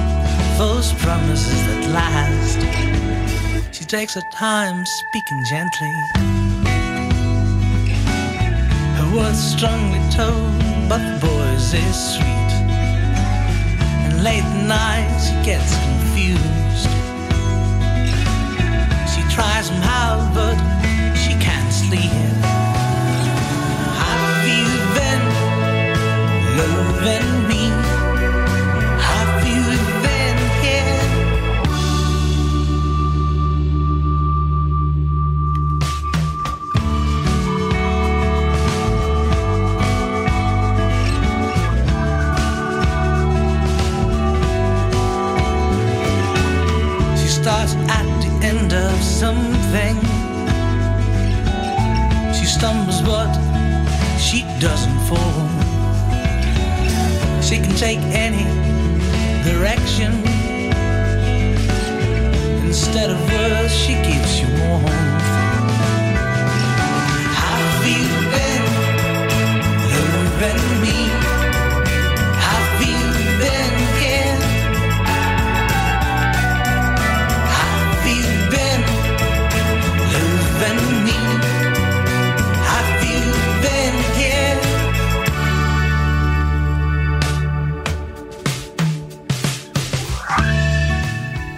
false 0.57 0.91
promises 1.05 1.61
that 1.69 1.83
last. 2.01 2.61
She 3.77 3.85
takes 3.85 4.15
her 4.15 4.27
time 4.33 4.87
speaking 4.87 5.45
gently. 5.51 5.95
Her 8.97 9.09
words 9.15 9.43
strongly 9.55 10.01
told, 10.17 10.51
but 10.89 11.01
the 11.05 11.19
boy's 11.27 11.75
is 11.75 12.15
sweet. 12.15 12.48
Late 14.23 14.43
at 14.43 14.67
night 14.67 15.19
she 15.25 15.35
gets 15.45 15.71
confused. 15.87 16.91
She 19.13 19.23
tries 19.35 19.67
somehow, 19.67 20.19
but 20.35 20.57
she 21.15 21.35
can't 21.35 21.73
sleep. 21.73 22.11
Have 24.03 24.49
you 24.49 24.67
been 24.99 25.25
loving 26.59 27.48
something. 49.69 49.97
She 52.33 52.47
stumbles, 52.47 53.01
but 53.03 53.33
she 54.19 54.43
doesn't 54.61 54.99
fall. 55.09 55.49
She 57.43 57.57
can 57.57 57.75
take 57.77 58.01
any 58.15 58.45
direction. 59.45 60.13
Instead 62.67 63.11
of 63.11 63.21
words, 63.33 63.75
she 63.75 63.95
gives 63.95 64.41
you 64.41 64.47
warmth. 64.61 64.89
Have 67.43 67.87
you 67.87 68.07
been 68.33 68.65
loving 70.41 70.83
me? 70.83 71.18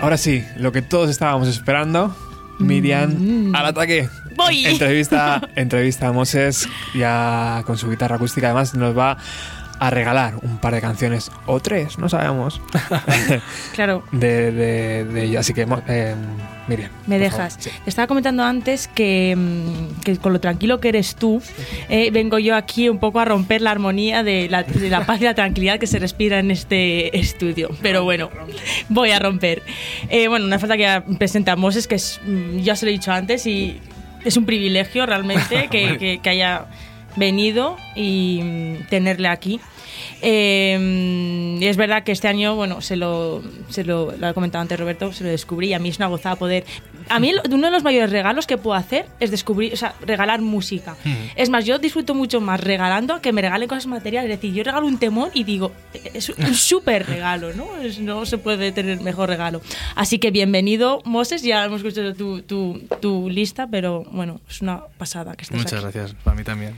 Ahora 0.01 0.17
sí, 0.17 0.45
lo 0.57 0.73
que 0.73 0.81
todos 0.81 1.11
estábamos 1.11 1.49
esperando. 1.49 2.15
Miriam, 2.59 3.55
al 3.55 3.67
ataque. 3.67 4.09
Voy. 4.37 4.67
Entrevista, 4.67 5.41
entrevista 5.57 6.09
a 6.09 6.13
Moses, 6.13 6.69
ya 6.95 7.63
con 7.67 7.77
su 7.77 7.91
guitarra 7.91 8.17
acústica. 8.17 8.49
Además, 8.49 8.75
nos 8.75 8.97
va 8.97 9.17
a 9.81 9.91
regalar 9.91 10.35
un 10.43 10.59
par 10.59 10.74
de 10.74 10.81
canciones, 10.81 11.33
o 11.47 11.59
tres, 11.59 11.99
no 11.99 12.09
sabemos, 12.09 12.61
Claro. 13.74 14.03
de, 14.12 14.53
de. 14.53 15.39
Así 15.39 15.55
que, 15.55 15.66
eh, 15.89 16.14
Miriam. 16.68 16.91
Me 17.07 17.18
dejas. 17.18 17.55
favor, 17.55 17.62
sí. 17.62 17.70
Te 17.85 17.91
estaba 17.91 18.07
comentando 18.07 18.45
antes 18.45 18.89
que, 18.89 19.35
mm, 19.37 20.01
que 20.03 20.16
con 20.18 20.33
lo 20.33 20.41
tranquilo 20.41 20.81
que 20.81 20.91
eres 20.91 21.16
tú, 21.16 21.43
eh, 21.89 22.11
vengo 22.12 22.39
yo 22.39 22.55
aquí 22.57 22.89
un 22.89 22.99
poco 22.99 23.20
a 23.20 23.24
romper 23.24 23.62
la 23.62 23.70
armonía 23.70 24.22
de 24.22 24.49
la, 24.49 24.62
de 24.62 24.89
la 24.91 25.07
paz 25.07 25.20
y 25.20 25.24
la 25.24 25.35
tranquilidad 25.35 25.78
que 25.78 25.87
se 25.87 25.99
respira 25.99 26.39
en 26.39 26.51
este 26.51 27.18
estudio. 27.18 27.70
Pero 27.83 28.05
bueno, 28.05 28.28
voy 28.89 29.11
a 29.11 29.18
romper. 29.18 29.62
Eh, 30.11 30.28
bueno, 30.28 30.47
no 30.47 30.55
hace 30.55 30.66
falta 30.66 30.76
que 30.76 31.14
presente 31.16 31.51
a 31.51 31.57
Moses, 31.57 31.87
que 31.89 31.95
es, 31.97 32.20
mm, 32.26 32.59
ya 32.59 32.76
se 32.76 32.85
lo 32.87 32.91
he 32.91 32.93
dicho 32.93 33.12
antes, 33.12 33.47
y 33.47 33.81
es 34.24 34.37
un 34.37 34.45
privilegio 34.45 35.07
realmente 35.07 35.68
que, 35.70 35.97
que- 35.99 36.20
que 36.22 36.31
haya 36.31 36.66
venido 37.17 37.77
y 37.97 38.41
mm, 38.43 38.89
tenerle 38.89 39.29
aquí. 39.29 39.61
Eh, 40.23 41.59
y 41.61 41.65
es 41.67 41.77
verdad 41.77 42.05
que 42.05 42.13
este 42.13 42.29
año, 42.29 42.55
bueno, 42.55 42.81
se 42.81 42.97
lo, 42.97 43.43
se 43.69 43.85
lo, 43.85 44.13
lo 44.17 44.27
ha 44.29 44.35
comentado 44.35 44.63
antes 44.63 44.79
Roberto, 44.79 45.13
se 45.13 45.25
lo 45.25 45.31
descubrí 45.31 45.69
y 45.69 45.75
a 45.75 45.79
mí 45.79 45.89
es 45.89 45.97
una 45.99 46.07
gozada 46.09 46.37
poder. 46.37 46.65
A 47.09 47.19
mí 47.19 47.33
uno 47.51 47.67
de 47.67 47.71
los 47.73 47.83
mayores 47.83 48.11
regalos 48.11 48.47
que 48.47 48.57
puedo 48.57 48.77
hacer 48.77 49.07
es 49.19 49.31
descubrir, 49.33 49.73
o 49.73 49.77
sea, 49.77 49.95
regalar 50.07 50.41
música. 50.41 50.97
Es 51.35 51.51
más, 51.51 51.65
yo 51.65 51.79
disfruto 51.79 52.15
mucho 52.15 52.41
más 52.41 52.61
regalando 52.61 53.21
que 53.21 53.33
me 53.33 53.43
regalen 53.43 53.69
cosas 53.69 53.87
materiales. 53.89 54.31
Es 54.31 54.39
decir, 54.39 54.55
yo 54.55 54.63
regalo 54.63 54.87
un 54.87 54.99
temón 54.99 55.31
y 55.35 55.43
digo, 55.45 55.73
es 56.15 56.29
un 56.29 56.55
súper 56.55 57.07
regalo, 57.07 57.53
¿no? 57.53 57.77
Es- 57.79 57.99
no 57.99 58.25
se 58.26 58.39
puede 58.39 58.71
tener 58.72 59.01
mejor 59.01 59.29
regalo. 59.29 59.61
Así 59.97 60.18
que 60.18 60.30
bienvenido, 60.30 61.03
Moses, 61.05 61.43
ya 61.43 61.64
hemos 61.64 61.79
escuchado 61.80 62.14
tu, 62.14 62.43
tu, 62.43 62.80
tu 63.01 63.29
lista, 63.29 63.67
pero 63.68 64.05
bueno, 64.13 64.41
es 64.49 64.61
una 64.63 64.83
pasada 64.99 65.34
que 65.34 65.43
estés 65.43 65.59
Muchas 65.59 65.84
aquí. 65.84 65.99
gracias, 65.99 66.14
para 66.22 66.37
mí 66.37 66.45
también. 66.45 66.75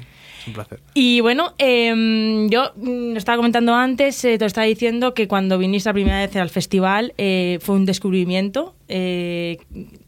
Un 0.47 0.53
placer. 0.53 0.81
Y 0.95 1.21
bueno, 1.21 1.55
em, 1.59 2.49
yo 2.49 2.73
mm, 2.77 3.17
estaba 3.17 3.37
comentando 3.37 3.75
antes, 3.75 4.25
eh, 4.25 4.39
te 4.39 4.45
estaba 4.45 4.67
diciendo 4.67 5.15
que 5.15 5.29
cuando 5.29 5.59
viniste 5.59 5.89
la 5.89 5.95
primera 5.95 6.19
vez 6.19 6.35
al 6.37 6.51
festival 6.51 7.15
eh, 7.19 7.59
fue 7.61 7.77
un 7.77 7.87
descubrimiento. 7.87 8.75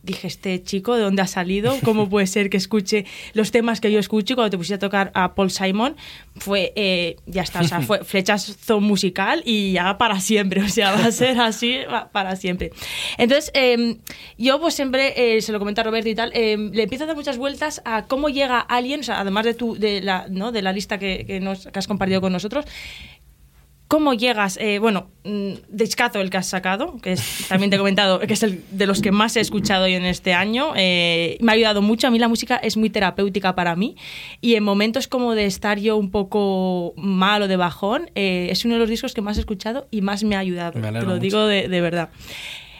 Dije, 0.05 0.27
este 0.27 0.63
chico, 0.63 0.95
¿de 0.97 1.03
dónde 1.03 1.23
ha 1.23 1.27
salido? 1.27 1.77
¿Cómo 1.83 2.09
puede 2.11 2.27
ser 2.27 2.51
que 2.51 2.57
escuche 2.59 3.07
los 3.33 3.51
temas 3.51 3.81
que 3.81 3.91
yo 3.91 3.99
escucho? 3.99 4.35
Y 4.35 4.37
cuando 4.37 4.51
te 4.51 4.57
pusiste 4.59 4.75
a 4.75 4.79
tocar 4.79 5.11
a 5.15 5.35
Paul 5.35 5.51
Simon, 5.51 5.97
fue, 6.37 6.73
eh, 6.77 7.17
ya 7.27 7.43
está, 7.43 7.61
o 7.61 7.65
sea, 7.65 7.81
fue 7.81 8.05
flechazo 8.05 8.81
musical 8.81 9.43
y 9.47 9.73
ya 9.73 9.97
para 9.97 10.21
siempre, 10.21 10.63
o 10.63 10.69
sea, 10.69 10.93
va 10.93 11.07
a 11.07 11.11
ser 11.13 11.41
así 11.41 11.79
para 12.13 12.37
siempre. 12.37 12.71
Entonces, 13.19 13.51
em, 13.55 13.97
yo 14.37 14.61
pues 14.61 14.75
siempre, 14.75 15.37
eh, 15.37 15.41
se 15.41 15.53
lo 15.53 15.59
comenté 15.59 15.81
a 15.81 15.85
Roberto 15.85 16.09
y 16.11 16.15
tal, 16.15 16.31
em, 16.35 16.71
le 16.73 16.83
empiezo 16.83 17.05
a 17.05 17.07
dar 17.07 17.17
muchas 17.17 17.39
vueltas 17.39 17.81
a 17.85 18.05
cómo 18.05 18.29
llega 18.29 18.59
alguien, 18.61 19.01
o 19.01 19.03
sea, 19.05 19.21
además 19.21 19.45
de, 19.47 19.55
tu, 19.55 19.75
de, 19.77 20.01
la, 20.03 20.27
¿no? 20.29 20.53
de 20.53 20.61
la 20.63 20.73
lista 20.73 20.99
que, 20.99 21.25
que 21.27 21.41
nos- 21.41 21.67
que 21.67 21.79
has 21.79 21.87
compartido 21.87 22.21
con 22.21 22.33
nosotros, 22.33 22.67
¿Cómo 23.95 24.13
llegas? 24.13 24.57
Eh, 24.61 24.81
bueno, 24.81 25.07
mm, 25.23 25.53
Discazo, 25.69 26.21
el 26.21 26.29
que 26.29 26.37
has 26.37 26.49
sacado, 26.49 26.97
que 27.01 27.13
es, 27.13 27.47
también 27.49 27.71
te 27.71 27.77
he 27.77 27.79
comentado, 27.79 28.19
que 28.19 28.33
es 28.33 28.43
el 28.43 28.65
de 28.73 28.87
los 28.89 29.01
que 29.01 29.13
más 29.13 29.37
he 29.37 29.41
escuchado 29.41 29.85
hoy 29.85 29.95
en 29.95 30.05
este 30.05 30.35
año, 30.35 30.73
eh, 30.75 31.39
me 31.41 31.53
ha 31.53 31.55
ayudado 31.55 31.81
mucho. 31.81 32.09
A 32.09 32.11
mí 32.11 32.19
la 32.19 32.27
música 32.27 32.57
es 32.57 32.77
muy 32.77 32.91
terapéutica 32.91 33.55
para 33.55 33.77
mí 33.77 33.95
y 34.41 34.57
en 34.57 34.65
momentos 34.65 35.07
como 35.07 35.37
de 35.37 35.47
estar 35.47 35.79
yo 35.79 35.97
un 35.97 36.11
poco 36.11 36.93
mal 36.97 37.43
o 37.43 37.47
de 37.47 37.55
bajón, 37.55 38.11
eh, 38.17 38.49
es 38.51 38.65
uno 38.65 38.75
de 38.75 38.81
los 38.81 38.89
discos 38.91 39.15
que 39.15 39.21
más 39.21 39.37
he 39.37 39.41
escuchado 39.41 39.87
y 39.93 40.01
más 40.01 40.25
me 40.25 40.35
ha 40.35 40.41
ayudado. 40.41 40.81
Me 40.81 40.89
te 40.89 41.01
lo 41.01 41.07
mucho. 41.07 41.19
digo 41.21 41.47
de, 41.47 41.69
de 41.69 41.81
verdad. 41.81 42.09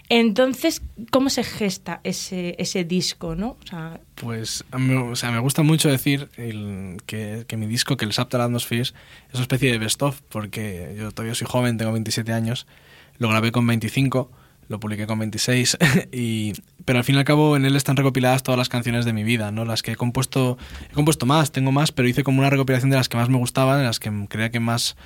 Entonces, 0.09 0.83
¿cómo 1.11 1.31
se 1.31 1.45
gesta 1.45 2.01
ese, 2.05 2.55
ese 2.59 2.85
disco, 2.85 3.35
no? 3.35 3.57
O 3.63 3.67
sea, 3.69 4.01
Pues 4.17 4.65
mí, 4.77 4.95
o 4.95 5.17
sea, 5.17 5.31
me 5.31 5.39
gusta 5.39 5.63
mucho 5.63 5.89
decir 5.89 6.29
el- 6.37 6.99
que, 7.07 7.45
que 7.49 7.57
mi 7.57 7.67
disco, 7.67 7.97
que 7.97 8.05
el 8.05 8.13
Subtle 8.13 8.43
Atmospheres, 8.43 8.95
es 9.29 9.35
una 9.35 9.43
especie 9.43 9.73
de 9.73 9.79
best 9.79 10.03
of, 10.03 10.21
porque 10.29 10.95
yo 10.99 11.11
todavía 11.11 11.35
soy 11.35 11.47
joven, 11.51 11.79
tengo 11.79 11.93
27 11.93 12.33
años, 12.33 12.67
lo 13.19 13.29
grabé 13.29 13.51
con 13.51 13.67
25, 13.67 14.31
lo 14.69 14.79
publiqué 14.81 15.07
con 15.07 15.19
26, 15.19 15.79
y, 16.13 16.53
pero 16.85 16.99
al 16.99 17.05
fin 17.05 17.15
y 17.15 17.19
al 17.19 17.25
cabo 17.25 17.57
en 17.57 17.65
él 17.65 17.75
están 17.75 17.97
recopiladas 17.97 18.43
todas 18.43 18.59
las 18.59 18.69
canciones 18.69 19.05
de 19.07 19.13
mi 19.15 19.25
vida, 19.25 19.53
¿no? 19.53 19.65
Las 19.65 19.83
que 19.83 19.93
he 19.93 19.97
compuesto, 19.97 20.59
he 20.91 20.95
compuesto 20.95 21.25
más, 21.27 21.51
tengo 21.51 21.73
más, 21.73 21.93
pero 21.93 22.09
hice 22.09 22.25
como 22.25 22.41
una 22.41 22.51
recopilación 22.51 22.91
de 22.91 22.97
las 22.97 23.09
que 23.09 23.17
más 23.17 23.29
me 23.31 23.39
gustaban, 23.39 23.79
de 23.79 23.85
las 23.85 24.01
que 24.01 24.11
creía 24.29 24.51
que 24.51 24.61
más 24.61 24.97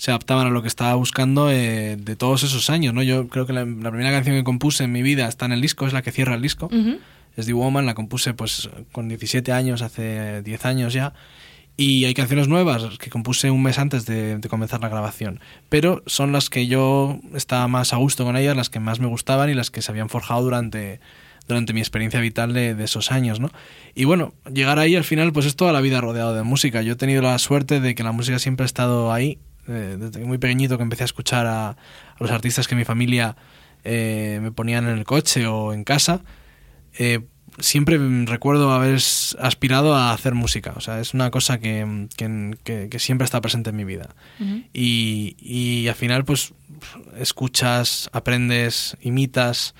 se 0.00 0.12
adaptaban 0.12 0.46
a 0.46 0.50
lo 0.50 0.62
que 0.62 0.68
estaba 0.68 0.94
buscando 0.94 1.50
eh, 1.50 1.96
de 1.96 2.16
todos 2.16 2.42
esos 2.42 2.70
años, 2.70 2.94
¿no? 2.94 3.02
Yo 3.02 3.28
creo 3.28 3.44
que 3.44 3.52
la, 3.52 3.66
la 3.66 3.90
primera 3.90 4.10
canción 4.10 4.34
que 4.34 4.44
compuse 4.44 4.84
en 4.84 4.92
mi 4.92 5.02
vida 5.02 5.28
está 5.28 5.44
en 5.44 5.52
el 5.52 5.60
disco, 5.60 5.86
es 5.86 5.92
la 5.92 6.00
que 6.00 6.10
cierra 6.10 6.34
el 6.36 6.40
disco 6.40 6.70
es 7.36 7.46
The 7.46 7.52
Woman, 7.52 7.84
la 7.86 7.94
compuse 7.94 8.32
pues 8.34 8.70
con 8.92 9.08
17 9.08 9.52
años, 9.52 9.82
hace 9.82 10.42
10 10.42 10.64
años 10.64 10.94
ya. 10.94 11.12
Y 11.76 12.06
hay 12.06 12.14
canciones 12.14 12.48
nuevas 12.48 12.98
que 12.98 13.10
compuse 13.10 13.50
un 13.50 13.62
mes 13.62 13.78
antes 13.78 14.06
de, 14.06 14.38
de 14.38 14.48
comenzar 14.48 14.80
la 14.80 14.88
grabación. 14.88 15.40
Pero 15.68 16.02
son 16.06 16.32
las 16.32 16.48
que 16.48 16.66
yo 16.66 17.20
estaba 17.34 17.68
más 17.68 17.92
a 17.92 17.96
gusto 17.96 18.24
con 18.24 18.36
ellas, 18.36 18.56
las 18.56 18.70
que 18.70 18.80
más 18.80 19.00
me 19.00 19.06
gustaban 19.06 19.50
y 19.50 19.54
las 19.54 19.70
que 19.70 19.82
se 19.82 19.92
habían 19.92 20.08
forjado 20.08 20.42
durante, 20.42 21.00
durante 21.46 21.74
mi 21.74 21.80
experiencia 21.80 22.20
vital 22.20 22.54
de, 22.54 22.74
de 22.74 22.84
esos 22.84 23.12
años, 23.12 23.38
¿no? 23.38 23.50
Y 23.94 24.04
bueno, 24.04 24.32
llegar 24.52 24.78
ahí 24.78 24.96
al 24.96 25.04
final 25.04 25.32
pues 25.32 25.44
es 25.44 25.56
toda 25.56 25.72
la 25.72 25.82
vida 25.82 26.00
rodeado 26.00 26.34
de 26.34 26.42
música. 26.42 26.80
Yo 26.80 26.94
he 26.94 26.96
tenido 26.96 27.20
la 27.20 27.38
suerte 27.38 27.80
de 27.80 27.94
que 27.94 28.02
la 28.02 28.12
música 28.12 28.38
siempre 28.38 28.64
ha 28.64 28.66
estado 28.66 29.12
ahí. 29.12 29.38
Eh, 29.68 29.96
desde 29.98 30.24
muy 30.24 30.38
pequeñito 30.38 30.76
que 30.76 30.82
empecé 30.82 31.04
a 31.04 31.06
escuchar 31.06 31.46
a, 31.46 31.70
a 31.70 31.76
los 32.18 32.30
artistas 32.30 32.66
que 32.68 32.74
mi 32.74 32.84
familia 32.84 33.36
eh, 33.84 34.38
me 34.42 34.52
ponían 34.52 34.86
en 34.88 34.98
el 34.98 35.04
coche 35.04 35.46
o 35.46 35.72
en 35.72 35.84
casa 35.84 36.22
eh, 36.98 37.20
siempre 37.58 37.98
recuerdo 38.26 38.72
haber 38.72 38.96
aspirado 39.40 39.94
a 39.94 40.12
hacer 40.12 40.34
música. 40.34 40.72
O 40.76 40.80
sea, 40.80 41.00
es 41.00 41.14
una 41.14 41.30
cosa 41.30 41.58
que, 41.58 42.06
que- 42.16 42.56
que- 42.64 42.88
que 42.88 42.98
siempre 42.98 43.24
está 43.24 43.40
presente 43.40 43.70
en 43.70 43.76
mi 43.76 43.84
vida. 43.84 44.14
y, 44.72 45.36
y 45.40 45.88
al 45.88 45.94
final, 45.94 46.24
pues, 46.24 46.52
escuchas, 47.18 48.08
aprendes, 48.12 48.96
imitas, 49.02 49.74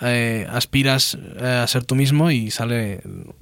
eh, 0.00 0.46
aspiras 0.50 1.18
eh, 1.40 1.60
a 1.62 1.66
ser 1.66 1.84
tú 1.84 1.94
mismo 1.94 2.30
y 2.30 2.50
sale 2.50 3.00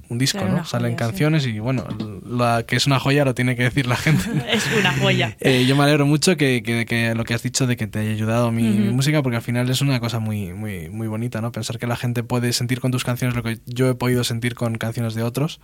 un 0.09 0.17
disco, 0.17 0.45
¿no? 0.45 0.65
Salen 0.65 0.93
joya, 0.93 0.97
sí. 0.97 1.09
canciones 1.09 1.45
y 1.45 1.59
bueno, 1.59 1.85
la 2.27 2.63
que 2.67 2.75
es 2.75 2.87
una 2.87 2.99
joya 2.99 3.25
lo 3.25 3.35
tiene 3.35 3.55
que 3.55 3.63
decir 3.63 3.85
la 3.87 3.95
gente. 3.97 4.23
es 4.51 4.65
una 4.77 4.93
joya. 4.93 5.35
Eh, 5.41 5.65
yo 5.67 5.75
me 5.75 5.83
alegro 5.83 6.05
mucho 6.05 6.35
que, 6.35 6.63
que- 6.63 6.85
que 6.85 7.13
lo 7.15 7.23
que 7.23 7.33
has 7.33 7.43
dicho 7.43 7.67
de 7.67 7.77
que 7.77 7.87
te 7.87 7.99
haya 7.99 8.11
ayudado 8.11 8.51
mi, 8.51 8.63
mi 8.63 8.87
Ujú. 8.87 8.95
música, 8.95 9.21
porque 9.21 9.37
al 9.37 9.41
final 9.43 9.69
es 9.69 9.81
una 9.81 9.99
cosa 9.99 10.19
muy, 10.19 10.53
muy, 10.53 10.89
muy 10.89 11.07
bonita, 11.07 11.41
¿no? 11.41 11.51
Pensar 11.51 11.77
que 11.79 11.87
la 11.87 11.95
gente 11.95 12.23
puede 12.23 12.51
sentir 12.53 12.79
con 12.81 12.91
tus 12.91 13.03
canciones 13.03 13.35
lo 13.35 13.43
que 13.43 13.59
yo 13.65 13.89
he 13.89 13.95
podido 13.95 14.23
sentir 14.23 14.55
con 14.55 14.77
canciones 14.77 15.13
de 15.13 15.23
otros, 15.23 15.59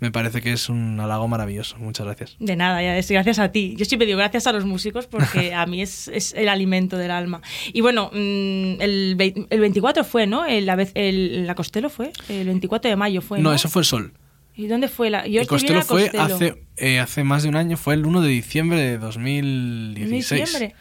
me 0.00 0.10
parece 0.10 0.40
que 0.40 0.52
es 0.52 0.68
un 0.68 0.98
halago 0.98 1.28
maravilloso. 1.28 1.76
Muchas 1.78 2.06
gracias. 2.06 2.36
De 2.40 2.56
nada, 2.56 2.82
ya 2.82 2.96
es 2.96 3.10
gracias 3.10 3.38
a 3.38 3.52
ti. 3.52 3.74
Yo 3.76 3.84
siempre 3.84 4.06
digo 4.06 4.18
gracias 4.18 4.46
a 4.46 4.52
los 4.52 4.64
músicos 4.64 5.06
porque 5.06 5.54
a 5.54 5.66
mí 5.66 5.82
es, 5.82 6.08
es 6.08 6.32
el 6.34 6.48
alimento 6.48 6.96
del 6.96 7.10
alma. 7.10 7.42
Y 7.72 7.82
bueno, 7.82 8.10
mm, 8.12 8.80
el, 8.80 9.46
el 9.50 9.60
24 9.60 10.02
fue, 10.04 10.26
¿no? 10.26 10.46
El, 10.46 10.66
la, 10.66 10.74
vez, 10.76 10.92
el, 10.94 11.46
la 11.46 11.54
Costello 11.54 11.90
fue. 11.90 12.12
El 12.28 12.46
24 12.46 12.88
de 12.90 12.96
mayo 12.96 13.20
fue. 13.20 13.38
No, 13.38 13.50
No, 13.50 13.54
eso 13.54 13.68
fue 13.68 13.82
el 13.82 13.86
Sol. 13.86 14.12
¿Y 14.56 14.66
dónde 14.66 14.88
fue 14.88 15.10
la.? 15.10 15.26
Yo 15.26 15.40
el 15.40 15.42
en 15.42 15.46
Costello 15.46 15.82
fue 15.82 16.10
Costello. 16.10 16.34
hace, 16.34 16.62
eh, 16.76 16.98
hace 16.98 17.24
más 17.24 17.42
de 17.42 17.48
un 17.50 17.56
año, 17.56 17.76
fue 17.76 17.94
el 17.94 18.04
1 18.04 18.20
de 18.22 18.28
diciembre 18.28 18.80
de 18.80 18.94
¿En 18.94 19.00
2016. 19.00 20.40
diciembre? 20.40 20.74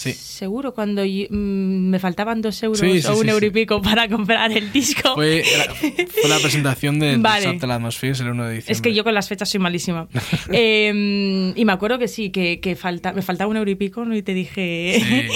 Sí. 0.00 0.14
Seguro, 0.14 0.72
cuando 0.72 1.04
yo- 1.04 1.26
mm, 1.28 1.90
me 1.90 1.98
faltaban 1.98 2.40
dos 2.40 2.62
euros 2.62 2.78
Sí, 2.80 3.02
sí, 3.02 3.08
o 3.08 3.18
un 3.18 3.28
euro 3.28 3.44
y 3.44 3.50
pico 3.50 3.82
para 3.82 4.08
comprar 4.08 4.50
el 4.50 4.72
disco. 4.72 5.14
Fue, 5.14 5.40
era- 5.46 5.74
fue 5.74 6.26
la 6.30 6.38
presentación 6.38 6.98
de 6.98 7.16
Vale. 7.18 7.44
Subtle 7.44 7.70
Atmospheres 7.74 8.18
el 8.20 8.30
1 8.30 8.44
de 8.46 8.54
diciembre. 8.54 8.72
Es 8.72 8.80
que 8.80 8.94
yo 8.94 9.04
con 9.04 9.12
las 9.12 9.28
fechas 9.28 9.50
soy 9.50 9.60
malísima. 9.60 10.08
Eh, 10.52 11.52
y 11.54 11.64
me 11.66 11.72
acuerdo 11.72 11.98
que 11.98 12.08
sí, 12.08 12.30
que, 12.30 12.60
que 12.60 12.76
falta, 12.76 13.12
me 13.12 13.20
faltaba 13.20 13.50
un 13.50 13.56
euro 13.58 13.70
y 13.70 13.74
pico 13.74 14.04
¿no? 14.06 14.16
y 14.16 14.22
te 14.22 14.32
dije, 14.32 15.28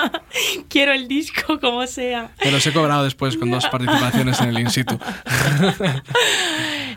quiero 0.68 0.92
el 0.92 1.08
disco 1.08 1.58
como 1.58 1.86
sea. 1.86 2.32
Me 2.44 2.50
los 2.50 2.66
he 2.66 2.72
cobrado 2.74 3.04
después 3.04 3.36
con 3.38 3.50
dos 3.50 3.66
participaciones 3.66 4.40
en 4.42 4.48
el 4.50 4.58
in 4.58 4.70
situ. 4.70 4.98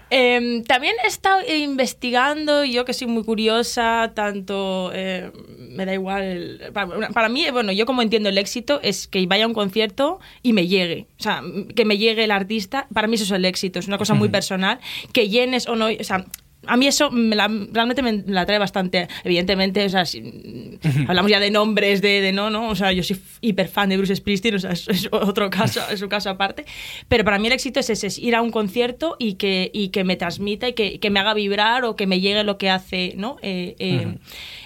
Eh, 0.09 0.61
también 0.67 0.93
he 1.03 1.07
estado 1.07 1.39
investigando, 1.47 2.63
yo 2.65 2.85
que 2.85 2.93
soy 2.93 3.07
muy 3.07 3.23
curiosa, 3.23 4.11
tanto 4.13 4.91
eh, 4.93 5.31
me 5.57 5.85
da 5.85 5.93
igual. 5.93 6.59
Para, 6.73 7.09
para 7.09 7.29
mí, 7.29 7.45
bueno, 7.51 7.71
yo 7.71 7.85
como 7.85 8.01
entiendo 8.01 8.29
el 8.29 8.37
éxito 8.37 8.79
es 8.83 9.07
que 9.07 9.25
vaya 9.27 9.45
a 9.45 9.47
un 9.47 9.53
concierto 9.53 10.19
y 10.41 10.53
me 10.53 10.67
llegue. 10.67 11.07
O 11.19 11.23
sea, 11.23 11.41
que 11.75 11.85
me 11.85 11.97
llegue 11.97 12.23
el 12.25 12.31
artista, 12.31 12.87
para 12.93 13.07
mí 13.07 13.15
eso 13.15 13.23
es 13.23 13.31
el 13.31 13.45
éxito, 13.45 13.79
es 13.79 13.87
una 13.87 13.97
cosa 13.97 14.13
muy 14.13 14.29
personal. 14.29 14.79
Que 15.13 15.29
llenes 15.29 15.67
o 15.67 15.75
no, 15.75 15.87
o 15.87 16.03
sea. 16.03 16.25
A 16.65 16.77
mí 16.77 16.87
eso 16.87 17.11
me 17.11 17.35
la- 17.35 17.51
realmente 17.73 18.01
me 18.01 18.23
la 18.25 18.45
trae 18.45 18.57
bastante. 18.57 19.09
Evidentemente, 19.25 19.83
o 19.85 19.89
sea, 19.89 20.05
si- 20.05 20.79
hablamos 21.09 21.29
ya 21.29 21.41
de 21.41 21.51
nombres, 21.51 22.01
de, 22.01 22.21
de 22.21 22.31
no, 22.31 22.49
no. 22.49 22.69
O 22.69 22.75
sea, 22.75 22.93
yo 22.93 23.03
soy 23.03 23.19
hiper 23.41 23.67
fan 23.67 23.89
de 23.89 23.97
Bruce 23.97 24.15
Springsteen, 24.15 24.55
o 24.55 24.59
sea, 24.59 24.71
es, 24.71 24.87
es 24.87 25.09
otro 25.11 25.49
caso, 25.49 25.81
es 25.91 26.01
un 26.01 26.07
caso 26.07 26.29
aparte. 26.29 26.63
Pero 27.09 27.25
para 27.25 27.37
mí 27.37 27.47
el 27.47 27.53
éxito 27.53 27.81
es 27.81 27.89
ese, 27.89 28.07
es 28.07 28.17
ir 28.17 28.33
a 28.33 28.41
un 28.41 28.49
concierto 28.51 29.17
y 29.19 29.33
que, 29.33 29.71
y 29.73 29.89
que 29.89 30.05
me 30.05 30.15
transmita 30.15 30.69
y 30.69 30.73
que, 30.73 31.01
que 31.01 31.09
me 31.09 31.19
haga 31.19 31.33
vibrar 31.33 31.83
o 31.83 31.97
que 31.97 32.07
me 32.07 32.21
llegue 32.21 32.45
lo 32.45 32.57
que 32.57 32.69
hace, 32.69 33.13
¿no? 33.17 33.35
Eh, 33.41 33.75
eh, 33.79 34.15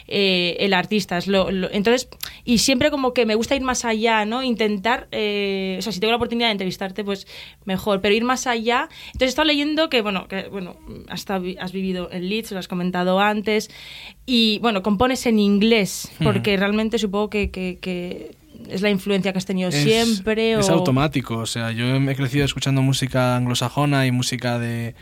eh, 0.08 0.56
el 0.60 0.74
artista. 0.74 1.18
Es 1.18 1.28
lo- 1.28 1.52
lo- 1.52 1.70
entonces, 1.72 2.08
y 2.46 2.60
siempre 2.60 2.90
como 2.92 3.14
que 3.14 3.26
me 3.26 3.36
gusta 3.36 3.56
ir 3.56 3.62
más 3.62 3.84
allá, 3.86 4.26
¿no? 4.26 4.42
Intentar, 4.44 5.08
eh, 5.12 5.76
o 5.80 5.82
sea, 5.82 5.92
si 5.92 6.00
tengo 6.00 6.12
la 6.12 6.18
oportunidad 6.18 6.48
de 6.48 6.54
entrevistarte, 6.54 7.04
pues 7.04 7.28
mejor, 7.66 8.02
pero 8.02 8.16
ir 8.16 8.24
más 8.24 8.48
allá. 8.48 8.88
Entonces 9.08 9.22
he 9.28 9.30
estado 9.30 9.48
leyendo 9.48 9.90
que, 9.90 10.02
bueno, 10.02 10.28
que, 10.28 10.48
bueno, 10.50 10.78
has, 11.10 11.26
vivido 11.72 12.10
en 12.12 12.30
Leeds, 12.30 12.52
lo 12.52 12.60
has 12.60 12.68
comentado 12.68 13.20
antes, 13.20 13.70
y 14.26 14.60
bueno, 14.60 14.82
compones 14.84 15.26
en 15.26 15.40
inglés, 15.40 16.12
porque 16.24 16.58
realmente 16.58 16.98
supongo 17.00 17.30
que, 17.30 17.52
que- 17.52 17.78
que 17.82 18.36
es 18.70 18.82
la 18.82 18.90
influencia 18.90 19.32
que 19.32 19.38
has 19.38 19.46
tenido 19.46 19.70
Es- 19.70 19.76
siempre. 19.84 20.54
Es 20.54 20.70
o... 20.70 20.74
automático, 20.74 21.38
o 21.38 21.46
sea, 21.46 21.72
yo 21.72 21.86
he 21.96 22.16
crecido 22.16 22.44
escuchando 22.44 22.82
música 22.82 23.36
anglosajona 23.36 24.08
y 24.08 24.12
música 24.12 24.58
de, 24.58 24.96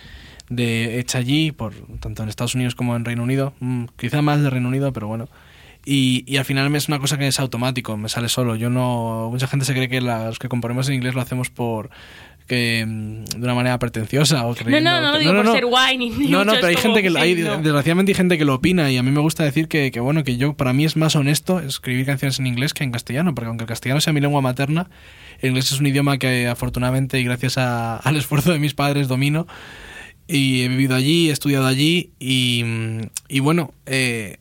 de 0.50 1.00
hecha 1.00 1.18
allí, 1.20 1.52
por, 1.52 1.74
tanto 2.00 2.24
en 2.24 2.30
Estados 2.30 2.56
Unidos 2.56 2.76
como 2.76 2.96
en 2.96 3.06
Reino 3.06 3.24
Unido, 3.24 3.54
Mm, 3.60 3.86
quizá 3.98 4.22
más 4.22 4.42
de 4.42 4.50
Reino 4.50 4.68
Unido, 4.70 4.94
pero 4.94 5.08
bueno. 5.08 5.28
Y, 5.88 6.24
y 6.26 6.38
al 6.38 6.46
final 6.46 6.74
es 6.76 6.88
una 6.88 7.00
cosa 7.00 7.18
que 7.18 7.28
es 7.28 7.40
automático, 7.40 7.96
me 7.96 8.10
sale 8.10 8.28
solo. 8.28 8.56
Yo 8.56 8.70
no. 8.72 9.30
Mucha 9.32 9.48
gente 9.48 9.66
se 9.66 9.74
cree 9.74 9.88
que 9.88 10.02
los 10.02 10.40
que 10.40 10.50
componemos 10.50 10.88
en 10.90 10.96
inglés 10.96 11.14
lo 11.14 11.22
hacemos 11.22 11.50
por 11.52 11.90
que 12.48 12.84
mm, 12.88 13.26
de 13.26 13.44
una 13.44 13.54
manera 13.56 13.78
pretenciosa 13.80 14.46
o 14.46 14.56
No, 14.66 14.80
no, 14.80 15.02
no, 15.02 15.12
no 15.14 15.18
digo 15.20 15.34
por 15.34 15.52
ser 15.52 15.66
guay 15.66 15.98
ni, 15.98 16.10
no, 16.30 16.46
no, 16.46 16.54
pero 16.54 16.68
hay 16.68 16.76
gente 16.76 17.02
que 17.02 17.08
hay, 17.18 17.36
no. 17.36 17.58
desgraciadamente 17.58 18.12
hay 18.12 18.16
gente 18.16 18.38
que 18.38 18.46
lo 18.46 18.54
opina 18.56 18.92
y 18.92 18.98
a 18.98 19.04
mí 19.04 19.10
me 19.10 19.20
gusta 19.20 19.44
decir 19.44 19.68
que, 19.68 19.90
que, 19.92 20.00
bueno 20.00 20.24
que 20.24 20.38
yo 20.38 20.54
para 20.54 20.72
mí 20.72 20.86
es 20.86 20.96
más 20.96 21.16
honesto 21.16 21.60
escribir 21.60 22.06
canciones 22.06 22.38
en 22.40 22.46
inglés 22.46 22.76
que 22.76 22.84
en 22.84 22.92
castellano, 22.92 23.34
porque 23.34 23.48
aunque 23.48 23.64
el 23.64 23.68
castellano 23.68 24.00
sea 24.00 24.14
mi 24.14 24.22
lengua 24.22 24.42
materna, 24.42 24.88
el 25.42 25.50
inglés 25.50 25.72
es 25.72 25.80
un 25.80 25.88
idioma 25.88 26.20
que 26.20 26.48
afortunadamente 26.48 27.20
y 27.20 27.24
gracias 27.24 27.58
a- 27.58 27.98
al 27.98 28.16
esfuerzo 28.16 28.52
de 28.54 28.60
mis 28.60 28.76
padres 28.76 29.08
domino 29.08 29.48
y 30.28 30.62
he 30.62 30.68
vivido 30.68 30.96
allí, 30.96 31.30
he 31.30 31.32
estudiado 31.32 31.66
allí 31.66 32.12
y, 32.20 32.64
y 33.28 33.40
bueno, 33.40 33.74
eh, 33.86 34.38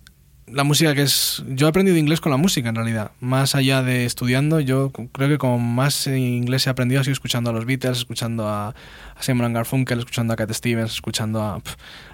la 0.47 0.65
música 0.65 0.95
que 0.95 1.03
es... 1.03 1.43
Yo 1.49 1.67
he 1.67 1.71
aprendido 1.71 1.97
inglés 1.97 2.21
con 2.21 2.31
la 2.31 2.39
música 2.39 2.69
en 2.69 2.75
realidad, 2.75 3.13
más 3.21 3.55
allá 3.55 3.83
de 3.83 4.05
estudiando, 4.05 4.61
yo 4.61 4.91
creo 4.91 5.29
que 5.29 5.39
como 5.39 5.59
más 5.59 6.07
inglés 6.07 6.67
he 6.67 6.71
aprendido 6.71 7.01
ha 7.01 7.05
sido 7.05 7.13
escuchando 7.13 7.51
a 7.51 7.53
los 7.53 7.67
Beatles, 7.67 7.99
escuchando 7.99 8.49
a, 8.49 8.69
a 8.69 9.23
Simon 9.23 9.53
Garfunkel, 9.53 9.99
escuchando 9.99 10.33
a 10.33 10.37
Cat 10.37 10.53
Stevens, 10.53 10.93
escuchando 10.93 11.43
a, 11.43 11.63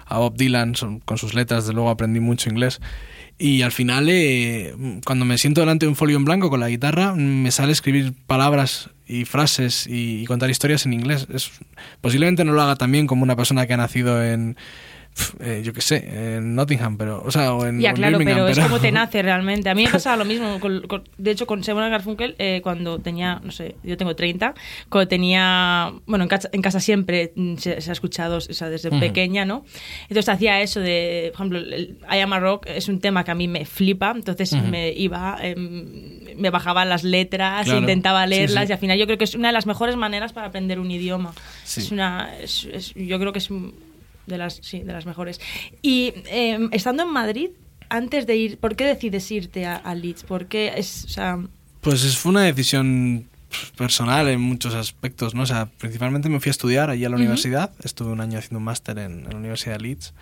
a 0.05 0.17
Bob 0.17 0.35
Dylan 0.35 0.73
con 1.05 1.17
sus 1.17 1.33
letras, 1.33 1.67
de 1.67 1.73
luego 1.73 1.89
aprendí 1.89 2.19
mucho 2.19 2.49
inglés. 2.49 2.81
Y 3.37 3.63
al 3.63 3.71
final, 3.71 4.07
eh, 4.09 4.75
cuando 5.03 5.25
me 5.25 5.37
siento 5.39 5.61
delante 5.61 5.85
de 5.85 5.89
un 5.89 5.95
folio 5.95 6.15
en 6.17 6.25
blanco 6.25 6.49
con 6.49 6.59
la 6.59 6.69
guitarra, 6.69 7.15
me 7.15 7.49
sale 7.49 7.71
escribir 7.71 8.13
palabras 8.27 8.91
y 9.11 9.25
frases 9.25 9.85
y, 9.87 10.21
y 10.21 10.25
contar 10.25 10.49
historias 10.49 10.85
en 10.85 10.93
inglés. 10.93 11.27
Es, 11.33 11.51
posiblemente 11.99 12.45
no 12.45 12.53
lo 12.53 12.61
haga 12.61 12.77
tan 12.77 12.91
bien 12.91 13.07
como 13.07 13.23
una 13.23 13.35
persona 13.35 13.67
que 13.67 13.73
ha 13.73 13.77
nacido 13.77 14.23
en, 14.23 14.55
eh, 15.39 15.61
yo 15.63 15.73
qué 15.73 15.81
sé, 15.81 16.37
en 16.37 16.55
Nottingham, 16.55 16.97
pero, 16.97 17.21
o 17.25 17.31
sea, 17.31 17.53
o 17.53 17.65
en, 17.65 17.79
o 17.79 17.81
Ya, 17.81 17.89
en 17.89 17.95
claro, 17.95 18.17
Birmingham, 18.17 18.37
pero 18.45 18.47
es 18.49 18.57
pero- 18.57 18.67
como 18.69 18.79
te 18.81 18.91
nace 18.93 19.21
realmente. 19.21 19.69
A 19.69 19.75
mí 19.75 19.83
me 19.85 19.91
pasaba 19.91 20.15
lo 20.17 20.25
mismo. 20.25 20.59
con- 20.59 20.81
con- 20.87 21.03
de 21.17 21.31
hecho, 21.31 21.45
con 21.45 21.63
Simon 21.63 21.89
Garfunkel, 21.91 22.35
eh, 22.39 22.61
cuando 22.63 22.99
tenía, 22.99 23.39
no 23.43 23.51
sé, 23.51 23.75
yo 23.83 23.97
tengo 23.97 24.15
30, 24.15 24.53
cuando 24.89 25.07
tenía, 25.07 25.91
bueno, 26.05 26.23
en 26.23 26.29
casa, 26.29 26.49
en 26.51 26.61
casa 26.61 26.79
siempre 26.79 27.33
se, 27.57 27.81
se 27.81 27.89
ha 27.89 27.93
escuchado, 27.93 28.37
o 28.37 28.41
sea, 28.41 28.69
desde 28.69 28.89
Ujú. 28.89 28.99
pequeña, 28.99 29.45
¿no? 29.45 29.65
Entonces 30.03 30.29
hacía 30.29 30.61
eso 30.61 30.79
de, 30.79 31.31
por 31.33 31.45
ejemplo, 31.47 31.59
el 31.59 31.97
I 32.11 32.19
Am 32.19 32.33
a 32.33 32.39
Rock 32.39 32.67
es 32.67 32.87
un 32.87 32.99
tema 32.99 33.23
que 33.23 33.31
a 33.31 33.35
mí 33.35 33.47
me 33.47 33.65
flipa, 33.65 34.13
entonces 34.15 34.53
Ujú. 34.53 34.67
me 34.67 34.91
iba, 34.91 35.37
em, 35.41 36.19
me 36.37 36.49
bajaba 36.49 36.85
las 36.85 37.03
letras, 37.03 37.65
Claro. 37.65 37.79
intentaba 37.81 38.23
Sí, 38.23 38.29
leerlas 38.29 38.65
sí. 38.65 38.69
y 38.69 38.73
al 38.73 38.79
final 38.79 38.97
yo 38.97 39.05
creo 39.05 39.17
que 39.17 39.25
es 39.25 39.35
una 39.35 39.49
de 39.49 39.53
las 39.53 39.65
mejores 39.65 39.95
maneras 39.97 40.33
para 40.33 40.47
aprender 40.47 40.79
un 40.79 40.89
idioma. 40.89 41.33
Sí. 41.63 41.81
Es 41.81 41.91
una, 41.91 42.29
es- 42.41 42.65
es- 42.71 42.93
yo 42.95 43.19
creo 43.19 43.31
que 43.33 43.39
es 43.39 43.49
de 44.27 44.37
las, 44.37 44.59
sí, 44.61 44.79
de 44.81 44.93
las 44.93 45.05
mejores. 45.05 45.39
Y 45.81 46.13
eh, 46.27 46.59
estando 46.71 47.03
en 47.03 47.09
Madrid, 47.09 47.49
antes 47.89 48.25
de 48.27 48.35
ir, 48.37 48.57
¿por 48.57 48.75
qué 48.75 48.85
decides 48.85 49.29
irte 49.31 49.65
a, 49.65 49.75
a 49.75 49.95
Leeds? 49.95 50.23
¿Por 50.23 50.45
qué 50.47 50.73
es, 50.77 51.05
o 51.05 51.09
sea, 51.09 51.39
Pues 51.81 52.03
es- 52.03 52.17
fue 52.17 52.29
una 52.31 52.43
decisión 52.43 53.27
personal 53.75 54.29
en 54.29 54.39
muchos 54.39 54.73
aspectos, 54.73 55.35
¿no? 55.35 55.43
O 55.43 55.45
sea, 55.45 55.65
principalmente 55.65 56.29
me 56.29 56.39
fui 56.39 56.49
a 56.49 56.51
estudiar 56.51 56.89
allí 56.89 57.03
a 57.03 57.09
la 57.09 57.17
universidad. 57.17 57.71
Estuve 57.83 58.11
un 58.11 58.21
año 58.21 58.37
haciendo 58.39 58.59
un 58.59 58.63
máster 58.63 58.97
en, 58.97 59.25
en 59.25 59.29
la 59.29 59.35
Universidad 59.35 59.73
de 59.77 59.81
Leeds, 59.81 60.13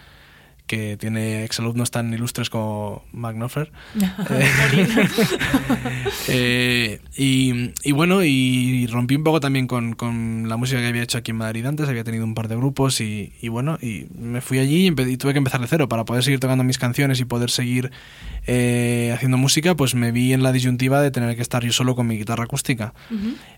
que 0.69 0.97
tiene 0.97 1.45
exalumnos 1.45 1.89
tan 1.89 2.13
ilustres 2.13 2.51
como 2.51 3.03
McNoffer. 3.11 3.71
Eh, 6.31 6.99
y, 7.17 7.71
y 7.83 7.91
bueno, 7.91 8.23
y 8.23 8.85
rompí 8.87 9.15
un 9.15 9.23
poco 9.23 9.39
también 9.39 9.65
con, 9.65 9.93
con 9.93 10.47
la 10.47 10.57
música 10.57 10.79
que 10.79 10.87
había 10.87 11.01
hecho 11.01 11.17
aquí 11.17 11.31
en 11.31 11.37
Madrid 11.37 11.65
antes, 11.65 11.89
había 11.89 12.03
tenido 12.03 12.23
un 12.23 12.35
par 12.35 12.47
de 12.47 12.55
grupos 12.55 13.01
y, 13.01 13.33
y 13.41 13.47
bueno, 13.47 13.79
y 13.81 14.05
me 14.19 14.41
fui 14.41 14.59
allí 14.59 14.87
y 14.87 15.17
tuve 15.17 15.31
que 15.31 15.39
empezar 15.39 15.59
de 15.59 15.67
cero 15.67 15.89
para 15.89 16.05
poder 16.05 16.23
seguir 16.23 16.39
tocando 16.39 16.63
mis 16.63 16.77
canciones 16.77 17.19
y 17.19 17.25
poder 17.25 17.49
seguir 17.49 17.91
eh, 18.45 19.11
haciendo 19.13 19.37
música, 19.37 19.75
pues 19.75 19.95
me 19.95 20.11
vi 20.11 20.33
en 20.33 20.43
la 20.43 20.51
disyuntiva 20.51 21.01
de 21.01 21.09
tener 21.09 21.35
que 21.35 21.41
estar 21.41 21.63
yo 21.63 21.71
solo 21.71 21.95
con 21.95 22.05
mi 22.05 22.17
guitarra 22.17 22.43
acústica. 22.43 22.93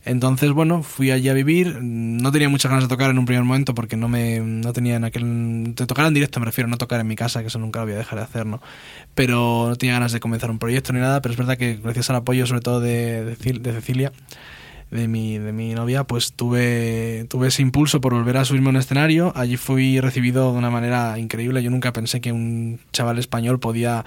Entonces, 0.05 0.51
bueno, 0.51 0.81
fui 0.83 1.11
allí 1.11 1.27
a 1.27 1.33
vivir. 1.33 1.79
No 1.81 2.31
tenía 2.31 2.47
muchas 2.47 2.69
ganas 2.69 2.85
de 2.85 2.89
tocar 2.89 3.09
en 3.09 3.19
un 3.19 3.25
primer 3.25 3.43
momento 3.43 3.75
porque 3.75 3.97
no 3.97 4.07
me 4.07 4.39
no 4.39 4.71
tenía 4.71 4.95
en 4.95 5.03
aquel. 5.03 5.75
De 5.75 5.85
tocar 5.85 6.05
en 6.07 6.13
directo 6.13 6.39
me 6.39 6.45
refiero, 6.45 6.69
no 6.69 6.77
tocar 6.77 7.00
en 7.01 7.07
mi 7.07 7.15
casa, 7.15 7.41
que 7.41 7.47
eso 7.47 7.59
nunca 7.59 7.79
lo 7.79 7.85
voy 7.85 7.95
a 7.95 7.97
dejar 7.97 8.19
de 8.19 8.25
hacer, 8.25 8.45
¿no? 8.45 8.61
Pero 9.15 9.65
no 9.67 9.75
tenía 9.75 9.93
ganas 9.93 10.11
de 10.11 10.19
comenzar 10.19 10.49
un 10.49 10.59
proyecto 10.59 10.93
ni 10.93 10.99
nada. 10.99 11.21
Pero 11.21 11.33
es 11.33 11.37
verdad 11.37 11.57
que 11.57 11.75
gracias 11.75 12.09
al 12.09 12.15
apoyo, 12.17 12.45
sobre 12.47 12.61
todo 12.61 12.79
de, 12.79 13.25
de 13.25 13.37
Cil- 13.37 13.61
de 13.61 13.73
Cecilia, 13.73 14.11
de 14.89 15.07
mi, 15.07 15.37
de 15.37 15.53
mi 15.53 15.73
novia, 15.73 16.03
pues 16.03 16.33
tuve, 16.33 17.25
tuve 17.29 17.47
ese 17.47 17.61
impulso 17.61 18.01
por 18.01 18.13
volver 18.13 18.35
a 18.37 18.45
subirme 18.45 18.67
a 18.67 18.71
un 18.71 18.77
escenario. 18.77 19.31
Allí 19.35 19.57
fui 19.57 19.99
recibido 20.01 20.51
de 20.51 20.57
una 20.57 20.69
manera 20.69 21.17
increíble. 21.17 21.63
Yo 21.63 21.69
nunca 21.69 21.93
pensé 21.93 22.19
que 22.19 22.31
un 22.31 22.79
chaval 22.91 23.17
español 23.17 23.59
podía 23.59 24.03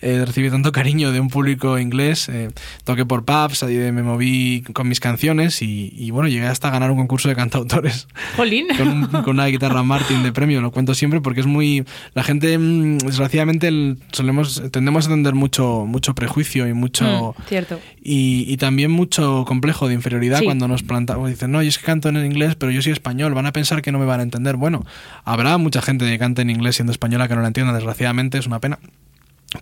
eh, 0.00 0.24
recibir 0.24 0.50
tanto 0.50 0.72
cariño 0.72 1.12
de 1.12 1.20
un 1.20 1.28
público 1.28 1.78
inglés. 1.78 2.28
Eh, 2.28 2.50
toqué 2.84 3.04
por 3.04 3.24
pubs, 3.24 3.62
ahí 3.62 3.76
me 3.92 4.02
moví 4.02 4.62
con 4.72 4.88
mis 4.88 5.00
canciones 5.00 5.62
y, 5.62 5.92
y, 5.96 6.10
bueno, 6.10 6.28
llegué 6.28 6.46
hasta 6.46 6.70
ganar 6.70 6.90
un 6.90 6.96
concurso 6.98 7.28
de 7.28 7.34
cantautores 7.36 8.06
Jolín. 8.36 8.66
con, 8.78 8.88
un- 8.88 9.06
con 9.06 9.30
una 9.30 9.46
guitarra 9.46 9.82
Martin 9.82 10.22
de 10.22 10.32
premio, 10.32 10.60
lo 10.60 10.70
cuento 10.70 10.94
siempre 10.94 11.20
porque 11.20 11.40
es 11.40 11.46
muy... 11.46 11.84
La 12.14 12.22
gente, 12.22 12.56
mm, 12.58 12.98
desgraciadamente, 12.98 13.68
el- 13.68 13.98
solemos, 14.12 14.62
tendemos 14.70 15.06
a 15.06 15.10
tener 15.10 15.34
mucho, 15.34 15.84
mucho 15.86 16.14
prejuicio 16.14 16.66
y 16.68 16.72
mucho... 16.74 17.34
Mm, 17.38 17.42
cierto. 17.48 17.80
Y, 18.02 18.44
y 18.48 18.56
también 18.56 18.90
mucho 18.90 19.44
complejo 19.46 19.88
de 19.88 19.94
inferioridad 19.94 20.38
Sí. 20.38 20.44
cuando 20.44 20.68
nos 20.68 20.82
plantamos. 20.82 21.28
Dicen, 21.30 21.50
no, 21.50 21.62
yo 21.62 21.68
es 21.68 21.78
que 21.78 21.84
canto 21.84 22.08
en 22.08 22.24
inglés, 22.24 22.54
pero 22.54 22.70
yo 22.72 22.80
soy 22.82 22.92
español, 22.92 23.34
van 23.34 23.46
a 23.46 23.52
pensar 23.52 23.82
que 23.82 23.92
no 23.92 23.98
me 23.98 24.04
van 24.06 24.20
a 24.20 24.22
entender. 24.22 24.56
Bueno, 24.56 24.84
habrá 25.24 25.58
mucha 25.58 25.82
gente 25.82 26.06
que 26.06 26.18
cante 26.18 26.42
en 26.42 26.50
inglés 26.50 26.76
siendo 26.76 26.92
española 26.92 27.28
que 27.28 27.34
no 27.34 27.42
la 27.42 27.48
entienda, 27.48 27.72
desgraciadamente, 27.72 28.38
es 28.38 28.46
una 28.46 28.60
pena. 28.60 28.78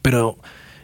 Pero 0.02 0.38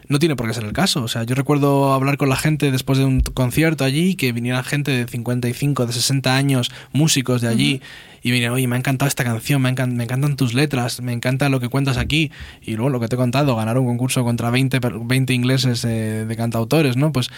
no 0.09 0.19
tiene 0.19 0.35
por 0.35 0.47
qué 0.47 0.53
ser 0.53 0.65
el 0.65 0.73
caso. 0.73 1.01
O 1.03 1.07
sea, 1.07 1.23
yo 1.23 1.33
recuerdo 1.35 1.93
hablar 1.93 2.17
con 2.17 2.29
la 2.29 2.35
gente 2.35 2.71
después 2.71 2.97
de 2.99 3.05
un 3.05 3.21
concierto 3.21 3.83
allí, 3.83 4.15
que 4.15 4.31
viniera 4.31 4.61
gente 4.63 4.91
de 4.91 5.07
55, 5.07 5.85
de 5.85 5.93
60 5.93 6.35
años, 6.35 6.71
músicos 6.91 7.41
de 7.41 7.47
allí, 7.47 7.81
y 8.21 8.31
oye, 8.47 8.67
me 8.67 8.75
ha 8.75 8.79
encantado 8.79 9.07
esta 9.07 9.23
canción, 9.25 9.61
me, 9.61 9.73
encan- 9.73 9.93
me 9.93 10.03
encantan 10.05 10.35
tus 10.37 10.53
letras, 10.53 11.01
me 11.01 11.11
encanta 11.13 11.49
lo 11.49 11.59
que 11.59 11.67
cuentas 11.69 11.97
aquí. 11.97 12.31
Y 12.61 12.75
luego 12.75 12.89
lo 12.89 12.99
que 12.99 13.07
te 13.07 13.15
he 13.15 13.17
contado, 13.17 13.55
ganar 13.55 13.77
un 13.77 13.85
concurso 13.85 14.23
contra 14.23 14.49
20, 14.49 14.79
per- 14.79 14.99
20 14.99 15.33
ingleses 15.33 15.83
eh, 15.83 16.25
de 16.25 16.35
cantautores, 16.35 16.95
¿no? 16.95 17.11
Pues 17.11 17.29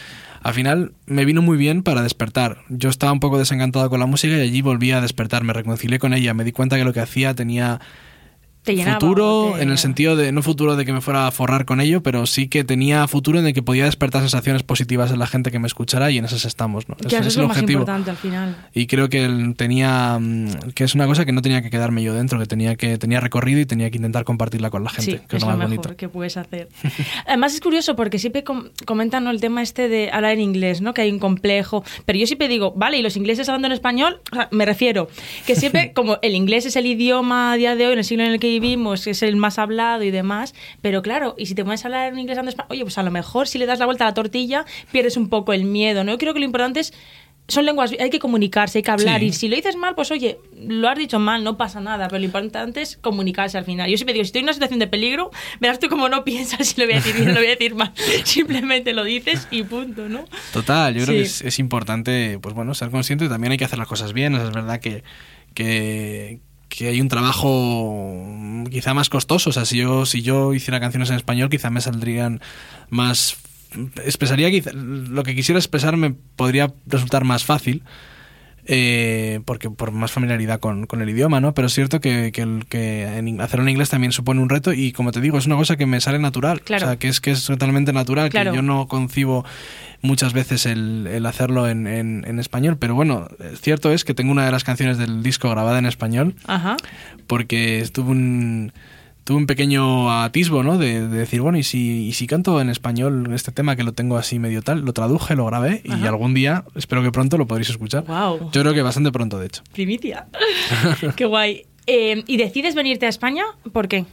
al 0.42 0.54
final 0.54 0.92
me 1.08 1.26
vino 1.26 1.42
muy 1.42 1.58
bien 1.58 1.82
para 1.82 2.04
despertar. 2.04 2.60
Yo 2.70 2.90
estaba 2.90 3.12
un 3.12 3.20
poco 3.20 3.40
desencantado 3.40 3.90
con 3.90 4.00
la 4.00 4.06
música 4.06 4.36
y 4.38 4.42
allí 4.42 4.62
volví 4.62 4.92
a 4.92 5.02
despertar, 5.02 5.44
me 5.44 5.54
reconcilié 5.54 5.98
con 5.98 6.14
ella, 6.14 6.34
me 6.36 6.44
di 6.44 6.52
cuenta 6.52 6.78
que 6.78 6.84
lo 6.84 6.94
que 6.94 7.00
hacía 7.00 7.34
tenía 7.34 7.80
Te 8.66 8.76
llenaba. 8.76 9.00
futuro 9.00 9.54
te- 9.56 9.64
en 9.64 9.72
el 9.72 9.78
sentido 9.78 10.16
de 10.18 10.32
no 10.34 10.42
futuro 10.42 10.76
de 10.76 10.84
que 10.86 10.92
me 10.92 11.00
fuera 11.02 11.28
a 11.28 11.32
forrar 11.32 11.66
con 11.66 11.80
ello 11.80 12.02
pero 12.04 12.26
sí 12.26 12.48
que 12.50 12.64
tenía 12.66 13.08
futuro 13.08 13.40
en 13.40 13.48
el 13.48 13.54
que 13.54 13.64
podía 13.64 13.86
despertar 13.86 14.22
sensaciones 14.22 14.64
positivas 14.64 15.12
en 15.12 15.20
la 15.20 15.28
gente 15.28 15.52
que 15.52 15.60
me 15.60 15.68
escuchara 15.68 16.12
y 16.12 16.18
en 16.18 16.26
esas 16.26 16.44
estamos 16.46 16.90
¿no? 16.90 16.96
Que 16.98 17.08
Ese 17.08 17.18
eso 17.18 17.22
es 17.22 17.28
es 17.28 17.36
el 17.38 17.42
lo 17.44 17.48
más 17.48 17.58
objetivo 17.58 17.80
importante 17.82 18.10
al 18.10 18.18
final. 18.18 18.58
y 18.74 18.88
creo 18.88 19.08
que 19.10 19.24
él 19.24 19.54
tenía 19.56 20.18
mm, 20.20 20.72
que 20.74 20.84
es 20.84 20.96
una 20.96 21.06
cosa 21.06 21.26
que 21.26 21.32
no 21.32 21.42
tenía 21.42 21.62
que 21.62 21.70
quedarme 21.70 22.04
yo 22.04 22.14
dentro 22.14 22.40
que 22.40 22.46
tenía 22.46 22.76
que 22.76 22.98
tenía 22.98 23.20
recorrido 23.20 23.60
y 23.62 23.66
tenía 23.66 23.90
que 23.90 23.98
intentar 23.98 24.24
compartirla 24.26 24.70
con 24.70 24.84
la 24.84 24.90
gente 24.90 25.12
Sí, 25.12 25.18
que 25.28 25.38
es 25.38 25.42
es 25.42 25.42
lo 25.44 25.52
lo 25.52 25.58
más 25.58 25.70
mejor 25.70 25.78
bonito 25.86 25.98
que 25.98 26.10
puedes 26.10 26.36
hacer. 26.38 26.68
Además 27.28 27.54
es 27.54 27.62
curioso 27.62 27.96
porque 27.96 28.18
siempre 28.20 28.44
com- 28.44 28.70
comentan 28.86 29.24
¿no? 29.24 29.30
el 29.32 29.40
tema 29.42 29.62
este 29.62 29.88
de 29.90 30.10
hablar 30.12 30.32
en 30.34 30.42
inglés, 30.42 30.82
¿no? 30.82 30.94
Que 30.94 31.02
hay 31.04 31.12
un 31.12 31.20
complejo. 31.20 31.84
Pero 32.06 32.18
yo 32.20 32.26
siempre 32.28 32.48
digo, 32.48 32.74
vale, 32.76 32.98
¿y 32.98 33.02
los 33.02 33.16
ingleses 33.18 33.48
hablando 33.50 33.68
en 33.68 33.72
español? 33.74 34.22
O 34.32 34.36
sea, 34.36 34.48
me 34.52 34.66
refiero 34.66 35.08
que 35.46 35.56
siempre, 35.56 35.92
como 35.96 36.18
el 36.22 36.36
inglés 36.36 36.66
es 36.66 36.76
el 36.76 36.86
idioma 36.86 37.54
a 37.54 37.56
día 37.58 37.76
de 37.76 37.86
hoy, 37.88 37.94
en 37.94 38.00
el 38.00 38.06
siglo 38.06 38.24
en 38.24 38.32
el 38.32 38.40
que 38.40 38.48
vivimos, 38.60 39.08
es 39.08 39.22
el 39.24 39.36
más 39.36 39.60
hablado 39.60 40.04
y 40.04 40.12
demás, 40.12 40.54
pero 40.82 41.02
claro, 41.02 41.36
y 41.38 41.46
si 41.48 41.56
te 41.56 41.64
pones 41.64 41.84
a 41.84 41.88
hablar 41.88 42.12
en 42.14 42.20
inglés 42.20 42.38
español, 42.38 42.68
oye, 42.70 42.82
pues 42.82 42.98
a 42.98 43.04
lo 43.04 43.12
mejor 43.12 43.48
si 43.48 43.58
le 43.58 43.66
das 43.66 43.80
la 43.80 43.86
vuelta 43.86 44.06
a 44.06 44.08
la 44.10 44.14
tortilla, 44.14 44.66
pierdes 44.92 45.18
un 45.18 45.30
poco 45.30 45.54
el 45.54 45.66
miedo, 45.66 46.04
¿no? 46.04 46.12
Yo 46.14 46.18
creo 46.18 46.34
que 46.34 46.40
lo 46.40 46.46
importante 46.46 46.80
es 46.80 46.94
son 47.48 47.64
lenguas, 47.66 47.92
hay 48.00 48.10
que 48.10 48.18
comunicarse, 48.18 48.80
hay 48.80 48.82
que 48.82 48.90
hablar. 48.90 49.20
Sí. 49.20 49.28
Y 49.28 49.34
si 49.34 49.48
lo 49.48 49.56
dices 49.56 49.76
mal, 49.76 49.94
pues 49.94 50.10
oye, 50.10 50.40
lo 50.58 50.90
has 50.90 50.98
dicho 50.98 51.20
mal, 51.20 51.44
no 51.44 51.58
pasa 51.58 51.80
nada. 51.80 52.08
Pero 52.08 52.18
lo 52.18 52.26
importante 52.26 52.82
es 52.82 52.98
comunicarse 52.98 53.56
al 53.56 53.66
final. 53.66 53.88
Yo 53.88 53.98
siempre 53.98 54.14
digo, 54.14 54.24
si 54.24 54.30
estoy 54.30 54.40
en 54.40 54.46
una 54.46 54.54
situación 54.54 54.80
de 54.80 54.88
peligro, 54.88 55.30
verás 55.60 55.78
tú 55.78 55.88
cómo 55.88 56.10
no 56.10 56.24
piensas 56.26 56.68
si 56.70 56.82
lo 56.82 56.88
voy 56.88 56.94
a 56.96 56.98
decir 56.98 57.14
bien 57.14 57.30
o 57.30 57.34
lo 57.34 57.40
voy 57.40 57.46
a 57.46 57.52
decir 57.52 57.76
mal. 57.76 57.94
Simplemente 58.24 58.94
lo 58.94 59.04
dices 59.04 59.48
y 59.52 59.62
punto, 59.62 60.10
¿no? 60.10 60.26
Total, 60.54 60.96
yo 60.96 61.04
creo 61.06 61.18
que 61.18 61.26
Sí. 61.28 61.42
es, 61.44 61.54
es 61.54 61.60
importante, 61.60 62.40
pues 62.42 62.56
bueno, 62.56 62.74
ser 62.74 62.90
consciente. 62.90 63.30
También 63.30 63.52
hay 63.52 63.60
que 63.60 63.66
hacer 63.66 63.78
las 63.78 63.88
cosas 63.88 64.14
bien. 64.14 64.34
Es 64.34 64.52
verdad 64.52 64.80
que, 64.80 65.04
que, 65.54 66.40
que 66.78 66.88
hay 66.90 67.02
un 67.02 67.08
trabajo 67.08 68.24
mm, 68.28 68.66
quizá 68.66 68.94
más 68.94 69.10
costoso. 69.10 69.50
O 69.50 69.54
sea, 69.54 69.66
si 69.66 69.78
yo, 69.78 70.06
si 70.06 70.22
yo 70.22 70.54
hiciera 70.54 70.80
canciones 70.80 71.10
en 71.10 71.16
español, 71.16 71.50
quizá 71.50 71.70
me 71.70 71.82
saldrían 71.82 72.42
más. 72.90 73.38
Expresaría 74.06 74.50
quizá, 74.52 74.72
lo 74.74 75.24
que 75.24 75.36
quisiera 75.36 75.60
expresar 75.60 75.98
me 75.98 76.12
podría 76.36 76.74
resultar 76.86 77.24
más 77.26 77.44
fácil. 77.44 77.84
eh, 78.68 79.42
porque 79.46 79.70
por 79.70 79.92
más 79.92 80.12
familiaridad 80.12 80.60
con, 80.60 80.88
con 80.88 81.00
el 81.04 81.10
idioma, 81.12 81.40
¿no? 81.40 81.54
Pero 81.54 81.68
es 81.68 81.74
cierto 81.76 82.02
que, 82.02 82.32
que, 82.32 82.42
el- 82.42 82.66
que 82.68 83.04
en- 83.04 83.40
hacerlo 83.40 83.64
en 83.64 83.70
inglés 83.70 83.92
también 83.92 84.12
supone 84.12 84.42
un 84.42 84.50
reto 84.50 84.74
y 84.74 84.92
como 84.92 85.12
te 85.12 85.22
digo, 85.22 85.38
es 85.38 85.46
una 85.46 85.56
cosa 85.56 85.76
que 85.78 85.86
me 85.86 86.02
sale 86.02 86.18
natural. 86.18 86.62
Claro. 86.62 86.86
O 86.86 86.90
sea, 86.90 86.98
que 86.98 87.08
es 87.08 87.22
que 87.22 87.30
es 87.30 87.46
totalmente 87.46 87.94
natural, 87.94 88.30
Claro. 88.32 88.52
que 88.52 88.56
yo 88.56 88.62
no 88.64 88.88
concibo 88.88 89.46
muchas 90.06 90.32
veces 90.34 90.66
el, 90.66 91.08
el 91.08 91.26
hacerlo 91.26 91.68
en, 91.68 91.86
en- 91.88 92.24
en 92.28 92.40
español. 92.40 92.78
Pero 92.80 92.96
bueno, 92.96 93.28
cierto 93.60 93.92
es 93.92 94.06
que 94.06 94.14
tengo 94.14 94.32
una 94.32 94.46
de 94.46 94.52
las 94.52 94.64
canciones 94.64 94.98
del 94.98 95.22
disco 95.24 95.50
grabada 95.50 95.80
en 95.80 95.86
español 95.86 96.36
Ajá. 96.48 96.78
porque 97.28 97.88
tuve 97.92 98.12
un 98.12 98.72
tuve 99.24 99.38
un 99.40 99.48
pequeño 99.48 100.12
atisbo, 100.22 100.62
¿no? 100.62 100.78
De, 100.78 101.08
de 101.08 101.18
decir, 101.18 101.42
bueno, 101.42 101.58
y 101.58 101.64
si, 101.64 102.06
y 102.06 102.14
si 102.14 102.28
canto 102.28 102.62
en 102.62 102.70
español 102.70 103.32
este 103.34 103.52
tema 103.52 103.76
que 103.76 103.82
lo 103.84 103.92
tengo 103.92 104.18
así 104.18 104.38
medio 104.38 104.62
tal, 104.62 104.82
lo 104.82 104.94
traduje, 104.94 105.36
lo 105.36 105.48
grabé 105.48 105.82
y 105.84 106.06
algún 106.06 106.36
día, 106.36 106.64
espero 106.76 107.02
que 107.02 107.12
pronto 107.12 107.36
lo 107.40 107.48
podréis 107.48 107.72
escuchar. 107.72 108.04
Wow. 108.06 108.52
Yo 108.52 108.62
creo 108.62 108.76
que 108.76 108.84
bastante 108.84 109.12
pronto, 109.12 109.40
de 109.40 109.48
hecho. 109.48 109.64
Primicia. 109.74 110.28
Qué 111.16 111.26
guay. 111.26 111.64
Eh, 111.88 112.24
¿Y 112.28 112.38
decides 112.38 112.76
venirte 112.76 113.08
a 113.08 113.10
España? 113.10 113.44
¿Por 113.74 113.88
qué? 113.88 114.06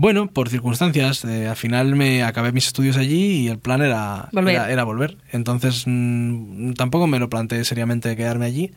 Bueno, 0.00 0.28
por 0.30 0.48
circunstancias, 0.48 1.24
eh, 1.24 1.48
al 1.48 1.56
final 1.56 1.96
me 1.96 2.22
acabé 2.22 2.52
mis 2.52 2.68
estudios 2.68 2.96
allí 2.96 3.40
y 3.42 3.48
el 3.48 3.58
plan 3.58 3.82
era 3.82 4.28
Volver. 4.30 4.54
Era, 4.54 4.70
era 4.70 4.84
volver. 4.84 5.16
Entonces 5.32 5.82
mm, 5.86 6.74
tampoco 6.74 7.08
me 7.08 7.18
lo 7.18 7.28
planteé 7.28 7.64
seriamente 7.64 8.14
quedarme 8.14 8.44
allí. 8.46 8.70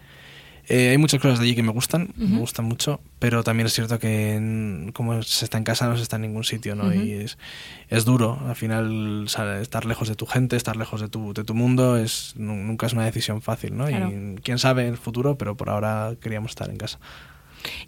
Eh, 0.68 0.89
hay 0.89 0.98
muchas 0.98 1.19
cosas 1.19 1.38
de 1.38 1.45
allí 1.45 1.53
que 1.56 1.61
me 1.61 1.72
gustan, 1.72 2.10
me 2.18 2.39
gustan 2.39 2.65
mucho, 2.65 3.02
pero 3.19 3.43
también 3.43 3.68
es 3.68 3.73
cierto 3.73 3.99
que 3.99 4.39
mm, 4.41 4.89
como 4.93 5.22
se 5.22 5.45
está 5.45 5.60
en 5.60 5.64
casa 5.64 5.88
no 5.88 5.95
se 5.95 6.02
está 6.02 6.15
en 6.15 6.23
ningún 6.23 6.43
sitio, 6.43 6.76
¿no? 6.76 6.91
Y 7.06 7.11
es, 7.11 7.38
es 7.89 8.03
duro, 8.06 8.39
al 8.48 8.56
final 8.56 9.26
estar 9.61 9.85
lejos 9.85 10.07
de 10.07 10.15
tu 10.15 10.26
gente, 10.26 10.56
estar 10.56 10.76
lejos 10.76 11.02
de 11.02 11.07
tu, 11.07 11.34
de 11.35 11.43
tu 11.43 11.53
mundo, 11.53 11.98
es 11.98 12.34
nu- 12.35 12.56
nunca 12.56 12.88
es 12.88 12.93
una 12.93 13.06
decisión 13.06 13.41
fácil, 13.43 13.77
¿no? 13.77 13.85
Claro. 13.85 14.11
Y 14.11 14.41
quién 14.41 14.57
sabe 14.57 14.88
el 14.88 14.98
futuro, 14.98 15.38
pero 15.38 15.56
por 15.56 15.69
ahora 15.69 16.14
queríamos 16.19 16.52
estar 16.52 16.69
en 16.72 16.77
casa. 16.77 16.99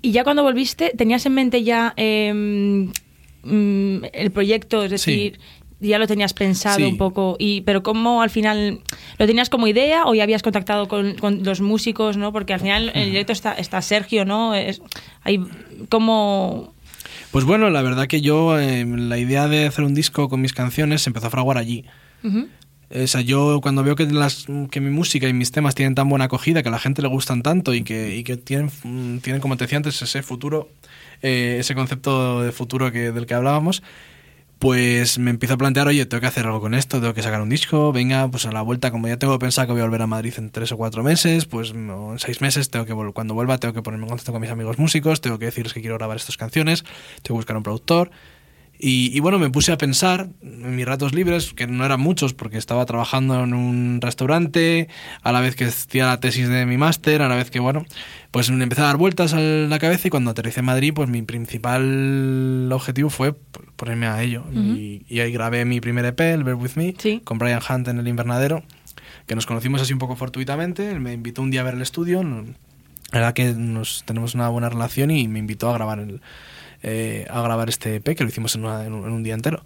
Y 0.04 0.12
ya 0.12 0.24
cuando 0.24 0.44
volviste, 0.44 0.94
¿tenías 0.96 1.26
en 1.26 1.34
mente 1.34 1.64
ya 1.64 1.94
eh, 1.98 2.92
mm, 3.44 3.98
el 4.14 4.32
proyecto? 4.32 4.84
Es 4.84 4.92
decir, 4.92 5.40
ya 5.80 5.98
lo 6.00 6.08
tenías 6.08 6.34
pensado 6.34 6.78
Sí. 6.78 6.84
un 6.84 6.98
poco. 6.98 7.36
Y, 7.40 7.62
pero 7.62 7.84
¿cómo 7.84 8.22
al 8.22 8.30
final 8.30 8.80
lo 9.18 9.28
tenías 9.28 9.50
como 9.50 9.68
idea 9.68 10.06
o 10.06 10.16
ya 10.16 10.24
habías 10.24 10.42
contactado 10.44 10.88
con, 10.88 11.16
con 11.16 11.44
los 11.44 11.60
músicos? 11.62 12.18
¿no? 12.18 12.32
Porque 12.32 12.54
al 12.54 12.60
final 12.62 12.90
en 12.94 13.02
el 13.02 13.10
directo 13.12 13.34
está, 13.34 13.54
está 13.54 13.82
Sergio, 13.82 14.26
¿no? 14.26 14.56
Es, 14.56 14.82
hay 15.24 15.40
como... 15.90 16.74
Pues 17.32 17.46
bueno, 17.46 17.70
la 17.72 17.82
verdad 17.82 18.08
que 18.08 18.22
yo, 18.22 18.60
eh, 18.60 18.86
la 18.86 19.18
idea 19.18 19.48
de 19.48 19.66
hacer 19.66 19.84
un 19.84 19.96
disco 19.96 20.30
con 20.30 20.40
mis 20.40 20.54
canciones 20.54 21.02
se 21.02 21.10
empezó 21.10 21.28
a 21.28 21.30
fraguar 21.32 21.58
allí. 21.58 21.84
Ujú. 22.24 22.48
O 22.96 23.08
sea, 23.08 23.22
yo 23.22 23.60
cuando 23.62 23.84
veo 23.84 23.96
que, 23.96 24.06
las, 24.06 24.46
que 24.70 24.80
mi 24.80 24.92
música 24.92 25.28
y 25.28 25.34
mis 25.34 25.52
temas 25.52 25.74
tienen 25.74 25.96
tan 25.96 26.08
buena 26.10 26.26
acogida, 26.26 26.62
que 26.62 26.70
a 26.70 26.72
la 26.72 26.78
gente 26.78 27.02
le 27.02 27.08
gustan 27.08 27.42
tanto 27.42 27.74
y 27.74 27.82
que, 27.84 28.16
y 28.16 28.24
que 28.24 28.38
tienen, 28.38 28.70
mm, 28.84 29.18
tienen, 29.18 29.42
como 29.42 29.58
te 29.58 29.64
decía 29.64 29.78
antes, 29.78 30.00
ese 30.00 30.22
futuro, 30.22 30.70
eh, 31.24 31.58
ese 31.60 31.74
concepto 31.74 32.44
de 32.44 32.52
futuro 32.52 32.92
que, 32.92 33.12
del 33.12 33.26
que 33.26 33.34
hablábamos, 33.34 33.82
pues 34.60 35.20
me 35.20 35.30
empiezo 35.32 35.56
a 35.56 35.58
plantear, 35.58 35.88
oye, 35.88 36.06
tengo 36.06 36.22
que 36.22 36.28
hacer 36.28 36.46
algo 36.46 36.62
con 36.62 36.74
esto, 36.74 37.02
tengo 37.02 37.14
que 37.14 37.22
sacar 37.22 37.42
un 37.42 37.50
disco, 37.50 37.92
venga, 37.92 38.30
pues 38.30 38.46
a 38.46 38.52
la 38.52 38.62
vuelta, 38.62 38.92
como 38.92 39.10
ya 39.10 39.18
tengo 39.18 39.38
pensado 39.38 39.68
que 39.68 39.74
voy 39.74 39.82
a 39.82 39.86
volver 39.86 40.04
a 40.04 40.08
Madrid 40.08 40.34
en 40.38 40.52
tres 40.52 40.72
o 40.72 40.78
cuatro 40.78 41.04
meses, 41.04 41.46
pues 41.46 41.72
en 41.72 41.92
seis 42.18 42.40
meses, 42.40 42.70
tengo 42.70 42.86
que 42.86 42.94
cuando 43.12 43.34
vuelva 43.34 43.58
tengo 43.58 43.74
que 43.74 43.82
ponerme 43.82 44.06
en 44.06 44.10
contacto 44.10 44.32
con 44.32 44.40
mis 44.40 44.52
amigos 44.52 44.80
músicos, 44.80 45.20
tengo 45.20 45.38
que 45.38 45.46
decirles 45.46 45.74
que 45.74 45.82
quiero 45.82 45.98
grabar 45.98 46.16
estas 46.16 46.38
canciones, 46.38 46.84
tengo 47.24 47.24
que 47.24 47.34
buscar 47.34 47.58
un 47.58 47.64
productor. 47.64 48.12
Y, 48.86 49.16
y 49.16 49.20
bueno, 49.22 49.40
me 49.40 49.50
puse 49.50 49.72
a 49.72 49.78
pensar 49.78 50.28
en 50.42 50.76
mis 50.76 50.86
ratos 50.86 51.14
libres, 51.14 51.54
que 51.54 51.68
no 51.68 51.86
eran 51.86 52.02
muchos 52.02 52.34
porque 52.34 52.58
estaba 52.58 52.86
trabajando 52.86 53.42
en 53.42 53.54
un 53.54 54.00
restaurante, 54.02 54.90
a 55.22 55.32
la 55.32 55.40
vez 55.40 55.56
que 55.56 55.64
hacía 55.66 56.06
la 56.08 56.20
tesis 56.20 56.50
de 56.50 56.66
mi 56.66 56.76
máster, 56.76 57.22
a 57.22 57.30
la 57.30 57.36
vez 57.36 57.50
que, 57.50 57.62
bueno, 57.62 57.86
pues 58.32 58.52
me 58.52 58.62
empecé 58.62 58.82
a 58.82 58.86
dar 58.88 58.98
vueltas 58.98 59.34
a 59.34 59.40
la 59.40 59.80
cabeza 59.80 60.10
y 60.10 60.12
cuando 60.12 60.32
aterricé 60.32 60.60
en 60.60 60.66
Madrid, 60.66 60.92
pues 60.94 61.08
mi 61.08 61.22
principal 61.22 62.70
objetivo 62.74 63.10
fue 63.10 63.34
ponerme 63.78 64.08
a 64.08 64.22
ello. 64.22 64.44
y, 64.52 65.04
y 65.08 65.20
ahí 65.22 65.32
grabé 65.32 65.64
mi 65.64 65.80
primer 65.80 66.04
EP, 66.04 66.20
el 66.20 66.44
Bear 66.44 66.56
With 66.58 66.72
Me, 66.76 66.94
Sí. 66.98 67.22
con 67.24 67.38
Brian 67.38 67.62
Hunt 67.68 67.88
en 67.88 68.00
el 68.00 68.08
invernadero, 68.10 68.64
que 69.28 69.36
nos 69.36 69.46
conocimos 69.46 69.82
así 69.82 69.94
un 69.94 70.00
poco 70.00 70.18
fortuitamente. 70.18 70.92
Él 70.92 71.00
me 71.00 71.14
invitó 71.14 71.42
un 71.42 71.52
día 71.52 71.62
a 71.62 71.64
ver 71.64 71.76
el 71.76 71.82
estudio. 71.82 72.22
La 72.24 73.20
verdad 73.20 73.34
que 73.34 73.54
nos 73.54 74.04
tenemos 74.06 74.36
una 74.36 74.50
buena 74.50 74.68
relación 74.70 75.10
y 75.12 75.28
me 75.30 75.40
invitó 75.40 75.70
a 75.70 75.74
grabar 75.74 76.00
el, 76.00 76.20
eh, 76.84 77.26
a 77.30 77.42
grabar 77.42 77.70
este 77.70 77.96
EP, 77.96 78.16
que 78.16 78.24
lo 78.24 78.30
hicimos 78.30 78.54
en, 78.56 78.66
una- 78.66 78.86
en 78.86 78.94
un, 78.94 79.06
en 79.08 79.12
un 79.14 79.24
día 79.24 79.34
entero. 79.34 79.64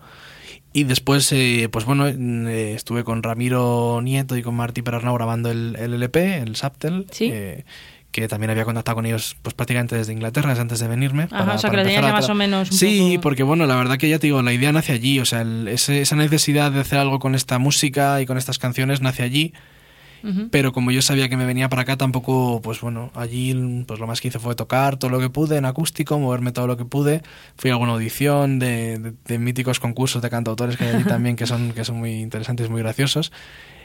Y 0.73 0.83
después, 0.83 1.31
eh, 1.31 1.69
pues 1.71 1.85
bueno, 1.85 2.07
eh, 2.07 2.73
estuve 2.75 3.03
con 3.03 3.23
Ramiro 3.23 3.99
Nieto 4.03 4.37
y 4.37 4.43
con 4.43 4.55
Martí 4.55 4.81
Perarnau 4.83 5.15
grabando 5.15 5.49
el, 5.49 5.75
el 5.79 5.93
LP, 5.93 6.37
el 6.39 6.55
Saptel, 6.55 7.07
Sí. 7.11 7.29
eh, 7.33 7.65
que 8.11 8.27
también 8.27 8.49
había 8.51 8.63
contactado 8.65 8.95
con 8.95 9.05
ellos 9.05 9.35
pues 9.41 9.53
prácticamente 9.53 9.95
desde 9.95 10.13
Inglaterra, 10.13 10.49
desde 10.49 10.61
antes 10.61 10.79
de 10.79 10.87
venirme. 10.87 11.27
Ajá, 11.31 11.53
o 11.55 11.57
sea, 11.57 11.69
que 11.69 11.77
lo 11.77 11.83
tenías 11.83 11.99
empezar 11.99 12.03
ya 12.03 12.17
a 12.17 12.21
más 12.21 12.29
o 12.29 12.35
menos 12.35 12.71
un 12.71 12.77
Sí, 12.77 13.09
poco- 13.13 13.21
porque 13.21 13.43
bueno, 13.43 13.65
la 13.65 13.75
verdad 13.75 13.97
que 13.97 14.09
ya 14.09 14.17
te 14.19 14.27
digo, 14.27 14.41
la 14.41 14.53
idea 14.53 14.71
nace 14.71 14.93
allí, 14.93 15.19
o 15.19 15.25
sea, 15.25 15.41
el- 15.41 15.67
ese- 15.67 16.01
esa 16.01 16.15
necesidad 16.15 16.71
de 16.71 16.79
hacer 16.79 16.99
algo 16.99 17.19
con 17.19 17.35
esta 17.35 17.59
música 17.59 18.21
y 18.21 18.25
con 18.25 18.37
estas 18.37 18.57
canciones 18.59 19.01
nace 19.01 19.23
allí 19.23 19.53
Pero 20.51 20.73
como 20.73 20.91
yo 20.91 21.01
sabía 21.01 21.29
que 21.29 21.37
me 21.37 21.45
venía 21.45 21.69
para 21.69 21.83
acá 21.83 21.97
tampoco 21.97 22.61
pues 22.61 22.81
bueno 22.81 23.11
allí 23.15 23.83
pues 23.87 23.99
lo 23.99 24.07
más 24.07 24.19
que 24.21 24.27
hice 24.29 24.39
fue 24.39 24.55
tocar 24.55 24.97
todo 24.97 25.09
lo 25.11 25.19
que 25.19 25.29
pude 25.29 25.57
en 25.57 25.65
acústico 25.65 26.19
moverme 26.19 26.51
todo 26.51 26.67
lo 26.67 26.75
que 26.77 26.85
pude. 26.85 27.21
Fui 27.57 27.69
a 27.69 27.73
alguna 27.73 27.93
audición 27.93 28.59
de, 28.59 29.13
de- 29.25 29.39
míticos 29.39 29.79
concursos 29.79 30.21
de 30.21 30.29
cantautores 30.29 30.77
que 30.77 30.85
hay 30.85 31.03
también 31.03 31.35
que 31.35 31.45
son 31.45 31.71
que 31.73 31.83
son 31.85 31.97
muy 31.97 32.15
interesantes 32.21 32.69
muy 32.69 32.81
graciosos 32.81 33.31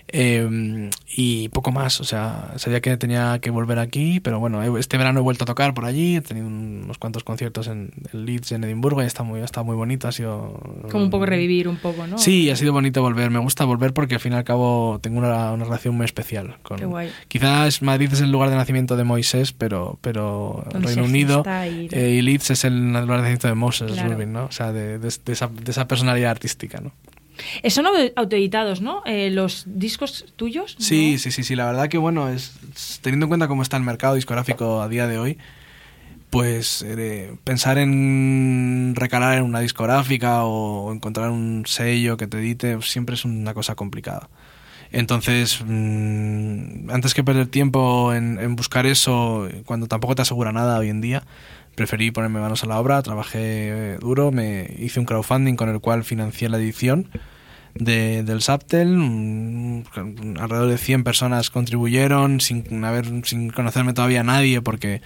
Eh, 0.08 0.90
y 1.16 1.48
poco 1.48 1.72
más 1.72 2.00
o 2.00 2.04
sea 2.04 2.52
sabía 2.56 2.80
que 2.80 2.96
tenía 2.96 3.38
que 3.40 3.50
volver 3.50 3.78
aquí 3.78 4.20
pero 4.20 4.40
bueno 4.40 4.62
este 4.76 4.98
verano 4.98 5.20
he 5.20 5.22
vuelto 5.22 5.44
a 5.44 5.46
tocar 5.46 5.72
por 5.74 5.84
allí 5.86 6.16
he 6.16 6.20
tenido 6.20 6.46
unos 6.46 6.98
cuantos 6.98 7.24
conciertos 7.24 7.66
en, 7.68 7.90
en 8.12 8.26
Leeds 8.26 8.52
en 8.52 8.64
Edimburgo 8.64 9.02
y 9.02 9.06
está 9.06 9.22
muy 9.22 9.40
está 9.40 9.62
muy 9.62 9.74
bonito 9.76 10.08
ha 10.08 10.12
sido 10.12 10.60
Como 10.90 11.04
un 11.04 11.10
poco 11.10 11.24
revivir 11.26 11.68
un 11.68 11.76
poco, 11.76 12.06
¿no? 12.06 12.18
Sí, 12.18 12.50
ha 12.50 12.56
sido 12.56 12.72
bonito 12.72 13.00
volver. 13.02 13.30
Me 13.30 13.38
gusta 13.38 13.64
volver 13.64 13.92
porque 13.92 14.14
al 14.14 14.20
fin 14.20 14.32
y 14.32 14.36
al 14.36 14.44
cabo 14.44 14.98
tengo 15.02 15.18
una, 15.18 15.52
una 15.52 15.64
relación 15.64 15.94
muy 15.96 16.04
especial 16.04 16.56
con. 16.62 16.78
Qué 16.78 16.84
guay. 16.86 17.10
Quizás 17.28 17.82
Madrid 17.82 18.10
es 18.12 18.20
el 18.20 18.30
lugar 18.32 18.50
de 18.50 18.56
nacimiento 18.56 18.96
de 18.96 19.04
Moisés, 19.04 19.52
pero 19.52 19.98
pero 20.00 20.64
Reino 20.72 21.04
Unido 21.04 21.42
eh, 21.46 22.16
y 22.18 22.22
Leeds 22.22 22.50
es 22.50 22.64
el 22.64 22.88
lugar 22.92 23.06
de 23.06 23.16
nacimiento 23.22 23.48
de 23.48 23.54
Moses 23.54 23.92
Claro. 23.92 24.14
Rubin, 24.14 24.32
¿no? 24.32 24.44
O 24.46 24.52
sea, 24.52 24.72
de, 24.72 24.98
de- 24.98 25.12
de 25.24 25.32
esa, 25.32 25.48
de 25.48 25.70
esa 25.70 25.86
personalidad 25.88 26.30
artística, 26.32 26.80
¿no? 26.80 26.92
Son 27.68 27.86
auto- 27.86 28.12
autoeditados, 28.16 28.80
¿no? 28.80 29.02
Eh, 29.06 29.30
los 29.30 29.64
discos 29.66 30.24
tuyos. 30.36 30.76
Sí, 30.78 31.18
sí, 31.18 31.30
sí, 31.30 31.42
sí. 31.42 31.56
La 31.56 31.66
verdad 31.66 31.88
que 31.88 31.98
bueno, 31.98 32.28
es, 32.28 32.52
teniendo 33.02 33.24
en 33.26 33.28
cuenta 33.28 33.48
cómo 33.48 33.62
está 33.62 33.76
el 33.76 33.82
mercado 33.82 34.14
discográfico 34.14 34.80
a 34.82 34.88
día 34.88 35.06
de 35.06 35.18
hoy, 35.18 35.38
pues 36.30 36.82
eh, 36.86 37.34
pensar 37.44 37.78
en 37.78 38.94
recalar 38.96 39.38
en 39.38 39.44
una 39.44 39.60
discográfica 39.60 40.44
o 40.44 40.92
encontrar 40.92 41.30
un 41.30 41.64
sello 41.66 42.16
que 42.16 42.26
te 42.26 42.38
edite 42.38 42.80
siempre 42.82 43.14
es 43.16 43.24
una 43.24 43.52
cosa 43.54 43.74
complicada. 43.74 44.28
Entonces, 44.92 45.62
mm, 45.66 46.90
antes 46.90 47.14
que 47.14 47.24
perder 47.24 47.46
tiempo 47.48 48.12
en 48.12 48.56
buscar 48.56 48.86
eso, 48.86 49.48
cuando 49.64 49.86
tampoco 49.86 50.14
te 50.14 50.22
asegura 50.22 50.52
nada 50.52 50.78
hoy 50.78 50.90
en 50.90 51.00
día, 51.00 51.22
preferí 51.74 52.10
ponerme 52.10 52.40
manos 52.40 52.64
a 52.64 52.66
la 52.66 52.78
obra, 52.78 53.02
trabajé 53.02 53.40
eh, 53.42 53.98
duro, 54.00 54.30
me 54.30 54.74
hice 54.78 55.00
un 55.00 55.06
crowdfunding 55.06 55.56
con 55.56 55.68
el 55.68 55.80
cual 55.80 56.04
financié 56.04 56.48
la 56.48 56.58
edición 56.58 57.08
de, 57.74 58.22
del 58.22 58.42
Saptel. 58.42 58.94
Alrededor 60.38 60.68
de 60.68 60.78
100 60.78 61.04
personas 61.04 61.50
contribuyeron 61.50 62.40
sin, 62.40 62.84
haber, 62.84 63.06
sin 63.24 63.50
conocerme 63.50 63.92
todavía 63.92 64.22
nadie 64.22 64.60
porque, 64.60 65.00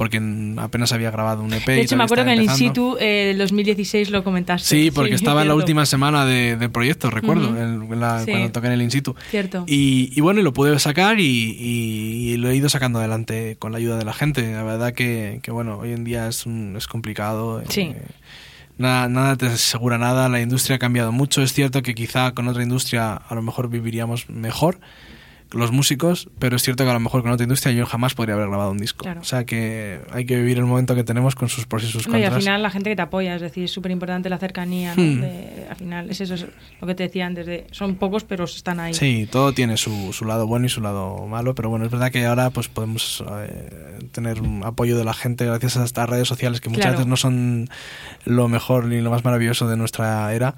porque 0.00 0.18
apenas 0.56 0.92
había 0.92 1.10
grabado 1.10 1.42
un 1.42 1.52
EP. 1.52 1.66
De 1.66 1.76
y 1.76 1.80
hecho, 1.82 1.94
me 1.94 2.04
acuerdo 2.04 2.24
que 2.24 2.32
en 2.32 2.40
In 2.44 2.48
situ 2.48 2.96
eh, 2.98 3.26
del 3.28 3.36
2016 3.36 4.08
lo 4.08 4.24
comentaste. 4.24 4.66
Sí, 4.66 4.90
porque 4.90 5.12
estaba 5.14 5.42
en 5.42 5.48
la 5.48 5.54
última 5.54 5.84
semana 5.84 6.24
de, 6.24 6.56
de 6.56 6.68
proyecto, 6.70 7.10
recuerdo, 7.10 7.48
en 7.54 8.00
la- 8.00 8.24
Sí. 8.24 8.30
cuando 8.30 8.50
toqué 8.50 8.68
en 8.68 8.72
el 8.72 8.80
in 8.80 8.90
situ. 8.90 9.14
Cierto. 9.30 9.64
Y, 9.66 10.10
y 10.16 10.20
bueno, 10.22 10.40
y 10.40 10.42
lo 10.42 10.54
pude 10.54 10.78
sacar 10.78 11.20
y, 11.20 11.24
y- 11.26 12.30
y 12.32 12.36
lo 12.38 12.48
he 12.48 12.56
ido 12.56 12.70
sacando 12.70 12.98
adelante 12.98 13.56
con 13.58 13.72
la 13.72 13.78
ayuda 13.78 13.98
de 13.98 14.06
la 14.06 14.14
gente. 14.14 14.50
La 14.50 14.62
verdad 14.62 14.94
que, 14.94 15.40
que, 15.42 15.50
bueno, 15.50 15.76
hoy 15.76 15.92
en 15.92 16.02
día 16.04 16.28
es, 16.28 16.46
un- 16.46 16.76
es 16.78 16.86
complicado. 16.86 17.62
Sí. 17.68 17.82
eh, 17.82 18.02
nada, 18.78 19.06
nada 19.10 19.36
te 19.36 19.48
asegura 19.48 19.98
nada, 19.98 20.30
la 20.30 20.40
industria 20.40 20.76
ha 20.76 20.78
cambiado 20.78 21.12
mucho. 21.12 21.42
Es 21.42 21.52
cierto 21.52 21.82
que 21.82 21.94
quizá 21.94 22.32
con 22.32 22.48
otra 22.48 22.62
industria 22.62 23.12
a 23.16 23.34
lo 23.34 23.42
mejor 23.42 23.68
viviríamos 23.68 24.30
mejor 24.30 24.78
los 25.52 25.72
músicos, 25.72 26.28
pero 26.38 26.56
es 26.56 26.62
cierto 26.62 26.84
que 26.84 26.90
a 26.90 26.92
lo 26.94 27.00
mejor 27.00 27.22
con 27.22 27.32
otra 27.32 27.42
industria 27.44 27.72
yo 27.74 27.84
jamás 27.86 28.14
podría 28.14 28.34
haber 28.36 28.48
grabado 28.48 28.70
un 28.70 28.78
disco. 28.78 29.02
Claro. 29.02 29.20
O 29.20 29.24
sea 29.24 29.44
que 29.44 30.00
hay 30.12 30.24
que 30.24 30.36
vivir 30.36 30.58
el 30.58 30.64
momento 30.64 30.94
que 30.94 31.02
tenemos 31.04 31.34
con 31.34 31.48
sus 31.48 31.66
pros 31.66 31.82
y 31.84 31.86
sus 31.88 32.06
No, 32.06 32.16
y 32.18 32.22
contras. 32.22 32.34
al 32.34 32.40
final 32.40 32.62
la 32.62 32.70
gente 32.70 32.90
que 32.90 32.96
te 32.96 33.02
apoya, 33.02 33.34
es 33.34 33.40
decir, 33.42 33.64
es 33.64 33.70
súper 33.72 33.90
importante 33.90 34.28
la 34.30 34.38
cercanía. 34.38 34.94
¿no? 34.94 35.02
Hmm. 35.02 35.20
De- 35.20 35.66
al 35.68 35.76
final 35.76 36.10
es 36.10 36.20
eso, 36.20 36.34
es 36.34 36.46
lo 36.80 36.86
que 36.86 36.94
te 36.94 37.02
decía 37.04 37.26
antes, 37.26 37.46
de, 37.46 37.66
son 37.72 37.96
pocos 37.96 38.24
pero 38.24 38.44
están 38.44 38.80
ahí. 38.80 38.94
Sí, 38.94 39.28
todo 39.30 39.52
tiene 39.52 39.76
su, 39.76 40.12
su 40.12 40.24
lado 40.24 40.46
bueno 40.46 40.66
y 40.66 40.68
su 40.68 40.80
lado 40.80 41.26
malo, 41.26 41.54
pero 41.54 41.68
bueno, 41.68 41.84
es 41.84 41.90
verdad 41.90 42.10
que 42.12 42.24
ahora 42.26 42.50
pues 42.50 42.68
podemos 42.68 43.22
eh, 43.40 43.98
tener 44.12 44.40
un 44.42 44.62
apoyo 44.64 44.96
de 44.96 45.04
la 45.04 45.14
gente 45.14 45.46
gracias 45.46 45.76
a 45.76 45.84
estas 45.84 46.08
redes 46.08 46.28
sociales 46.28 46.60
que 46.60 46.68
muchas 46.68 46.82
Claro. 46.86 46.98
veces 46.98 47.06
no 47.08 47.16
son 47.16 47.68
lo 48.24 48.48
mejor 48.48 48.86
ni 48.86 49.00
lo 49.00 49.10
más 49.10 49.24
maravilloso 49.24 49.68
de 49.68 49.76
nuestra 49.76 50.32
era, 50.34 50.54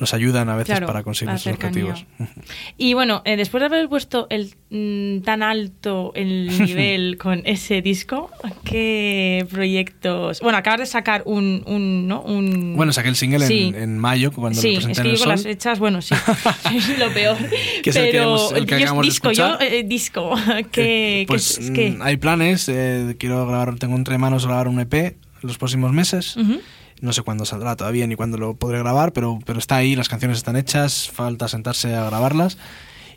nos 0.00 0.12
ayudan 0.14 0.48
a 0.48 0.56
veces 0.56 0.72
Claro, 0.72 0.86
para 0.86 1.02
conseguir 1.02 1.30
nuestros 1.30 1.54
objetivos. 1.56 2.04
Y 2.76 2.94
bueno, 2.94 3.22
eh, 3.24 3.36
después 3.36 3.60
de 3.60 3.66
haber 3.66 3.88
puesto 3.88 4.26
el 4.30 4.54
mm, 4.70 5.22
tan 5.22 5.42
alto 5.42 6.12
el 6.14 6.46
nivel 6.66 7.16
con 7.18 7.42
ese 7.44 7.80
disco, 7.82 8.30
¿qué 8.64 9.46
proyectos? 9.50 10.40
Bueno, 10.40 10.58
acabas 10.58 10.80
de 10.80 10.86
sacar 10.86 11.22
un, 11.26 11.62
un 11.66 12.08
¿no? 12.08 12.22
Un... 12.22 12.74
Bueno, 12.76 12.92
saqué 12.92 13.08
el 13.08 13.16
single 13.16 13.46
Sí. 13.46 13.68
en, 13.68 13.74
en 13.76 13.98
mayo 13.98 14.32
cuando 14.32 14.60
sí, 14.60 14.68
lo 14.74 14.74
presenté 14.80 14.92
es 14.92 14.98
en 14.98 15.04
que 15.04 15.10
el 15.10 15.16
yo 15.16 15.22
con 15.24 15.28
las 15.32 15.42
fechas, 15.42 15.78
bueno, 15.78 16.02
sí, 16.02 16.14
es 16.74 16.98
lo 16.98 17.12
peor. 17.12 17.36
Que 17.82 17.90
es 17.90 17.96
el 17.96 18.04
que 18.06 18.10
Pero 18.12 18.22
hemos- 18.24 18.52
el 18.52 18.66
que 18.66 18.80
yo- 18.80 18.94
de 18.94 19.02
disco, 19.02 19.30
escuchar. 19.30 19.58
yo, 19.60 19.66
eh, 19.66 19.82
disco, 19.84 20.34
que, 20.72 21.24
pues 21.28 21.58
que, 21.58 21.72
que- 21.72 21.90
mm, 21.92 22.02
hay 22.02 22.16
planes, 22.16 22.68
eh, 22.68 23.16
quiero 23.18 23.46
grabar, 23.46 23.76
tengo 23.76 23.96
entre 23.96 24.18
manos 24.18 24.46
grabar 24.46 24.68
un 24.68 24.80
EP 24.80 24.94
en 24.94 25.16
los 25.42 25.58
próximos 25.58 25.92
meses. 25.92 26.36
Ujú. 26.36 26.60
No 27.04 27.12
sé 27.12 27.20
cuándo 27.20 27.44
saldrá 27.44 27.76
todavía 27.76 28.06
ni 28.06 28.16
cuándo 28.16 28.38
lo 28.38 28.54
podré 28.54 28.78
grabar, 28.78 29.12
pero, 29.12 29.38
pero 29.44 29.58
está 29.58 29.76
ahí, 29.76 29.94
las 29.94 30.08
canciones 30.08 30.38
están 30.38 30.56
hechas, 30.56 31.10
falta 31.10 31.48
sentarse 31.48 31.94
a 31.94 32.06
grabarlas 32.06 32.56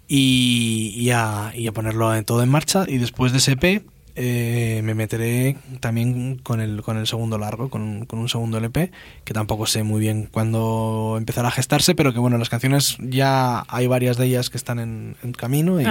y, 0.10 1.10
a, 1.12 1.54
y 1.56 1.68
a 1.68 1.72
ponerlo 1.72 2.22
todo 2.26 2.44
en 2.44 2.50
marcha. 2.50 2.84
Y 2.86 2.98
después 2.98 3.32
de 3.32 3.38
ese 3.38 3.54
EP 3.54 3.86
eh, 4.20 4.82
me 4.84 4.96
meteré 4.96 5.56
también 5.80 6.38
con 6.42 6.60
el, 6.60 6.82
con 6.82 6.98
el 6.98 7.06
segundo 7.08 7.38
largo, 7.38 7.70
con, 7.70 7.82
un- 7.84 8.06
con 8.06 8.18
un 8.20 8.28
segundo 8.28 8.58
LP, 8.58 8.92
que 9.24 9.34
tampoco 9.34 9.66
sé 9.68 9.84
muy 9.84 10.00
bien 10.02 10.28
cuándo 10.32 11.16
empezará 11.18 11.50
a 11.50 11.52
gestarse, 11.52 11.94
pero 11.96 12.12
que 12.14 12.20
bueno, 12.20 12.38
las 12.38 12.50
canciones 12.50 12.98
ya 13.00 13.64
hay 13.68 13.86
varias 13.88 14.18
de 14.18 14.26
ellas 14.26 14.50
que 14.50 14.58
están 14.58 14.80
en, 14.80 15.16
en 15.24 15.34
camino 15.34 15.80
y, 15.80 15.86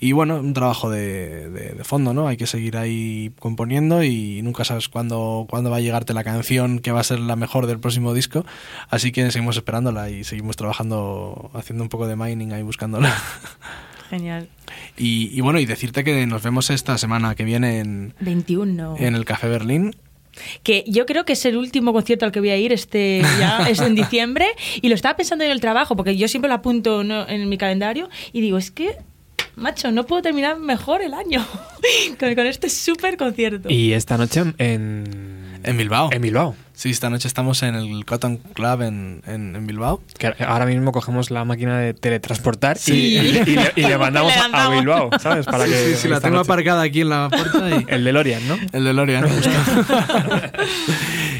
y 0.00 0.12
bueno, 0.12 0.36
un 0.36 0.54
trabajo 0.54 0.88
de, 0.90 1.50
de- 1.50 1.72
de 1.74 1.84
fondo, 1.84 2.14
¿no? 2.14 2.28
Hay 2.28 2.36
que 2.36 2.46
seguir 2.46 2.76
ahí 2.76 3.32
componiendo 3.40 4.02
y 4.04 4.40
nunca 4.42 4.64
sabes 4.64 4.88
cuándo, 4.88 5.46
cuándo 5.50 5.68
va 5.70 5.78
a 5.78 5.80
llegarte 5.80 6.14
la 6.14 6.22
canción 6.24 6.78
que 6.78 6.92
va 6.92 7.00
a 7.00 7.04
ser 7.04 7.18
la 7.18 7.34
mejor 7.36 7.66
del 7.66 7.80
próximo 7.80 8.14
disco. 8.14 8.46
Así 8.90 9.10
que 9.10 9.30
seguimos 9.32 9.56
esperándola 9.56 10.08
y 10.10 10.22
seguimos 10.24 10.56
trabajando, 10.56 11.50
haciendo 11.54 11.82
un 11.82 11.88
poco 11.88 12.06
de 12.06 12.14
mining 12.14 12.52
ahí 12.52 12.62
buscándola. 12.62 13.12
Genial. 14.08 14.48
Y, 14.96 15.30
y 15.36 15.40
bueno, 15.40 15.58
y 15.58 15.66
decirte 15.66 16.04
que 16.04 16.26
nos 16.26 16.42
vemos 16.42 16.70
esta 16.70 16.96
semana 16.98 17.34
que 17.34 17.44
viene 17.44 17.80
en, 17.80 18.14
21. 18.20 18.96
en 18.98 19.14
el 19.14 19.24
Café 19.24 19.48
Berlín. 19.48 19.94
que 20.62 20.84
yo 20.86 21.06
creo 21.06 21.24
que 21.24 21.32
es 21.34 21.44
el 21.44 21.56
último 21.56 21.92
concierto 21.92 22.24
al 22.26 22.32
que 22.32 22.40
voy 22.40 22.50
a 22.50 22.56
ir 22.56 22.72
este 22.72 23.22
ya 23.38 23.66
es 23.70 23.80
en 23.80 23.94
diciembre 23.94 24.46
y 24.82 24.88
lo 24.88 24.94
estaba 24.94 25.16
pensando 25.16 25.44
en 25.44 25.50
el 25.50 25.60
trabajo 25.60 25.96
porque 25.96 26.16
yo 26.16 26.28
siempre 26.28 26.48
lo 26.48 26.54
apunto 26.54 27.04
¿no? 27.04 27.26
en 27.26 27.48
mi 27.48 27.56
calendario 27.56 28.10
y 28.32 28.42
digo 28.42 28.58
es 28.58 28.70
que 28.70 28.96
macho 29.54 29.90
no 29.92 30.04
puedo 30.04 30.20
terminar 30.22 30.58
mejor 30.58 31.00
el 31.00 31.14
año 31.14 31.42
con, 32.20 32.34
con 32.34 32.46
este 32.46 32.68
súper 32.68 33.16
concierto 33.16 33.70
Y 33.70 33.92
esta 33.92 34.18
noche 34.18 34.42
en... 34.58 35.25
En 35.66 35.76
Bilbao. 35.76 36.10
En 36.12 36.22
Bilbao. 36.22 36.54
Sí, 36.72 36.90
esta 36.90 37.08
noche 37.10 37.26
estamos 37.26 37.62
en 37.62 37.74
el 37.74 38.04
Cotton 38.04 38.36
Club 38.36 38.82
en, 38.82 39.22
en, 39.26 39.56
en 39.56 39.66
Bilbao. 39.66 40.02
Que 40.18 40.34
ahora 40.46 40.66
mismo 40.66 40.92
cogemos 40.92 41.30
la 41.30 41.44
máquina 41.44 41.78
de 41.78 41.94
teletransportar 41.94 42.76
Sí. 42.78 42.92
y, 42.92 43.18
y 43.18 43.32
le, 43.56 43.72
y 43.76 43.80
le 43.82 43.98
mandamos 43.98 44.32
a-. 44.52 44.68
Bilbao, 44.70 45.10
¿sabes? 45.20 45.46
Para 45.46 45.64
Sí, 45.64 45.70
que 45.70 45.76
sí, 45.76 45.94
sí, 46.02 46.08
la 46.08 46.20
tengo 46.20 46.36
noche- 46.36 46.46
aparcada 46.52 46.82
aquí 46.82 47.00
en 47.00 47.08
la 47.08 47.28
puerta 47.30 47.70
y... 47.70 47.84
El 47.88 48.04
DeLorean, 48.04 48.46
¿no? 48.46 48.58
El 48.72 48.84
DeLorean, 48.84 49.28
justo. 49.28 49.50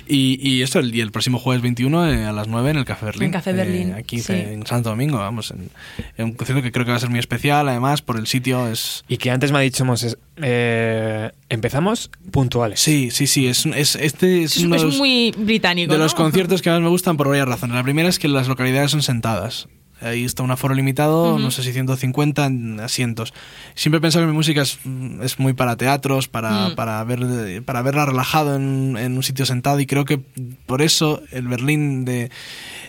y, 0.08 0.38
y 0.40 0.62
eso, 0.62 0.78
el, 0.78 0.94
y 0.94 1.00
el 1.00 1.10
próximo 1.10 1.38
jueves 1.38 1.62
21 1.62 2.10
eh, 2.12 2.24
a 2.26 2.32
las 2.32 2.48
9 2.48 2.70
en 2.70 2.76
el 2.78 2.84
Café 2.84 3.06
Berlín. 3.06 3.24
En 3.24 3.30
Café 3.32 3.52
Berlín, 3.52 3.94
aquí 3.94 4.20
sí. 4.20 4.32
en 4.32 4.66
Santo 4.66 4.90
Domingo, 4.90 5.18
vamos. 5.18 5.50
En, 5.50 5.70
en 6.16 6.24
un 6.26 6.32
concierto 6.32 6.62
que 6.62 6.72
creo 6.72 6.84
que 6.84 6.90
va 6.92 6.96
a 6.96 7.00
ser 7.00 7.10
muy 7.10 7.18
especial, 7.18 7.68
además, 7.68 8.02
por 8.02 8.16
el 8.16 8.26
sitio 8.26 8.68
es... 8.68 9.04
Y 9.08 9.16
que 9.18 9.30
antes 9.30 9.52
me 9.52 9.58
ha 9.58 9.60
dicho 9.62 9.84
Moses, 9.84 10.16
eh, 10.36 11.30
empezamos 11.48 12.10
puntuales. 12.30 12.80
Sí, 12.80 13.10
sí, 13.10 13.26
sí, 13.26 13.46
es, 13.46 13.66
es- 13.66 13.96
este 13.96 14.42
es, 14.42 14.56
Es, 14.56 14.64
uno 14.64 14.76
es 14.76 14.82
de 14.82 14.86
los, 14.88 14.96
muy 14.98 15.32
británico. 15.36 15.92
de 15.92 15.98
los 15.98 16.12
¿no? 16.12 16.16
conciertos 16.18 16.62
que 16.62 16.70
más 16.70 16.80
me 16.80 16.88
gustan 16.88 17.16
por 17.16 17.28
varias 17.28 17.48
razones. 17.48 17.74
La 17.76 17.82
primera 17.82 18.08
es 18.08 18.18
que 18.18 18.28
las 18.28 18.48
localidades 18.48 18.90
son 18.90 19.02
sentadas. 19.02 19.68
Ahí 20.02 20.24
está 20.26 20.42
un 20.42 20.50
aforo 20.50 20.74
limitado, 20.74 21.38
no 21.38 21.50
sé 21.50 21.62
si 21.62 21.72
150 21.72 22.50
asientos. 22.84 23.32
Siempre 23.74 23.96
he 23.96 24.00
pensado 24.02 24.24
que 24.24 24.30
mi 24.30 24.36
música 24.36 24.60
es, 24.60 24.78
es 25.22 25.38
muy 25.38 25.54
para 25.54 25.76
teatros, 25.76 26.28
para, 26.28 26.68
Mm. 26.68 26.74
para, 26.74 27.02
ver, 27.04 27.62
para 27.64 27.80
verla 27.80 28.04
relajado 28.04 28.56
en, 28.56 28.96
en 28.98 29.16
un 29.16 29.22
sitio 29.22 29.46
sentado 29.46 29.80
y 29.80 29.86
creo 29.86 30.04
que 30.04 30.18
por 30.66 30.82
eso 30.82 31.22
el 31.32 31.48
Berlín 31.48 32.04
de, 32.04 32.30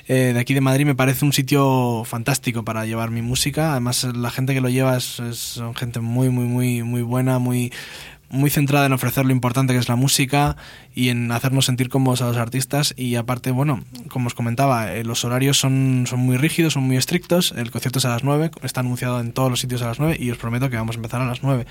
eh, 0.09 0.31
de 0.33 0.39
aquí 0.39 0.53
de 0.53 0.59
Madrid 0.61 0.85
me 0.85 0.95
parece 0.95 1.23
un 1.23 1.31
sitio 1.31 2.03
fantástico 2.05 2.63
para 2.65 2.85
llevar 2.85 3.09
mi 3.09 3.21
música. 3.21 3.71
Además 3.71 4.03
la 4.03 4.29
gente 4.29 4.53
que 4.53 4.59
lo 4.61 4.67
lleva 4.69 4.97
es, 4.97 5.19
es- 5.21 5.37
son 5.37 5.75
gente 5.75 6.01
muy, 6.01 6.29
muy, 6.29 6.45
muy, 6.45 6.83
muy 6.83 7.01
buena, 7.03 7.39
muy 7.39 7.71
muy 8.29 8.49
centrada 8.49 8.85
en 8.85 8.93
ofrecer 8.93 9.25
lo 9.25 9.31
importante 9.31 9.73
que 9.73 9.79
es 9.79 9.89
la 9.89 9.95
música 9.95 10.57
y 10.93 11.09
en 11.09 11.31
hacernos 11.31 11.65
sentir 11.65 11.89
cómodos 11.89 12.21
a 12.21 12.27
los 12.27 12.37
artistas 12.37 12.93
y 12.97 13.15
aparte, 13.15 13.51
bueno, 13.51 13.83
como 14.09 14.27
os 14.27 14.33
comentaba, 14.33 14.93
eh, 14.93 15.03
los 15.03 15.23
horarios 15.23 15.57
son, 15.57 16.05
son 16.07 16.19
muy 16.19 16.37
rígidos, 16.37 16.73
son 16.73 16.83
muy 16.83 16.97
estrictos, 16.97 17.53
el 17.55 17.71
concierto 17.71 17.99
es 17.99 18.05
a 18.05 18.09
las 18.09 18.23
9, 18.23 18.51
está 18.63 18.81
anunciado 18.81 19.19
en 19.19 19.31
todos 19.31 19.49
los 19.49 19.59
sitios 19.59 19.81
a 19.81 19.87
las 19.87 19.99
9 19.99 20.17
y 20.19 20.31
os 20.31 20.37
prometo 20.37 20.69
que 20.69 20.77
vamos 20.77 20.95
a 20.95 20.99
empezar 20.99 21.21
a 21.21 21.25
las 21.25 21.43
9. 21.43 21.65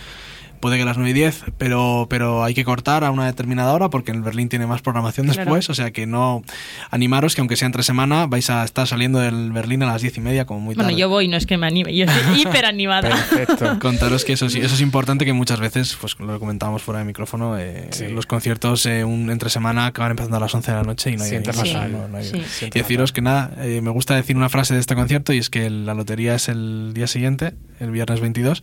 Puede 0.60 0.76
que 0.76 0.82
a 0.82 0.86
las 0.86 0.96
9 0.96 1.10
y 1.10 1.12
10, 1.12 1.44
pero, 1.58 2.06
pero 2.10 2.42
hay 2.44 2.54
que 2.54 2.64
cortar 2.64 3.04
a 3.04 3.10
una 3.10 3.26
determinada 3.26 3.72
hora 3.72 3.90
porque 3.90 4.10
en 4.10 4.18
el 4.18 4.22
Berlín 4.22 4.48
tiene 4.48 4.66
más 4.66 4.82
programación 4.82 5.26
Claro. 5.26 5.40
después, 5.42 5.68
o 5.70 5.74
sea 5.74 5.90
que 5.90 6.06
no 6.06 6.42
animaros 6.90 7.34
que 7.34 7.40
aunque 7.40 7.56
sea 7.56 7.66
entre 7.66 7.82
semana 7.82 8.26
vais 8.26 8.48
a 8.50 8.64
estar 8.64 8.86
saliendo 8.86 9.18
del 9.18 9.52
Berlín 9.52 9.82
a 9.82 9.86
las 9.86 10.02
10 10.02 10.16
y 10.18 10.20
media 10.20 10.44
como 10.46 10.60
muy 10.60 10.74
tarde. 10.74 10.86
Bueno, 10.86 10.98
yo 10.98 11.08
voy, 11.08 11.28
no 11.28 11.36
es 11.36 11.46
que 11.46 11.56
me 11.58 11.66
anime, 11.66 11.94
yo 11.94 12.04
estoy 12.06 12.40
hiper 12.42 12.64
animada. 12.64 13.08
Perfecto. 13.08 13.78
Contaros 13.80 14.24
que 14.24 14.32
eso 14.34 14.48
sí, 14.48 14.58
eso 14.60 14.74
es 14.74 14.80
importante 14.80 15.24
que 15.24 15.32
muchas 15.32 15.60
veces, 15.60 15.96
pues 16.00 16.18
lo 16.18 16.38
comentábamos 16.38 16.82
fuera 16.82 17.00
de 17.00 17.04
micrófono, 17.06 17.58
eh, 17.58 17.88
Sí. 17.90 18.08
los 18.08 18.26
conciertos 18.26 18.86
eh, 18.86 19.04
un, 19.04 19.30
entre 19.30 19.50
semana 19.50 19.86
acaban 19.86 20.12
empezando 20.12 20.36
a 20.36 20.40
las 20.40 20.54
11 20.54 20.70
de 20.72 20.76
la 20.76 20.82
noche 20.84 21.10
y 21.10 21.16
no 21.16 21.24
hay, 21.24 21.30
no 21.32 21.36
hay- 21.62 21.90
no- 21.92 22.08
no 22.08 22.16
hay- 22.18 22.24
Sí. 22.24 22.42
Sienta 22.48 22.78
Y 22.78 22.82
deciros 22.82 23.12
que 23.12 23.20
nada, 23.22 23.50
eh, 23.58 23.80
me 23.82 23.90
gusta 23.90 24.14
decir 24.14 24.36
una 24.36 24.48
frase 24.48 24.74
de 24.74 24.80
este 24.80 24.94
concierto 24.94 25.32
y 25.32 25.38
es 25.38 25.50
que 25.50 25.68
la 25.70 25.94
lotería 25.94 26.34
es 26.34 26.48
el 26.48 26.92
día 26.94 27.06
siguiente, 27.06 27.54
el 27.80 27.90
viernes 27.90 28.20
22, 28.20 28.62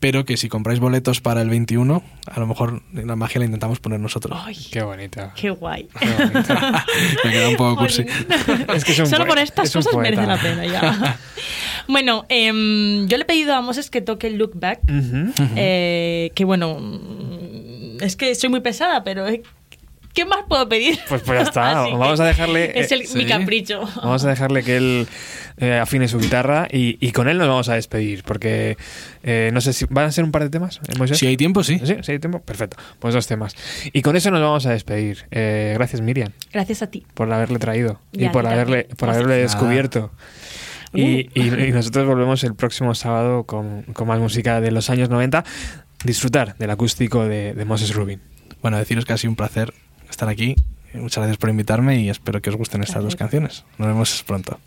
pero 0.00 0.24
que 0.24 0.36
si 0.36 0.48
compráis 0.48 0.80
boletos 0.80 1.20
para 1.20 1.40
el 1.40 1.48
21, 1.48 2.02
a 2.26 2.40
lo 2.40 2.46
mejor 2.46 2.82
la 2.92 3.16
magia 3.16 3.38
la 3.38 3.46
intentamos 3.46 3.80
poner 3.80 4.00
nosotros. 4.00 4.38
Ay, 4.44 4.56
Qué 4.70 4.82
bonito. 4.82 5.32
qué 5.34 5.50
guay. 5.50 5.88
Qué 5.98 6.06
me 7.24 7.30
queda 7.32 7.48
un 7.48 7.56
poco 7.56 7.76
cursi. 7.76 8.04
Es 8.74 8.84
que 8.84 8.92
es 8.92 8.98
un 8.98 9.06
Solo 9.06 9.26
por 9.26 9.38
estas 9.38 9.66
es 9.68 9.72
cosas 9.74 9.92
poeta. 9.92 10.20
merece 10.20 10.26
la 10.26 10.36
pena 10.36 10.66
ya. 10.66 11.18
bueno, 11.88 12.26
em, 12.28 13.06
yo 13.08 13.16
le 13.16 13.22
he 13.22 13.26
pedido 13.26 13.54
a 13.54 13.62
Moses 13.62 13.88
que 13.90 14.00
toque 14.02 14.26
el 14.26 14.36
Look 14.36 14.52
Back. 14.54 14.80
Eh, 15.56 16.32
que 16.34 16.44
bueno, 16.44 16.78
es 18.00 18.16
que 18.16 18.34
soy 18.34 18.50
muy 18.50 18.60
pesada, 18.60 19.04
pero 19.04 19.26
eh, 19.28 19.42
¿qué 20.14 20.24
más 20.24 20.40
puedo 20.48 20.66
pedir? 20.68 20.98
Pues, 21.08 21.22
pues 21.22 21.38
ya 21.40 21.42
está. 21.44 21.82
Así 21.84 21.90
Vamos 21.92 22.20
a 22.20 22.24
dejarle. 22.24 22.78
Es 22.78 22.90
el- 22.92 23.02
eh, 23.02 23.08
mi 23.14 23.26
capricho. 23.26 23.82
Vamos 23.96 24.24
a 24.24 24.28
dejarle 24.30 24.62
que 24.62 24.76
él 24.78 25.08
eh, 25.58 25.78
afine 25.78 26.08
su 26.08 26.18
guitarra 26.18 26.66
y, 26.70 26.96
y 27.06 27.12
con 27.12 27.28
él 27.28 27.36
nos 27.38 27.48
vamos 27.48 27.68
a 27.68 27.74
despedir. 27.74 28.22
Porque 28.24 28.76
eh, 29.22 29.50
no 29.52 29.60
sé 29.60 29.72
si. 29.72 29.84
¿Van 29.90 30.06
a 30.06 30.12
ser 30.12 30.24
un 30.24 30.30
par 30.32 30.42
de 30.42 30.50
temas? 30.50 30.80
eh, 30.88 30.92
Moisés? 30.96 31.18
Si 31.18 31.26
hay 31.26 31.36
tiempo, 31.36 31.62
sí. 31.62 31.78
¿Sí? 31.84 31.96
¿Sí 32.02 32.12
hay 32.12 32.18
tiempo? 32.18 32.40
Perfecto. 32.40 32.76
Pues 33.00 33.12
dos 33.12 33.26
temas. 33.26 33.54
Y 33.92 34.00
con 34.02 34.16
eso 34.16 34.30
nos 34.30 34.40
vamos 34.40 34.64
a 34.66 34.70
despedir. 34.70 35.26
Eh, 35.30 35.72
gracias, 35.74 36.00
Miriam, 36.00 36.32
Gracias 36.52 36.82
a 36.82 36.86
ti. 36.86 37.04
por 37.14 37.30
haberle 37.32 37.58
traído 37.58 38.00
y 38.12 38.28
por 38.30 38.46
haberle, 38.46 38.84
por 38.84 39.08
Gracias. 39.08 39.16
haberle 39.24 39.42
descubierto. 39.42 40.10
Y, 40.92 41.28
y- 41.34 41.48
y 41.66 41.72
nosotros 41.72 42.06
volvemos 42.06 42.44
el 42.44 42.54
próximo 42.54 42.94
sábado 42.94 43.44
con, 43.44 43.82
con 43.94 44.06
más 44.06 44.20
música 44.20 44.60
de 44.60 44.70
los 44.70 44.90
años 44.90 45.08
90. 45.10 45.44
Disfrutar 46.04 46.56
del 46.58 46.70
acústico 46.70 47.24
de, 47.26 47.52
de 47.54 47.64
Moses 47.64 47.94
Rubin. 47.94 48.20
Bueno, 48.62 48.78
deciros 48.78 49.04
que 49.04 49.12
ha 49.12 49.16
sido 49.18 49.30
un 49.32 49.36
placer 49.36 49.74
estar 50.14 50.28
aquí. 50.28 50.54
Muchas 50.94 51.18
gracias 51.18 51.38
por 51.38 51.50
invitarme 51.50 52.00
y 52.00 52.08
espero 52.08 52.40
que 52.40 52.50
os 52.50 52.56
gusten 52.56 52.82
estas 52.82 53.02
dos 53.02 53.16
canciones. 53.16 53.64
Nos 53.78 53.88
vemos 53.88 54.22
pronto. 54.22 54.58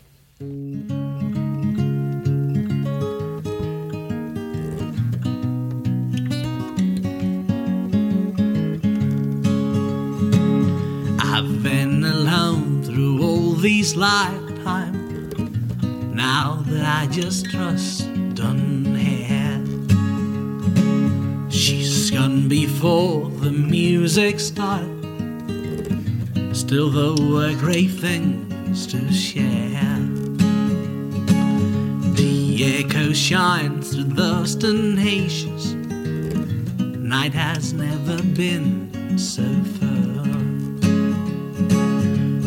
I've 11.20 11.62
been 11.62 12.04
alone 12.04 12.82
through 12.82 13.22
all 13.22 13.54
these 13.54 13.96
lifetimes. 13.96 15.34
Now 16.14 16.62
that 16.66 16.84
I 16.84 17.06
just 17.10 17.46
trust 17.50 18.06
done 18.34 18.84
had. 18.94 19.66
She's 21.50 22.10
gone 22.10 22.48
before 22.48 23.30
the 23.40 23.50
music 23.50 24.40
started. 24.40 24.97
Still, 26.58 26.90
there 26.90 27.26
were 27.28 27.54
great 27.54 27.92
things 27.92 28.84
to 28.88 29.12
share. 29.12 29.96
The 32.16 32.80
echo 32.80 33.12
shines 33.12 33.94
through 33.94 34.12
the 34.14 34.42
stinacious. 34.42 35.74
Night 36.96 37.32
has 37.32 37.72
never 37.72 38.20
been 38.34 39.16
so 39.16 39.44
far. 39.78 40.26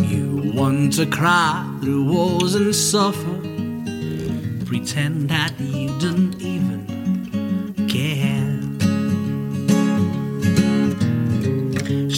You 0.04 0.52
want 0.56 0.94
to 0.98 1.06
cry 1.06 1.66
through 1.82 2.04
walls 2.12 2.54
and 2.56 2.76
suffer. 2.76 3.40
Pretend 4.66 5.30
that 5.30 5.58
you 5.58 5.88
don't 6.00 6.41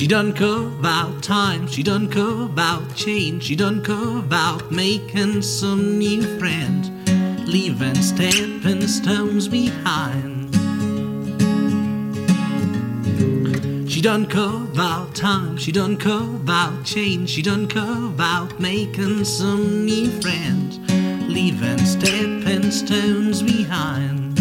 She 0.03 0.07
don't 0.09 0.33
care 0.33 0.67
about 0.67 1.23
time, 1.23 1.65
she 1.65 1.81
don't 1.81 2.09
care 2.09 2.41
about 2.43 2.93
change, 2.93 3.43
she 3.43 3.55
don't 3.55 3.85
care 3.85 4.17
about 4.17 4.69
making 4.69 5.41
some 5.41 5.97
new 5.97 6.21
friends, 6.37 6.91
leaving 7.47 7.95
stepping 7.95 8.85
stones 8.85 9.47
behind. 9.47 10.53
She 13.89 14.01
don't 14.01 14.29
care 14.29 14.63
about 14.73 15.15
time, 15.15 15.55
she 15.55 15.71
don't 15.71 15.95
care 15.95 16.35
about 16.35 16.83
change, 16.83 17.29
she 17.29 17.41
don't 17.41 17.69
care 17.69 18.05
about 18.07 18.59
making 18.59 19.23
some 19.23 19.85
new 19.85 20.11
friends, 20.19 20.79
leaving 21.29 21.77
stepping 21.77 22.71
stones 22.71 23.41
behind. 23.41 24.37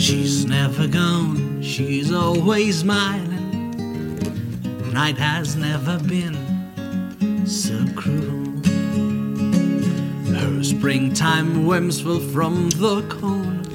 She's 0.00 0.46
never 0.46 0.86
gone, 0.86 1.60
she's 1.62 2.12
always 2.12 2.78
smiling. 2.78 3.27
Night 4.98 5.18
has 5.18 5.54
never 5.54 5.96
been 5.96 6.36
so 7.46 7.86
cruel. 7.94 8.50
Her 10.34 10.64
springtime 10.64 11.66
whimsful 11.66 12.18
from 12.18 12.70
the 12.70 13.02
corners 13.02 13.68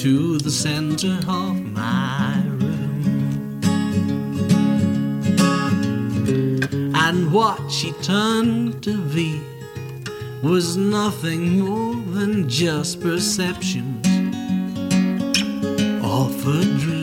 to 0.00 0.38
the 0.38 0.50
center 0.50 1.20
of 1.28 1.60
my 1.60 2.42
room. 2.46 3.60
And 6.94 7.30
what 7.30 7.70
she 7.70 7.92
turned 8.00 8.82
to 8.84 8.96
be 9.14 9.42
was 10.42 10.78
nothing 10.78 11.60
more 11.60 11.96
than 12.14 12.48
just 12.48 13.02
perceptions 13.02 14.06
of 16.02 16.46
a 16.48 16.64
dream 16.78 16.99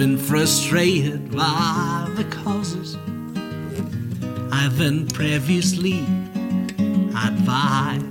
been 0.00 0.16
frustrated 0.16 1.30
by 1.30 2.10
the 2.16 2.24
causes 2.24 2.96
I've 4.50 4.78
been 4.78 5.06
previously 5.06 6.00
advised. 7.14 8.06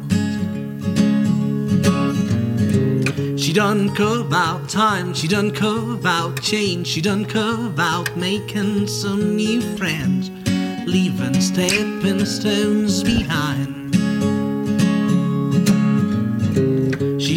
She 3.41 3.53
don't 3.53 3.95
care 3.95 4.19
about 4.19 4.69
time, 4.69 5.15
she 5.15 5.27
don't 5.27 5.49
care 5.49 5.93
about 5.93 6.39
change, 6.43 6.85
she 6.85 7.01
don't 7.01 7.25
care 7.25 7.65
about 7.65 8.15
making 8.15 8.85
some 8.85 9.35
new 9.35 9.59
friends, 9.75 10.29
leaving 10.85 11.41
stepping 11.41 12.23
stones 12.23 13.01
behind. 13.01 13.68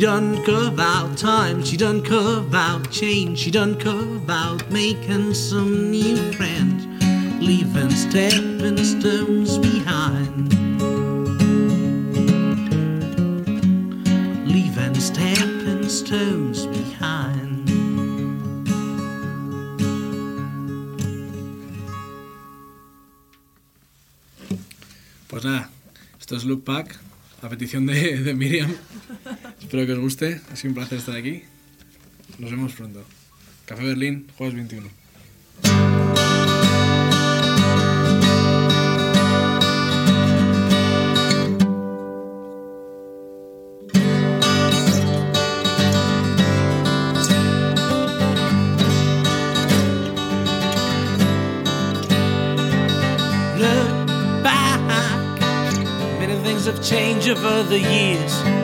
Done 0.03 0.43
curve 0.43 0.81
out 0.81 1.17
time, 1.17 1.63
she 1.63 1.77
done 1.77 2.03
curve 2.03 2.53
out 2.53 2.91
change, 2.91 3.39
she 3.39 3.53
done 3.53 3.79
curve 3.79 4.29
out 4.29 4.69
making 4.69 5.33
some 5.33 5.93
new 5.93 6.17
friends, 6.33 6.85
leaving 7.41 7.89
stepping 7.89 8.77
stones 8.83 9.59
behind. 9.59 10.53
Leaving 14.45 14.95
stepping 14.97 15.89
stones 15.89 16.67
behind. 16.67 17.71
Pues 25.29 25.45
nada, 25.45 25.71
esto 26.19 26.35
es 26.35 26.45
Look 26.45 26.65
Pack, 26.65 26.99
a 27.41 27.49
petición 27.49 27.87
de, 27.87 28.17
de 28.17 28.35
Miriam. 28.35 28.75
Espero 29.63 29.87
que 29.87 29.93
os 29.93 29.99
guste, 30.01 30.41
ha 30.51 30.57
sido 30.57 30.71
un 30.71 30.75
placer 30.75 30.99
estar 30.99 31.17
aquí. 31.17 31.45
Nos 32.39 32.51
vemos 32.51 32.73
pronto. 32.73 33.05
Café 33.65 33.85
Berlín, 33.85 34.27
jueves 34.37 34.55
21. 34.55 34.91
look 53.63 54.07
back. 54.43 54.81
Many 56.19 56.35
things 56.43 56.67
have 56.67 56.83
changed 56.83 57.29
over 57.29 57.63
the 57.63 57.79
years. 57.79 58.62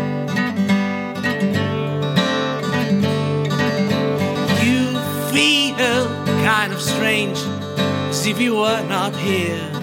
If 8.30 8.38
you 8.38 8.56
were 8.56 8.82
not 8.82 9.16
here. 9.16 9.77